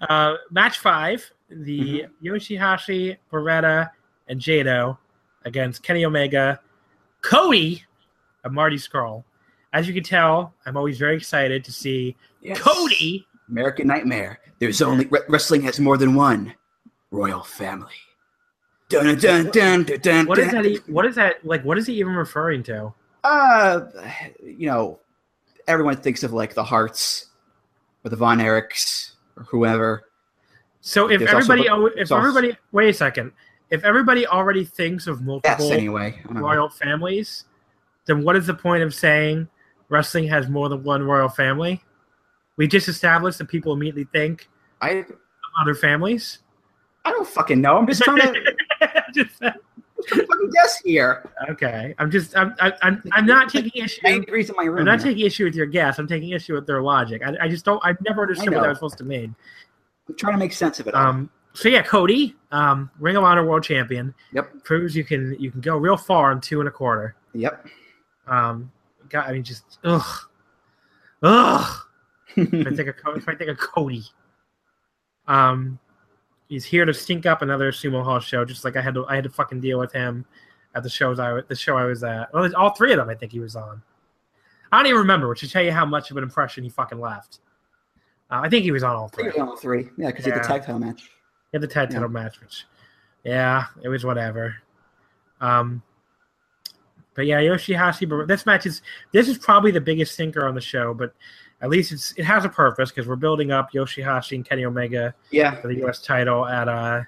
[0.00, 3.90] Uh, match five: the Yoshihashi, Beretta,
[4.28, 4.96] and Jado
[5.44, 6.60] against Kenny Omega,
[7.22, 7.84] Cody,
[8.44, 9.24] and Marty Scurll.
[9.72, 12.60] As you can tell, I'm always very excited to see Yes.
[12.60, 13.26] Cody.
[13.48, 14.38] American Nightmare.
[14.60, 16.54] There's only wrestling has more than one
[17.10, 17.92] royal family.
[18.88, 20.00] Dun dun dun dun dun.
[20.00, 20.66] dun What is that?
[20.66, 21.44] e- What is that?
[21.46, 22.92] Like, what is he even referring to?
[23.22, 23.82] Uh,
[24.42, 24.98] you know,
[25.68, 27.26] everyone thinks of like the Hearts,
[28.04, 30.04] or the Von Erichs or whoever.
[30.80, 33.32] So if There's everybody, al- if also- everybody, wait a second,
[33.68, 36.18] if everybody already thinks of Yes, multiple anyway.
[36.18, 36.40] I don't know.
[36.40, 37.44] royal families,
[38.06, 39.46] then what is the point of saying
[39.88, 41.84] wrestling has more than one royal family?
[42.56, 44.48] We just established that people immediately think
[44.80, 45.06] I of
[45.60, 46.38] other families.
[47.04, 47.76] I don't fucking know.
[47.76, 48.56] I'm just trying to,
[49.14, 49.42] Just-
[50.08, 51.28] fucking guess here.
[51.48, 54.00] okay, I'm just, I'm, I'm, I'm, I'm not taking issue.
[54.06, 54.80] I agrees in my room.
[54.80, 55.12] I'm not here.
[55.12, 55.98] taking issue with your guess.
[55.98, 57.22] I'm taking issue with their logic.
[57.24, 57.80] I, I just don't.
[57.84, 58.62] I've never understood what know.
[58.62, 59.34] that was supposed to mean.
[60.08, 60.94] I'm trying to make sense of it.
[60.94, 61.06] all.
[61.06, 61.30] Um.
[61.52, 64.50] So yeah, Cody, um, Ring of Honor World Champion, yep.
[64.62, 67.16] proves you can you can go real far in two and a quarter.
[67.34, 67.66] Yep.
[68.26, 68.70] Um,
[69.08, 70.28] God, I mean, just ugh,
[71.22, 71.86] ugh.
[72.36, 74.04] if I think of Co- if I think of Cody,
[75.26, 75.78] um,
[76.50, 79.14] he's here to stink up another sumo hall show, just like I had to I
[79.14, 80.26] had to fucking deal with him
[80.74, 82.30] at the shows I the show I was at.
[82.34, 83.80] Well, all three of them I think he was on.
[84.70, 87.00] I don't even remember, which should tell you how much of an impression he fucking
[87.00, 87.38] left.
[88.30, 89.24] Uh, I think he was on all I three.
[89.24, 89.88] think it was on all three.
[89.96, 90.48] Yeah, because he had the Yeah.
[90.48, 91.00] tag title match.
[91.02, 91.08] He
[91.56, 92.64] had the tag title match, which,
[93.24, 94.54] yeah, it was whatever.
[95.40, 95.82] Um,
[97.14, 98.28] but yeah, Yoshihashi.
[98.28, 98.82] This match is
[99.12, 101.12] this is probably the biggest stinker on the show, but
[101.62, 105.14] at least it's it has a purpose because we're building up Yoshihashi and Kenny Omega
[105.30, 105.60] Yeah.
[105.60, 106.00] for the U.S.
[106.02, 107.02] title at uh,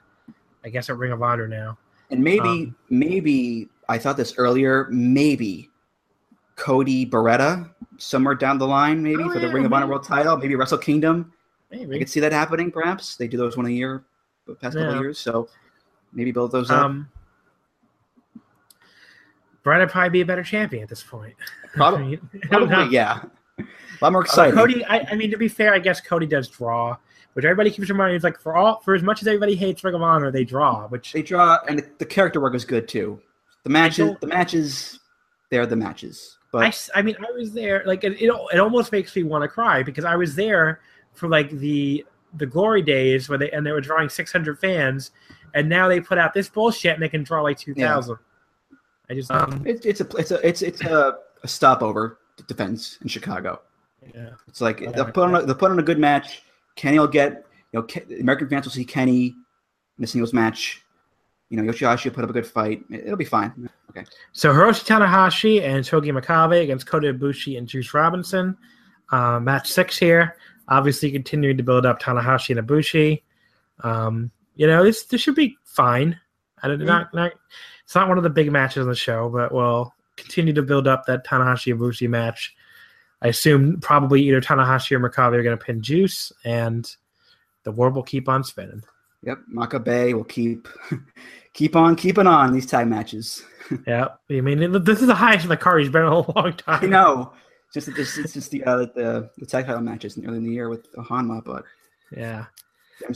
[0.64, 1.78] I guess at Ring of Honor now.
[2.10, 4.86] And maybe, Um, maybe I thought this earlier.
[4.90, 5.70] Maybe
[6.56, 9.86] Cody Beretta somewhere down the line, maybe Oh, for the yeah, Ring of Honor.
[9.86, 11.32] World Title, maybe Wrestle Kingdom.
[11.72, 11.98] I Maybe.
[12.00, 12.70] could see that happening.
[12.70, 14.04] Perhaps they do those one a year,
[14.46, 14.96] the past couple Yeah.
[14.98, 15.18] of years.
[15.18, 15.48] So
[16.12, 16.84] maybe build those up.
[16.84, 17.08] Um,
[19.62, 21.34] Brett would probably be a better champion at this point.
[21.74, 23.22] Probably, I probably, yeah.
[23.58, 23.64] A
[24.00, 24.50] lot more Uh.
[24.52, 26.96] Cody, I, I mean, to be fair, I guess Cody does draw,
[27.34, 28.16] which everybody keeps reminding.
[28.16, 30.88] It's like for all for as much as everybody hates Ring of Honor, they draw,
[30.88, 33.20] which They draw, and the, the character work is good too.
[33.64, 34.98] The matches, the matches,
[35.50, 36.38] they're the matches.
[36.40, 37.82] I, But s- I mean, I was there.
[37.86, 40.80] Like it, it, it almost makes me want to cry because I was there
[41.12, 42.04] for like the
[42.34, 45.12] the glory days where they and they were drawing 600 fans,
[45.54, 48.16] and now they put out this bullshit and they can draw like 2,000.
[49.10, 53.08] I just um, it, it's a it's a it's it's a, a stopover defense in
[53.08, 53.60] Chicago.
[54.14, 54.30] yeah.
[54.48, 56.42] It's like they'll put on a, they'll put on a good match.
[56.76, 59.34] Kenny will get you know Ke- American fans will see Kenny
[59.98, 60.82] in a singles match.
[61.50, 62.82] You know Yoshihashi will put up a good fight.
[62.90, 63.68] It- It'll be fine.
[63.90, 64.04] Okay.
[64.32, 68.56] So Hiroshi Tanahashi and Togi Makabe against Kota Ibushi and Juice Robinson.
[69.10, 70.36] Uh, match six here.
[70.68, 73.20] Obviously, continuing to build up Tanahashi and Ibushi.
[73.84, 76.18] Um, you know, this this should be fine.
[76.62, 77.32] I don't not not.
[77.84, 80.86] It's not one of the big matches on the show, but we'll continue to build
[80.86, 82.54] up that Tanahashi Ibushi match.
[83.22, 86.90] I assume probably either Tanahashi or Makabe are going to pin Juice, and
[87.62, 88.82] the world will keep on spinning.
[89.22, 89.38] Yep.
[89.54, 90.66] Makabe will keep
[91.52, 93.44] keep on keeping on these tag matches.
[93.86, 96.52] Yeah, I mean, this is the highest in the card he's been in a long
[96.58, 96.84] time.
[96.84, 97.32] I know.
[97.72, 100.50] Just it's, it's just the uh, the the tag title matches in early in the
[100.50, 101.64] year with Honma, but
[102.14, 102.46] Yeah.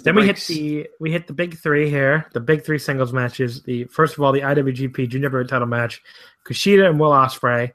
[0.03, 2.27] Then we hit the we hit the big three here.
[2.33, 3.63] The big three singles matches.
[3.63, 6.03] The first of all, the IWGP Junior Heavyweight Title match,
[6.45, 7.73] Kushida and Will Ospreay.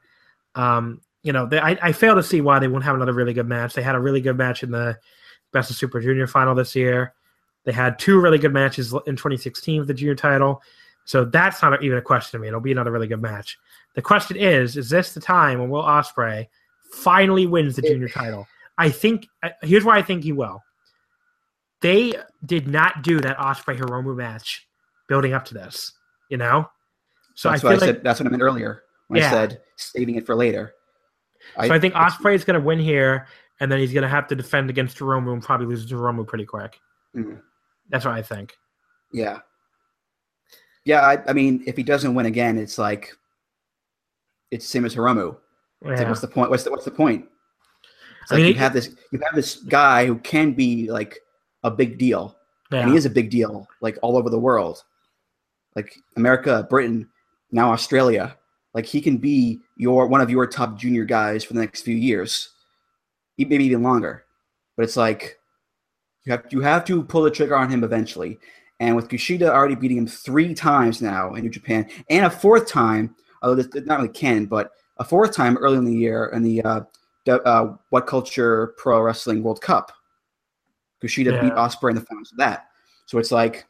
[0.54, 3.32] Um, you know, they, I I fail to see why they won't have another really
[3.32, 3.74] good match.
[3.74, 4.98] They had a really good match in the
[5.52, 7.14] Best of Super Junior final this year.
[7.64, 10.62] They had two really good matches in 2016 with the junior title.
[11.04, 12.48] So that's not even a question to me.
[12.48, 13.58] It'll be another really good match.
[13.94, 16.48] The question is: Is this the time when Will Ospreay
[16.92, 18.46] finally wins the junior title?
[18.78, 19.28] I think.
[19.62, 20.62] Here's why I think he will
[21.82, 22.14] they
[22.46, 24.66] did not do that Ospreay Hiromu match
[25.08, 25.92] building up to this,
[26.30, 26.68] you know?
[27.34, 28.04] So that's I what I like said.
[28.04, 29.28] That's what I meant earlier when Yeah.
[29.28, 30.74] I said saving it for later.
[31.56, 33.26] so I think Ospreay is going to win here,
[33.60, 36.26] and then he's going to have to defend against Hiromu and probably lose to Hiromu
[36.26, 36.78] pretty quick.
[37.16, 37.40] Mhm.
[37.90, 38.56] That's what I think.
[39.12, 39.40] Yeah.
[40.84, 43.12] Yeah, I, I mean, if he doesn't win again, it's like
[44.50, 45.36] it's same as Hiromu.
[45.84, 46.50] It's like, what's the point?
[46.50, 47.26] What's the what's the point?
[48.22, 50.90] It's I like mean, you it- have this you have this guy who can be
[50.90, 51.18] like
[51.62, 52.36] a big deal,
[52.70, 52.80] Yeah.
[52.80, 54.82] and he is a big deal, like all over the world,
[55.76, 57.08] like America, Britain,
[57.50, 58.36] now Australia.
[58.74, 61.94] Like he can be your one of your top junior guys for the next few
[61.96, 62.50] years,
[63.36, 64.24] maybe even longer.
[64.76, 65.38] But it's like
[66.24, 68.38] you have you have to pull the trigger on him eventually.
[68.80, 72.66] And with Kushida already beating him three times now in New Japan, and a fourth
[72.66, 76.42] time, although this not really canon, but a fourth time early in the year in
[76.42, 76.80] the uh,
[77.28, 79.92] uh, What Culture Pro Wrestling World Cup.
[81.02, 81.40] Kushida Yeah.
[81.40, 82.68] beat Ospreay in the finals of that.
[83.06, 83.66] So it's like,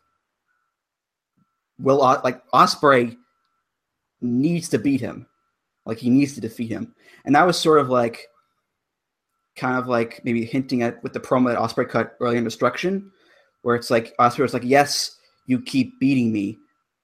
[1.78, 3.16] will O- like Ospreay
[4.20, 5.26] needs to beat him,
[5.86, 6.94] like he needs to defeat him,
[7.24, 8.26] and that was sort of like,
[9.56, 13.10] kind of like maybe hinting at with the promo that Ospreay cut early in Destruction,
[13.62, 16.59] where it's like Ospreay was like, yes, you keep beating me,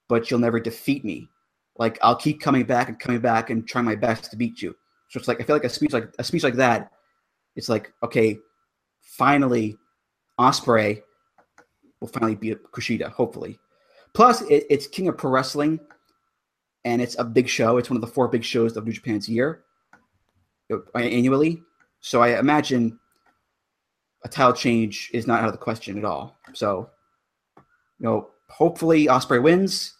[0.08, 1.28] but you'll never defeat me.
[1.76, 4.74] Like I'll keep coming back and coming back and trying my best to beat you.
[5.08, 6.90] So it's like I feel like a speech like a speech like that.
[7.56, 8.38] It's like okay,
[9.00, 9.76] finally
[10.38, 11.02] Ospreay
[12.00, 13.58] will finally beat Kushida, hopefully.
[14.14, 15.80] Plus, it, it's King of Pro Wrestling,
[16.84, 17.76] and it's a big show.
[17.76, 19.64] It's one of the four big shows of New Japan's year
[20.72, 21.62] uh, annually.
[22.00, 22.98] So I imagine
[24.24, 26.38] a title change is not out of the question at all.
[26.52, 26.90] So,
[27.56, 27.62] you
[28.06, 29.94] know, hopefully Ospreay wins,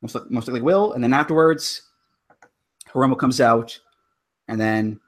[0.00, 1.82] most, most likely will, and then afterwards,
[2.88, 3.78] Hiromu comes out,
[4.48, 5.00] and then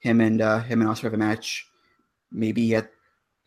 [0.00, 1.66] him and uh, him and Ospreay have a match,
[2.30, 2.90] maybe at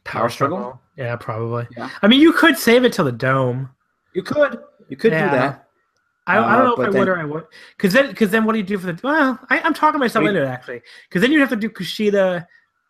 [0.10, 0.82] Power Struggle.
[0.98, 1.68] Yeah, probably.
[1.78, 1.90] Yeah.
[2.02, 3.70] I mean, you could save it till the dome.
[4.14, 4.60] You could,
[4.90, 5.30] you could Yeah.
[5.30, 5.66] do that.
[6.28, 7.46] I, I Uh, don't know if I then- would or I would.
[7.78, 9.00] Because then, because then, what do you do for the?
[9.04, 10.82] Well, I, I'm talking myself mean- into it actually.
[11.08, 12.46] Because then you'd have to do Kushida,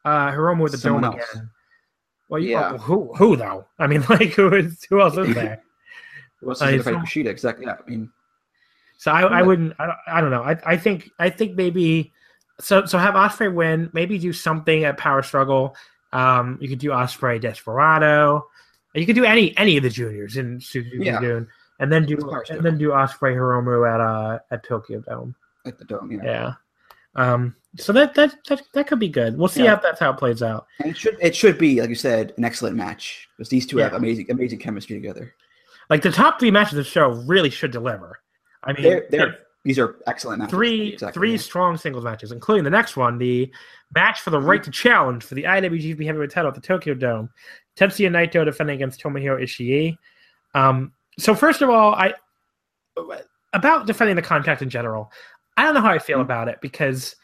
[0.06, 1.16] uh, Hiromu with the dome else.
[1.16, 1.50] again.
[2.30, 2.72] Well, you, Yeah.
[2.74, 3.66] oh, who who though?
[3.80, 5.62] I mean, like who is who else is there?
[6.42, 7.28] Who else Uh, is to so- fight Kushida?
[7.28, 7.66] Exactly.
[7.66, 8.10] Yeah, I mean,
[8.98, 9.74] So I, I wouldn't.
[9.80, 10.44] I don't, I don't know.
[10.44, 12.14] I, I think I think maybe
[12.60, 12.86] so.
[12.86, 13.90] So have Ospreay win.
[13.94, 15.76] Maybe do something at Power Struggle.
[16.12, 18.48] Um, you could do Ospreay Desperado.
[18.96, 21.20] You could do any any of the juniors in Suzuki Yeah.
[21.20, 21.48] Dune,
[21.80, 22.18] and then do
[22.50, 25.36] and then do Ospreay Hiromu at uh at Tokyo Dome.
[25.66, 26.12] at the dome.
[26.12, 26.20] Yeah.
[26.24, 26.54] Yeah.
[27.16, 27.56] Um.
[27.78, 29.38] So that that that, that could be good.
[29.38, 29.76] We'll see Yeah.
[29.76, 30.66] how that's how it plays out.
[30.80, 33.78] And it should it should be like you said an excellent match because these two
[33.78, 35.34] have amazing amazing chemistry together.
[35.90, 38.20] Like the top three matches of the show really should deliver.
[38.64, 40.52] I mean, They're, they're these are excellent matches.
[40.52, 41.38] three Exactly, three yeah.
[41.38, 43.52] strong singles matches, including the next one, the
[43.94, 47.30] match for the right to challenge for the IWGP Heavyweight Title at the Tokyo Dome.
[47.78, 49.98] Tetsuya Naito defending against Tomohiro Ishii.
[50.54, 52.14] Um, so first of all, I
[53.54, 55.12] about defending the contract in general,
[55.58, 56.24] I don't know how I feel Mhm.
[56.24, 57.16] about it because,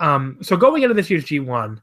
[0.00, 1.80] um, so going into this year's G one,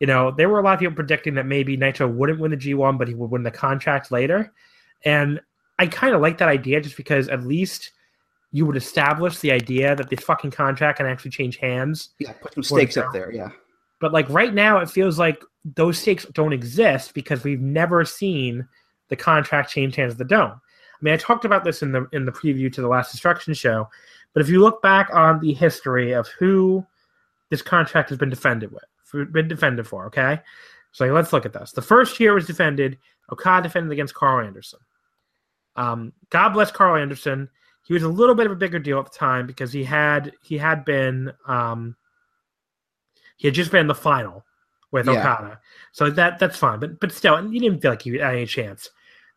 [0.00, 2.56] you know, there were a lot of people predicting that maybe Naito wouldn't win the
[2.56, 4.52] G one, but he would win the contract later,
[5.04, 5.40] and
[5.78, 7.92] I kind of like that idea just because at least
[8.52, 12.10] you would establish the idea that this fucking contract can actually change hands.
[12.18, 13.32] Yeah, put some stakes up there.
[13.32, 13.50] Yeah.
[14.00, 18.66] But like right now, it feels like those stakes don't exist because we've never seen
[19.08, 20.52] the contract change hands at the dome.
[20.52, 23.54] I mean, I talked about this in the in the preview to the last Destruction
[23.54, 23.88] show,
[24.34, 26.86] but if you look back on the history of who
[27.50, 30.40] this contract has been defended with, been defended for, okay,
[30.92, 31.72] so like, let's look at this.
[31.72, 32.98] The first year was defended.
[33.30, 34.80] Okada defended against Karl Anderson.
[35.76, 37.48] Um, God bless Karl Anderson.
[37.84, 40.32] He was a little bit of a bigger deal at the time because he had
[40.42, 41.96] he had been um,
[43.36, 44.44] he had just been in the final
[44.92, 45.18] with Yeah.
[45.20, 45.60] Okada,
[45.92, 46.78] so that that's fine.
[46.78, 48.88] But but still, you didn't feel like you had any chance.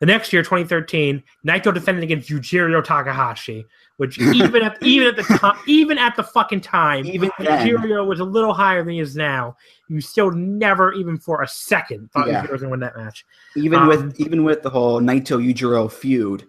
[0.02, 3.66] The next year, 2013, Naito defended against Yujiro Takahashi,
[3.96, 8.20] which even at even at the time, even at the fucking time, Even Yujiro was
[8.20, 9.56] a little higher than he is now.
[9.88, 12.44] You still never, even for a second, thought Yeah.
[12.44, 13.26] Yujiro was going to win that match.
[13.56, 16.46] even um, with even with the whole Naito Yujiro feud,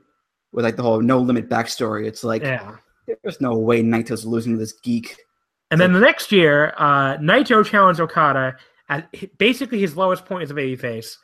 [0.53, 2.77] with like the whole no limit backstory, it's like Yeah.
[3.23, 5.17] there's no way Naito's losing to this geek.
[5.71, 8.57] And then the next year, uh, Naito challenged Okada
[8.89, 11.17] at basically his lowest point as a babyface,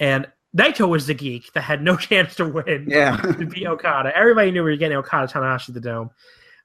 [0.00, 0.26] and
[0.56, 3.16] Naito was the geek that had no chance to win Yeah.
[3.38, 4.16] to beat Okada.
[4.16, 6.10] Everybody knew we were getting Okada Tanahashi the Dome.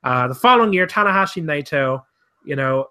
[0.04, 2.02] Uh, the following year, Tanahashi Naito,
[2.46, 2.88] you know,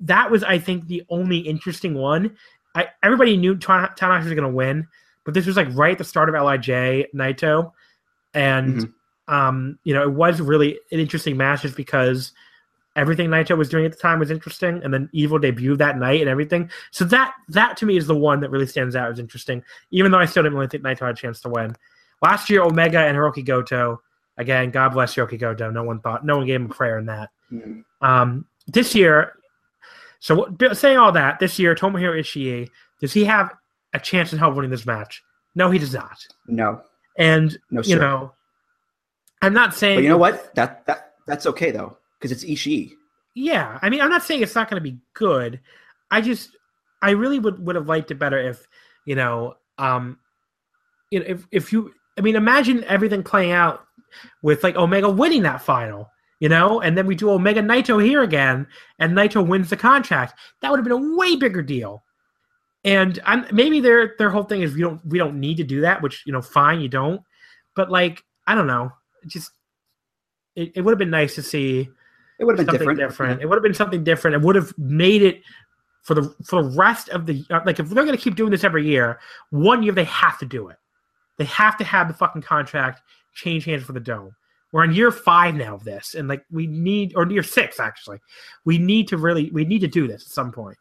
[0.00, 2.36] that was I think the only interesting one.
[2.74, 4.86] I, everybody knew Tanahashi was going to win,
[5.24, 6.66] but this was like right at the start of Lij
[7.14, 7.72] Naito,
[8.34, 8.92] and Mhm.
[9.28, 12.32] um, you know, it was really an interesting match just because
[12.96, 16.20] everything Naito was doing at the time was interesting, and then Evil debuted that night
[16.20, 16.68] and everything.
[16.90, 20.10] So that that to me is the one that really stands out as interesting, even
[20.10, 21.74] though I still didn't really think Naito had a chance to win.
[22.22, 24.02] Last year, Omega and Hiroki Goto.
[24.36, 25.70] Again, God bless Hiroki Goto.
[25.70, 27.30] No one thought, no one gave him a prayer in that.
[27.52, 27.84] Mhm.
[28.00, 29.34] Um, this year,
[30.18, 32.68] so what- saying all that, this year, Tomohiro Ishii,
[33.00, 33.54] does he have
[33.92, 35.22] a chance in hell winning this match?
[35.54, 36.26] No, he does not.
[36.46, 36.82] No.
[37.18, 38.32] And No, you know,
[39.42, 39.98] I'm not saying.
[39.98, 40.54] But you know what?
[40.54, 42.92] That that that's okay though, because it's Ishii.
[43.34, 45.60] Yeah, I mean, I'm not saying it's not going to be good.
[46.10, 46.56] I just,
[47.00, 48.66] I really would would have liked it better if,
[49.04, 50.18] you know, um,
[51.10, 53.84] you know, if if you, I mean, imagine everything playing out
[54.42, 56.10] with like Omega winning that final,
[56.40, 58.66] you know, and then we do Omega Naito here again,
[58.98, 60.34] and Naito wins the contract.
[60.60, 62.02] That would have been a way bigger deal.
[62.84, 65.82] And I'm maybe their their whole thing is we don't we don't need to do
[65.82, 67.20] that, which you know, fine, you don't.
[67.76, 68.90] But like, I don't know,
[69.22, 69.50] it just
[70.56, 71.88] it, it would have been nice to see
[72.38, 73.10] It would have been something different.
[73.10, 73.42] different.
[73.42, 74.34] It would have been something different.
[74.36, 75.42] It would have made it
[76.02, 78.50] for the for the rest of the uh, like if they're going to keep doing
[78.50, 79.20] this every year,
[79.50, 80.76] one year they have to do it.
[81.36, 83.02] They have to have the fucking contract
[83.34, 84.34] change hands for the dome.
[84.72, 88.20] We're in year five now of this, and like we need, or year six actually,
[88.64, 90.78] we need to really we need to do this at some point.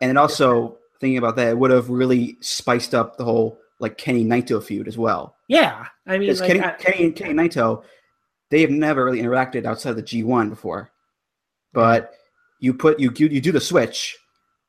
[0.00, 3.98] And then also thinking about that, it would have really spiced up the whole like
[3.98, 5.36] Kenny Naito feud as well.
[5.48, 7.82] Yeah, I mean, like, Kenny, I- Kenny and Kenny Naito,
[8.50, 10.90] they have never really interacted outside of the G1 before.
[11.72, 12.12] But
[12.60, 14.16] you put you you, you do the switch,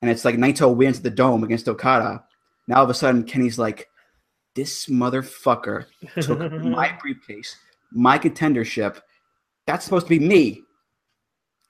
[0.01, 2.23] and it's like Naito wins the dome against Okada.
[2.67, 3.87] Now all of a sudden, Kenny's like,
[4.55, 5.85] "This motherfucker
[6.19, 7.55] took my briefcase,
[7.91, 8.99] my contendership.
[9.65, 10.63] That's supposed to be me."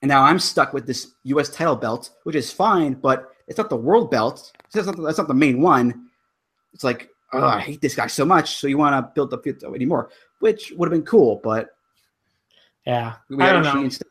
[0.02, 1.48] And now I'm stuck with this U.S.
[1.48, 4.52] title belt, which is fine, but it's not the world belt.
[4.72, 6.08] That's not, that's not the main one.
[6.72, 8.56] It's like, oh, I hate this guy so much.
[8.56, 9.44] So you want to build up
[9.74, 11.70] anymore, which would have been cool, but
[12.86, 13.82] Yeah, I don't know.
[13.82, 14.06] instead.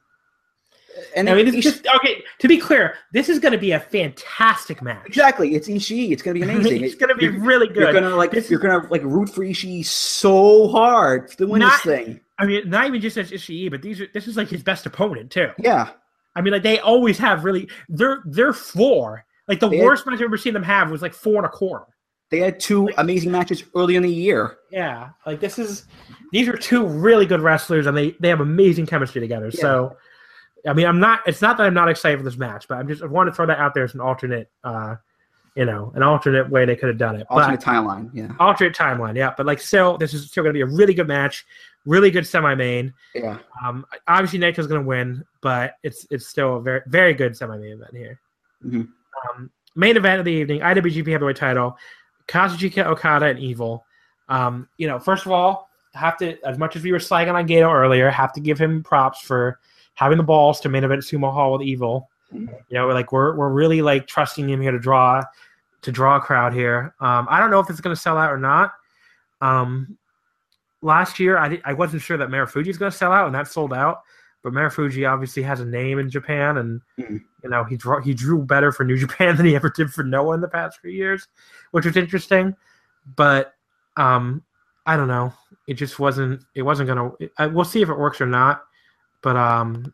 [1.15, 2.23] And I mean, it's just okay.
[2.39, 5.05] To be clear, this is going to be a fantastic match.
[5.05, 6.11] exactly, it's Ishii.
[6.11, 6.83] It's gonna be amazing.
[6.83, 7.77] it's going to be You're- really good.
[7.77, 11.83] You're gonna like This- you're gonna like root for Ishii so hard to win Not-
[11.83, 12.19] this thing.
[12.39, 14.85] I mean, not even just as Ishii, but these are this is like his best
[14.85, 15.49] opponent too.
[15.57, 15.89] Yeah,
[16.35, 19.25] I mean, like they always have really their their floor.
[19.47, 21.45] Like the They had- worst match I've ever seen them have was like four and
[21.45, 21.85] a quarter.
[22.29, 24.57] they had two amazing matches early in the year.
[24.71, 25.85] Yeah, like this is
[26.33, 29.49] these are two really good wrestlers, and they they have amazing chemistry together.
[29.49, 29.95] So,
[30.67, 31.21] I mean, I'm not.
[31.25, 33.33] It's not that I'm not excited for this match, but I'm just I want to
[33.33, 34.95] throw that out there as an alternate, uh,
[35.55, 37.25] you know, an alternate way they could have done it.
[37.29, 38.09] Alternate but, timeline.
[38.13, 39.33] Yeah, alternate timeline, yeah.
[39.37, 41.45] But like, still, this is still going to be a really good match,
[41.87, 42.93] really good semi-main.
[43.15, 43.39] yeah.
[43.65, 47.71] Um, obviously Naito's going to win, but it's it's still a very very good semi-main
[47.73, 48.19] event here.
[48.63, 48.87] Mhm.
[49.35, 51.77] Um, main event of the evening: IWGP Heavyweight Title,
[52.27, 53.83] Kazuchika Okada and Evil.
[54.29, 57.47] Um, you know, first of all, have to as much as we were slagging on
[57.47, 59.59] Gedo earlier, have to give him props for
[59.95, 62.09] having the balls to main event Sumo Hall with Evil.
[62.33, 65.23] You know, like we're we're really like trusting him here to draw
[65.81, 66.93] to draw a crowd here.
[66.99, 68.73] Um, I don't know if it's going to sell out or not.
[69.39, 69.97] Um,
[70.81, 73.47] last year, I, I wasn't sure that Marufuji is going to sell out, and that
[73.47, 74.01] sold out.
[74.43, 77.21] But Marufuji obviously has a name in Japan, and Mhm.
[77.43, 80.03] you know he drew he drew better for New Japan than he ever did for
[80.03, 81.27] Noah in the past few years,
[81.71, 82.55] which was interesting.
[83.15, 83.53] But
[83.97, 84.43] um,
[84.85, 85.33] I don't know.
[85.67, 86.43] It just wasn't.
[86.55, 87.11] It wasn't gonna.
[87.37, 88.61] I, we'll see if it works or not.
[89.23, 89.93] But um,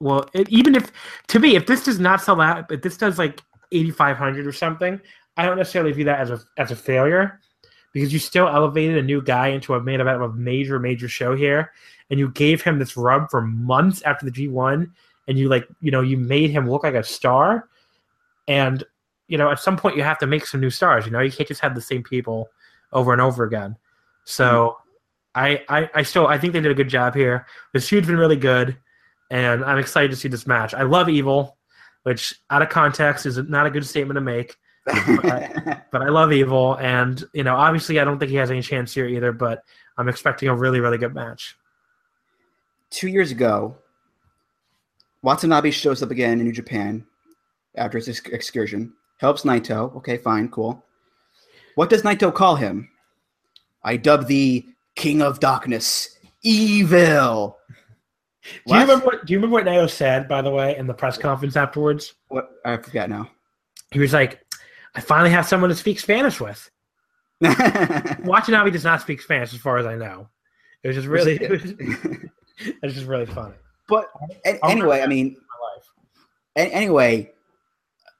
[0.00, 0.92] well, it, even if
[1.28, 3.40] to me, if this does not sell out, if this does like
[3.72, 5.00] eighty five hundred or something,
[5.36, 7.40] I don't necessarily view that as a as a failure
[7.94, 11.08] because you still elevated a new guy into a main event of a major major
[11.08, 11.72] show here,
[12.10, 14.92] and you gave him this rub for months after the G one,
[15.26, 17.68] and you like you know you made him look like a star,
[18.46, 18.84] and
[19.28, 21.06] you know at some point you have to make some new stars.
[21.06, 22.50] You know you can't just have the same people
[22.92, 23.78] over and over again.
[24.24, 24.44] So.
[24.44, 24.80] Mm-hmm.
[25.36, 27.44] I, I, I still I think they did a good job here.
[27.72, 28.76] This feud's been really good,
[29.32, 30.74] and I'm excited to see this match.
[30.74, 31.56] I love Evil,
[32.04, 34.54] which out of context is not a good statement to make,
[35.90, 38.92] but I love Evil, and you know obviously I don't think he has any chance
[38.92, 39.32] here either.
[39.32, 39.64] But
[39.96, 41.56] I'm expecting a really really good match.
[42.90, 43.76] Two years ago,
[45.22, 47.06] Watanabe shows up again in New Japan
[47.76, 48.92] after his excursion.
[49.18, 49.94] Helps Naito.
[49.96, 50.84] Okay, fine, cool.
[51.76, 52.90] What does Naito call him?
[53.82, 57.56] I dub thee King of Darkness, Evil.
[58.66, 60.92] Do you remember what Do you remember what Naito said by the way in the
[60.92, 62.14] press conference afterwards?
[62.28, 62.50] What?
[62.66, 63.30] I forget now.
[63.90, 64.43] He was like,
[64.94, 66.70] "I finally have someone to speak Spanish with."
[67.40, 70.28] Watanabe does not speak Spanish, as far as I know.
[70.82, 71.62] It was just really, it was,
[72.82, 73.54] it's just really funny.
[73.88, 74.06] but
[74.62, 75.84] anyway, I mean, My life.
[76.70, 77.32] A- anyway,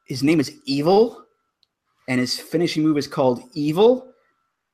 [0.06, 1.24] his name is Evil,
[2.08, 4.12] and his finishing move is called Evil,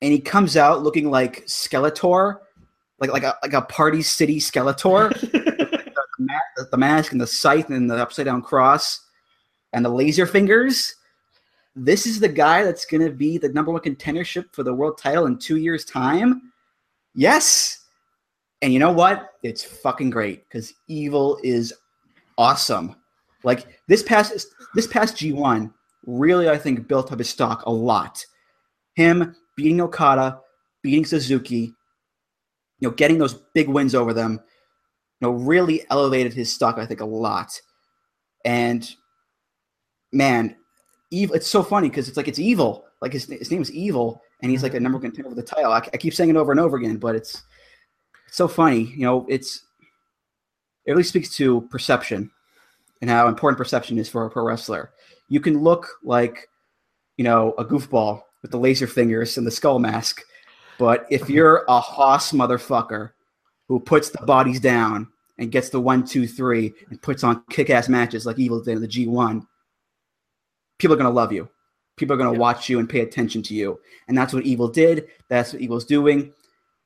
[0.02, 2.38] and he comes out looking like Skeletor,
[2.98, 7.68] like like a like a Party City Skeletor, the, ma- the mask and the scythe
[7.70, 9.06] and the upside down cross,
[9.72, 10.94] and the laser fingers.
[11.82, 14.98] This is the guy that's going to be the number one contendership for the world
[14.98, 16.52] title in two years' time.
[17.14, 17.86] Yes.
[18.60, 19.30] And you know what?
[19.42, 21.72] It's fucking great because Evil is
[22.36, 22.96] awesome.
[23.44, 25.72] Like this past this past G1
[26.04, 28.26] really I think built up his stock a lot.
[28.96, 30.38] Him beating Okada,
[30.82, 31.72] beating Suzuki,
[32.78, 36.84] you know, getting those big wins over them, you know, really elevated his stock I
[36.84, 37.58] think a lot.
[38.44, 38.86] And
[40.12, 40.56] man,
[41.10, 42.86] evil it's so funny because it's like it's evil.
[43.00, 44.84] Like his, his name is evil and he's like a mm-hmm.
[44.84, 45.72] number one contender for the title.
[45.72, 47.42] I, I keep saying it over and over again, but it's
[48.26, 48.84] it's so funny.
[48.84, 49.64] You know, it's
[50.84, 52.30] it really speaks to perception
[53.00, 54.92] and how important perception is for a pro wrestler.
[55.28, 56.48] You can look like,
[57.16, 60.22] you know, a goofball with the laser fingers and the skull mask,
[60.78, 61.32] but if mm-hmm.
[61.32, 63.10] you're a hoss motherfucker
[63.68, 65.06] who puts the bodies down
[65.38, 68.82] and gets the one, two, three, and puts on kick-ass matches like Evil did in
[68.82, 69.46] the G1,
[70.80, 71.48] people are gonna love you.
[71.96, 73.78] People are gonna watch you and pay attention to you,
[74.08, 75.06] and that's what Evil did.
[75.28, 76.32] That's what Evil's doing.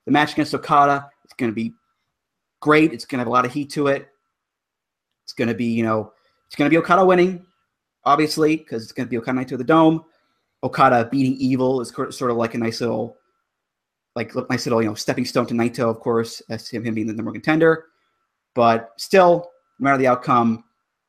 [0.05, 1.75] The match against Okada, it's gonna be
[2.61, 2.93] great.
[2.93, 4.09] It's gonna have a lot of heat to it.
[5.25, 6.13] It's going to be, you know,
[6.47, 7.47] it's going to be Okada winning,
[8.05, 10.05] obviously, because it's going to be Okada Naito the Dome.
[10.63, 13.17] Okada beating Evil is sort of like a nice little,
[14.15, 17.07] like nice little, you know, stepping stone to Naito, of course, as him, him being
[17.07, 17.87] the number one contender.
[18.55, 20.65] But still, no matter the outcome,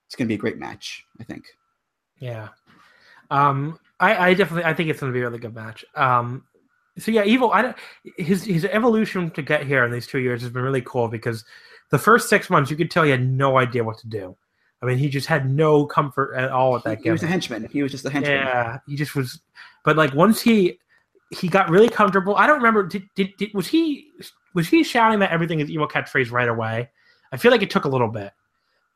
[0.08, 1.46] it's going to be a great match, I think.
[2.18, 2.48] Yeah.
[3.32, 5.86] Um, I, I definitely I think it's going to be a really good match.
[5.96, 6.44] Um,
[6.98, 7.52] so yeah, Evil.
[7.52, 7.78] I don't,
[8.18, 11.44] his his evolution to get here in these two years has been really cool because
[11.92, 14.36] the first six months you could tell he had no idea what to do.
[14.82, 17.06] I mean, he just had no comfort at all with that game.
[17.06, 17.68] He was a henchman.
[17.72, 18.38] He was just a henchman.
[18.38, 19.40] Yeah, he just was.
[19.84, 20.80] But like once he
[21.32, 22.36] he got really comfortable.
[22.36, 22.84] I don't remember.
[22.84, 24.10] Did, did, did was he
[24.54, 26.90] was he shouting that everything is evil catchphrase right away?
[27.32, 28.32] I feel like it took a little bit.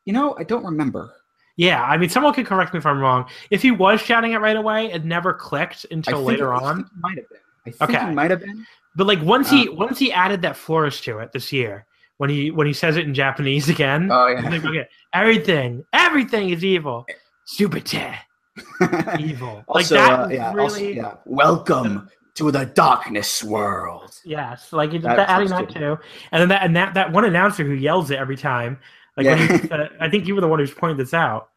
[0.04, 1.12] You know, I don't remember.
[1.60, 3.26] Yeah, I mean, someone could correct me if I'm wrong.
[3.50, 6.88] If he was shouting it right away, it never clicked until later on.
[6.98, 7.38] might have been.
[7.66, 8.10] I think Okay.
[8.10, 8.66] it might have been.
[8.96, 11.84] But like once he Uh, once he added that flourish to it this year,
[12.16, 14.40] when he when he says it in Japanese again, Oh yeah.
[14.48, 17.04] like, okay, everything everything is evil,
[17.44, 17.84] stupid
[19.18, 19.56] evil.
[19.68, 21.14] like also, that uh, yeah, really also, yeah.
[21.26, 24.18] Welcome to the darkness world.
[24.24, 25.98] yes, like That that, adding that too,
[26.32, 28.78] and then that and that that one announcer who yells it every time.
[29.16, 29.56] Like when Yeah.
[29.58, 31.49] he, uh, I think you were the one who's pointed this out.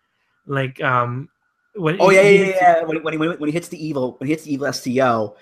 [0.45, 1.29] Like um,
[1.75, 2.55] when Oh yeah, yeah, yeah.
[2.79, 2.83] yeah.
[2.83, 5.35] When, when, he, when he hits the evil, when he hits the evil STO,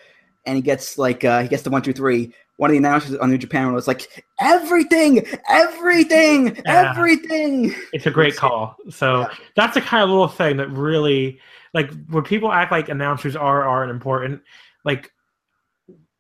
[0.46, 2.34] and he gets like uh, he gets the one, two, three.
[2.58, 6.92] One of the announcers on New Japan was like, "Everything, everything, Yeah.
[6.96, 8.76] everything." It's a great call.
[8.90, 9.34] So Yeah.
[9.56, 11.40] that's the kind of little thing that really,
[11.74, 14.42] like, when people act like announcers are aren't important,
[14.86, 15.12] like,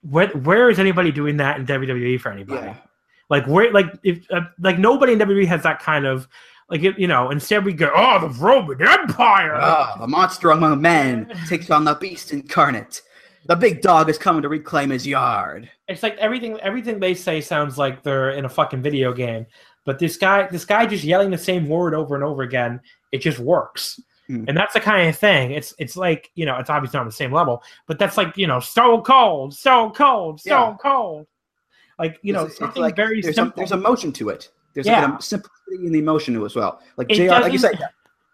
[0.01, 2.65] where where is anybody doing that in WWE for anybody?
[2.65, 2.77] Yeah,
[3.29, 6.27] Like, where, like, if uh, like nobody in WWE has that kind of,
[6.72, 9.53] like, you know, instead we go, oh, the Roman Empire.
[9.56, 13.02] Ah, the monster among men takes on the beast incarnate.
[13.48, 15.69] The big dog is coming to reclaim his yard.
[15.88, 19.45] It's like everything everything they say sounds like they're in a fucking video game.
[19.84, 22.80] But this guy this guy just yelling the same word over and over again,
[23.11, 23.99] it just works.
[24.27, 24.45] Hmm.
[24.48, 25.52] And that's the kind of thing.
[25.52, 28.38] It's it's like, you know, it's obviously not on the same level, but that's like,
[28.38, 30.76] you know, so cold, so cold, so Yeah.
[30.81, 31.26] cold.
[31.98, 33.52] Like, you know, It's- it's something like very there's, simple.
[33.52, 34.49] some, there's emotion to it.
[34.73, 35.06] There's Yeah.
[35.06, 36.81] like a simplicity in the emotion to it as well.
[36.98, 37.30] Like It Jr.
[37.30, 37.89] Like you doesn't- said,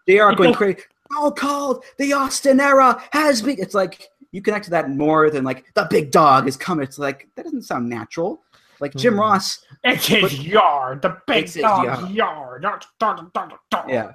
[0.08, 0.32] Jr.
[0.36, 0.80] going crazy.
[1.12, 3.58] So called The Austin era has been.
[3.60, 6.84] It's like you connect to that more than like the big dog is coming.
[6.84, 8.42] It's like that doesn't sound natural.
[8.80, 9.20] Like Jim Hmm.
[9.22, 9.66] Ross.
[9.84, 12.10] it's his but- yard, the big It's his yard.
[13.88, 14.12] Yeah.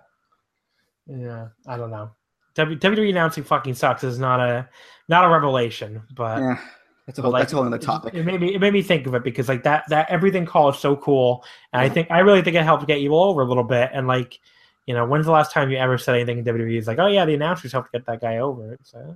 [1.07, 2.11] Yeah, I don't know.
[2.57, 4.69] W- WWE announcing fucking sucks is not a
[5.09, 6.59] not a revelation, but Yeah.
[7.07, 7.33] That's a But, whole.
[7.33, 8.15] like, that's a whole other topic.
[8.15, 10.69] It made me it made me think of it because like that that everything call
[10.71, 13.45] is so cool, and I think I really think it helped get evil over a
[13.45, 13.91] little bit.
[13.93, 14.39] And like,
[14.87, 16.79] you know, when's the last time you ever said anything in WWE?
[16.79, 18.73] It's like, oh yeah, the announcers helped get that guy over.
[18.75, 19.15] It's uh,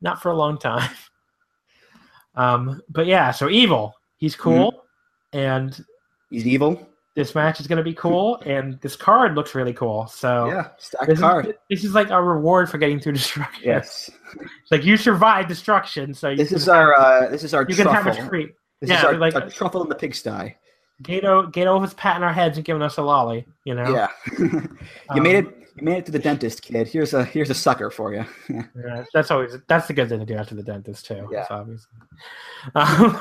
[0.00, 0.90] not for a long time.
[2.34, 4.84] Um, but yeah, so evil, he's cool,
[5.34, 5.84] and
[6.30, 6.88] He's evil.
[7.14, 10.06] This match is gonna be cool, and this card looks really cool.
[10.06, 10.68] So Yeah.
[10.78, 11.46] Stack This card.
[11.46, 13.62] is, this is like a reward for getting through destruction.
[13.64, 14.08] Yes.
[14.40, 16.94] It's like you survived destruction, so you This can, is our.
[16.98, 18.54] uh This is our you can have a treat.
[18.80, 20.54] This Yeah, is our, like- our truffle in the pigsty.
[21.02, 23.92] Gedo Gedo was patting our heads and giving us a lolly, you know.
[23.92, 24.08] Yeah.
[24.38, 24.78] you
[25.10, 25.58] Um, made it.
[25.76, 26.86] You made it to the dentist, kid.
[26.86, 28.24] Here's a here's a sucker for you.
[28.48, 31.28] Yeah, that's always that's the good thing to do after the dentist too.
[31.32, 31.46] Yeah.
[31.50, 31.88] obviously.
[32.74, 33.18] Um,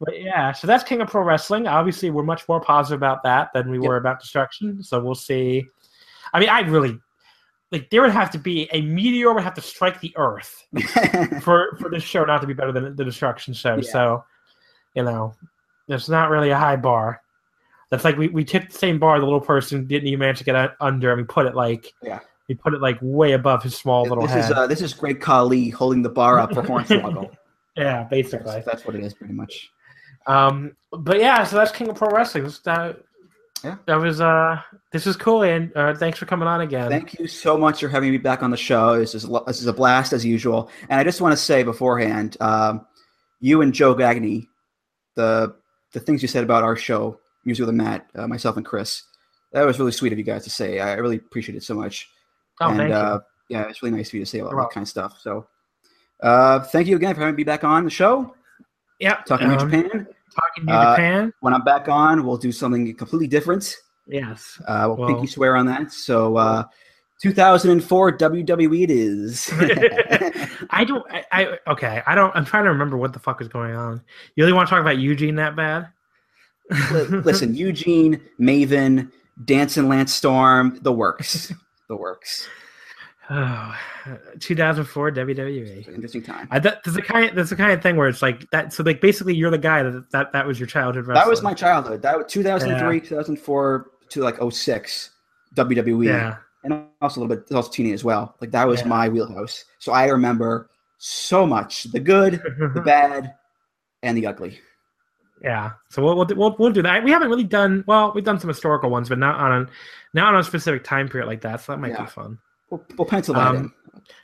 [0.00, 1.66] but yeah, so that's King of Pro Wrestling.
[1.68, 3.86] Obviously, we're much more positive about that than we Yep.
[3.88, 4.82] were about Destruction.
[4.82, 5.66] So we'll see.
[6.32, 6.98] I mean, I really
[7.70, 10.66] like there would have to be a meteor would have to strike the Earth
[11.42, 13.76] for for this show not to be better than the Destruction show.
[13.76, 13.90] Yeah.
[13.90, 14.24] So,
[14.94, 15.34] you know,
[15.88, 17.20] it's not really a high bar.
[17.90, 20.44] That's like we, we took the same bar the little person didn't even manage to
[20.44, 22.20] get under, and we put it like Yeah.
[22.48, 24.44] we put it like way above his small little this head.
[24.44, 27.30] is uh, this is Great Khali holding the bar up for Hornswoggle.
[27.76, 28.46] yeah, basically.
[28.52, 29.72] that's, that's what it is, pretty much.
[30.26, 32.44] Um, but yeah, so that's King of Pro Wrestling.
[32.44, 33.00] This- That,
[33.64, 33.76] Yeah.
[33.86, 34.60] that was uh,
[34.92, 36.88] this is cool, and uh, thanks for coming on again.
[36.90, 38.98] Thank you so much for having me back on the show.
[38.98, 40.70] This is this is a blast as usual.
[40.88, 42.86] And I just want to say beforehand, um,
[43.40, 44.46] you and Joe Gagny,
[45.16, 45.54] the
[45.92, 49.02] the things you said about our show, Music with Matt, uh, myself and Chris,
[49.52, 50.78] that was really sweet of you guys to say.
[50.80, 52.08] I really appreciate it so much.
[52.60, 53.18] oh, and thank uh,
[53.48, 55.18] yeah, it's really nice of you to say all that kind of stuff.
[55.20, 55.46] So,
[56.22, 58.34] uh, thank you again for having me back on the show.
[59.00, 59.88] Yeah, Talking New um, Japan.
[59.90, 61.32] Talking New Uh, Japan.
[61.40, 63.76] When I'm back on, we'll do something completely different.
[64.06, 64.60] Yes.
[64.68, 65.92] Uh, we'll Well- pinky swear on that.
[65.92, 66.64] So, uh,
[67.22, 69.50] 2004 WWE it is.
[70.70, 71.04] I don't.
[71.10, 72.02] I, I okay.
[72.06, 72.34] I don't.
[72.34, 74.00] I'm trying to remember what the fuck is going on.
[74.36, 75.88] You really want to talk about Eugene that bad?
[77.10, 79.10] Listen, Eugene, Maven,
[79.44, 81.52] Dancing Lance Storm, the works.
[81.88, 82.48] The works.
[84.06, 85.86] Oh, 2004 WWE.
[85.88, 86.48] Interesting time.
[86.50, 87.36] I, that, that's the kind.
[87.36, 88.72] That's the kind of thing where it's like that.
[88.72, 91.04] So like basically, you're the guy that that, that was your childhood.
[91.06, 92.00] That was my childhood.
[92.02, 95.10] That was 2003, 2004 to like 06
[95.54, 96.06] WWE.
[96.06, 96.36] Yeah.
[96.64, 98.34] And also a little bit also teeny as well.
[98.40, 98.86] Like that was Yeah.
[98.88, 99.64] my wheelhouse.
[99.78, 102.40] So I remember so much the good,
[102.74, 103.34] the bad,
[104.02, 104.58] and the ugly.
[105.42, 107.04] Yeah, so we'll, we'll we'll we'll do that.
[107.04, 108.12] We haven't really done well.
[108.14, 109.66] We've done some historical ones, but not on a
[110.14, 111.60] not on a specific time period like that.
[111.60, 112.04] So that might Yeah.
[112.04, 112.38] be fun.
[112.70, 113.72] We'll, we'll pencil that Um, in.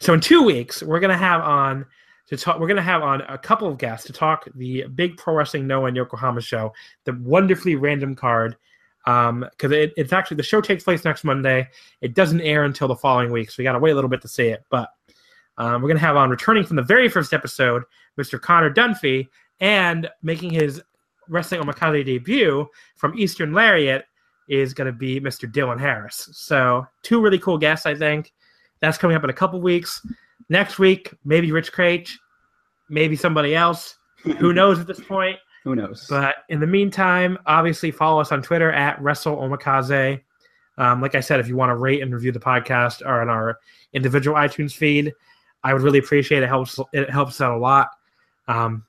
[0.00, 1.84] So in two weeks, we're gonna have on
[2.28, 2.58] to talk.
[2.58, 5.86] We're gonna have on a couple of guests to talk the big pro wrestling Noah
[5.86, 6.72] and Yokohama show,
[7.04, 8.56] the wonderfully random card.
[9.06, 11.68] Um, because it, it's actually the show takes place next Monday.
[12.00, 14.20] It doesn't air until the following week, so we got to wait a little bit
[14.22, 14.64] to see it.
[14.68, 14.88] But
[15.58, 17.84] um, we're gonna have on returning from the very first episode,
[18.18, 18.40] Mr.
[18.40, 19.28] Connor Dunphy,
[19.60, 20.82] and making his
[21.28, 22.66] wrestling omakase debut
[22.96, 24.06] from Eastern Lariat
[24.48, 25.50] is going to be Mr.
[25.50, 26.28] Dylan Harris.
[26.32, 28.32] So two really cool guests, I think.
[28.80, 30.06] That's coming up in a couple weeks.
[30.48, 32.12] Next week, maybe Rich Kraetsch,
[32.88, 33.96] maybe somebody else.
[34.38, 35.38] Who knows at this point?
[35.64, 36.06] Who knows?
[36.08, 40.20] But in the meantime, obviously follow us on Twitter at Wrestle Omakase.
[40.78, 43.28] Um, like I said, if you want to rate and review the podcast or on
[43.28, 43.58] our
[43.92, 45.12] individual iTunes feed,
[45.64, 46.44] I would really appreciate it.
[46.44, 47.88] It helps it helps out a lot.
[48.46, 48.84] Um,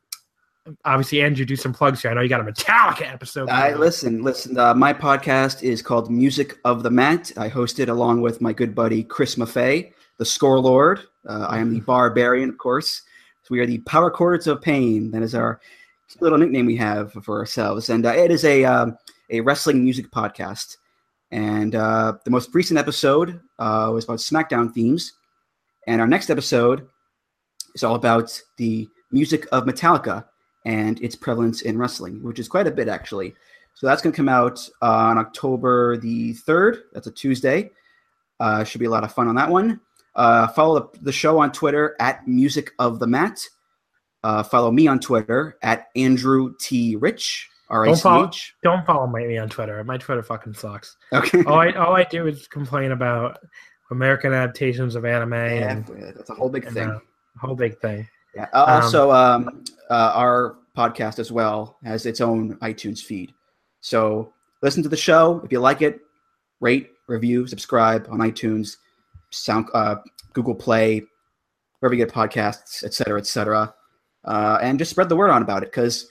[0.85, 2.11] obviously, Andrew, do some plugs here.
[2.11, 3.49] I know you got a Metallica episode.
[3.49, 4.57] I listen, listen.
[4.57, 7.31] Uh, my podcast is called Music of the Mat.
[7.37, 11.01] I host it along with my good buddy Chris Maffei, the Score Lord.
[11.27, 13.03] Uh, I am the Barbarian, of course.
[13.43, 15.11] So we are the Power Chords of Pain.
[15.11, 15.59] That is our
[16.19, 18.97] little nickname we have for ourselves, and uh, it is a um,
[19.29, 20.77] a wrestling music podcast.
[21.31, 25.13] And uh, the most recent episode uh, was about SmackDown themes,
[25.87, 26.87] and our next episode
[27.75, 30.25] is all about the music of Metallica
[30.67, 33.33] and its prevalence in wrestling, which is quite a bit actually.
[33.73, 36.81] So that's going to come out uh, on October the 3rd.
[36.93, 37.71] That's a Tuesday.
[38.39, 39.79] Uh, should be a lot of fun on that one.
[40.13, 43.39] Uh, follow the, the show on Twitter at Music of the Mat.
[44.23, 46.97] Uh, follow me on Twitter at Andrew T.
[46.97, 47.49] Rich.
[47.71, 48.31] Don't follow,
[48.63, 49.81] don't follow me on Twitter.
[49.83, 50.97] My Twitter fucking sucks.
[51.13, 51.43] Okay.
[51.43, 53.39] All I all I do is complain about
[53.91, 56.89] American adaptations of anime yeah, and, that's a whole big thing.
[56.89, 56.99] uh,
[57.39, 58.07] whole big thing.
[58.37, 58.47] Yeah.
[58.53, 63.33] Uh, also, um, uh, our podcast as well has its own iTunes feed.
[63.81, 64.31] So
[64.61, 66.01] listen to the show if you like it.
[66.59, 68.77] Rate, review, subscribe on iTunes,
[69.31, 69.95] Sound, uh,
[70.33, 71.01] Google Play,
[71.79, 73.73] wherever you get podcasts, et cetera, et cetera.
[74.23, 76.07] Uh, and just spread the word on about it because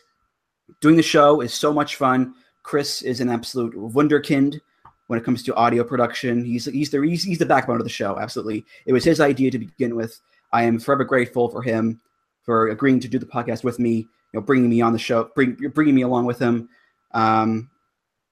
[0.80, 2.34] doing the show is so much fun.
[2.64, 4.60] Chris is an absolute wunderkind
[5.06, 6.44] when it comes to audio production.
[6.44, 8.18] He's he's the he's, he's the backbone of the show.
[8.18, 10.20] Absolutely, it was his idea to begin with.
[10.52, 12.00] I am forever grateful for him
[12.46, 14.08] for agreeing to do the podcast with me.
[14.32, 16.68] You know, bringing me on the show, bring bringing me along with him.
[17.12, 17.68] Um,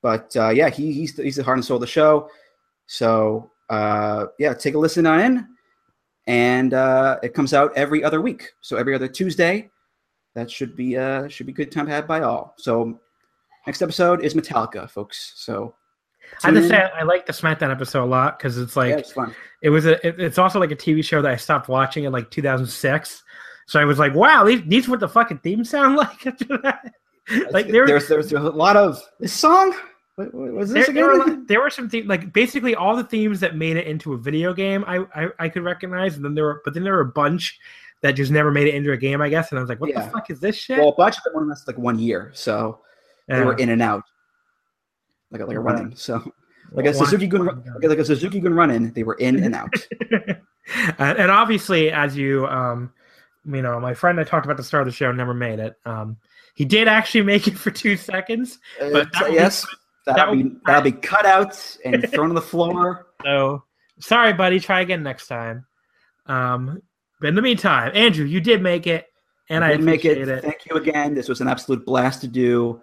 [0.03, 2.31] but uh, yeah, he, he's the, he's the heart and soul of the show.
[2.87, 5.49] So uh, yeah, take a listen on in,
[6.27, 8.53] and uh, it comes out every other week.
[8.63, 9.71] So every other Tuesday.
[10.35, 12.55] That should be uh should be good time to have by all.
[12.59, 13.01] So
[13.69, 15.33] next episode is Metallica, folks.
[15.37, 15.77] So
[16.43, 16.77] I to say.
[16.83, 19.17] I like the SmackDown episode a lot because it's like yeah, it's
[19.63, 22.11] it was a it- it's also like a TV show that I stopped watching in
[22.13, 23.23] like 2006.
[23.67, 26.93] So I was like, wow, these, these what the fucking themes sound like after that.
[27.51, 29.75] like there, there's, there's there's a lot of this song.
[30.17, 31.45] What, what was this there, there, were, again?
[31.49, 34.55] there were some themes like basically all the themes that made it into a video
[34.55, 37.07] game I, I I could recognize, and then there were but then there were a
[37.07, 37.59] bunch
[38.03, 39.51] that just never made it into a game, I guess.
[39.51, 40.05] And I was like, what Yeah.
[40.05, 40.79] the fuck is this shit?
[40.79, 42.81] Well, a bunch of them only lasted like one year, so
[43.29, 44.05] they were in and out,
[45.31, 45.75] like a, like a Right.
[45.77, 45.97] run in.
[45.97, 46.23] So
[46.73, 49.55] like a Suzuki Gun, like, like a Suzuki Gun run in, they were in and
[49.55, 49.73] out.
[50.13, 52.93] and, and obviously, as you, um,
[53.47, 55.59] you know, my friend I talked about at the start of the show never made
[55.59, 55.77] it.
[55.85, 56.17] Um,
[56.55, 58.59] he did actually make it for two seconds.
[58.81, 59.67] Uh, that would be- yes,
[60.07, 63.07] that'll that be be- that'll be cut out and thrown on the floor.
[63.25, 63.63] So
[64.01, 64.61] sorry, buddy.
[64.61, 65.67] Try again next time.
[66.27, 66.83] Um,
[67.21, 69.07] but in the meantime, Andrew, you did make it,
[69.49, 70.29] and I, did make it.
[70.29, 70.43] it.
[70.43, 71.15] Thank you again.
[71.15, 72.83] This was an absolute blast to do.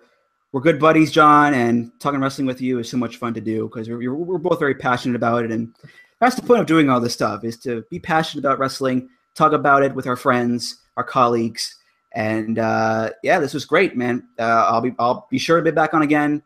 [0.51, 3.67] We're good buddies, John, and talking wrestling with you is so much fun to do
[3.67, 5.73] because we're, we're we're both very passionate about it, and
[6.19, 9.53] that's the point of doing all this stuff is to be passionate about wrestling, talk
[9.53, 11.75] about it with our friends, our colleagues,
[12.13, 14.27] and uh, yeah, this was great, man.
[14.37, 16.43] Uh, I'll be I'll be sure to be back on again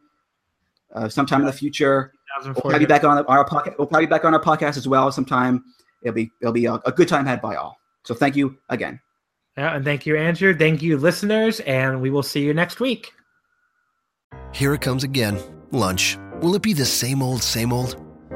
[0.93, 2.13] uh, sometime in the future.
[2.43, 3.77] We'll probably be back on our podcast.
[3.77, 5.63] We'll probably be back on our podcast as well sometime.
[6.01, 7.77] It'll be it'll be a, a good time had by all.
[8.03, 8.99] So thank you again.
[9.57, 10.55] Yeah, and thank you, Andrew.
[10.55, 13.13] Thank you, listeners, and we will see you next week.
[14.51, 15.41] Here it comes again.
[15.71, 16.17] Lunch.
[16.41, 18.04] Will it be the same old, same old?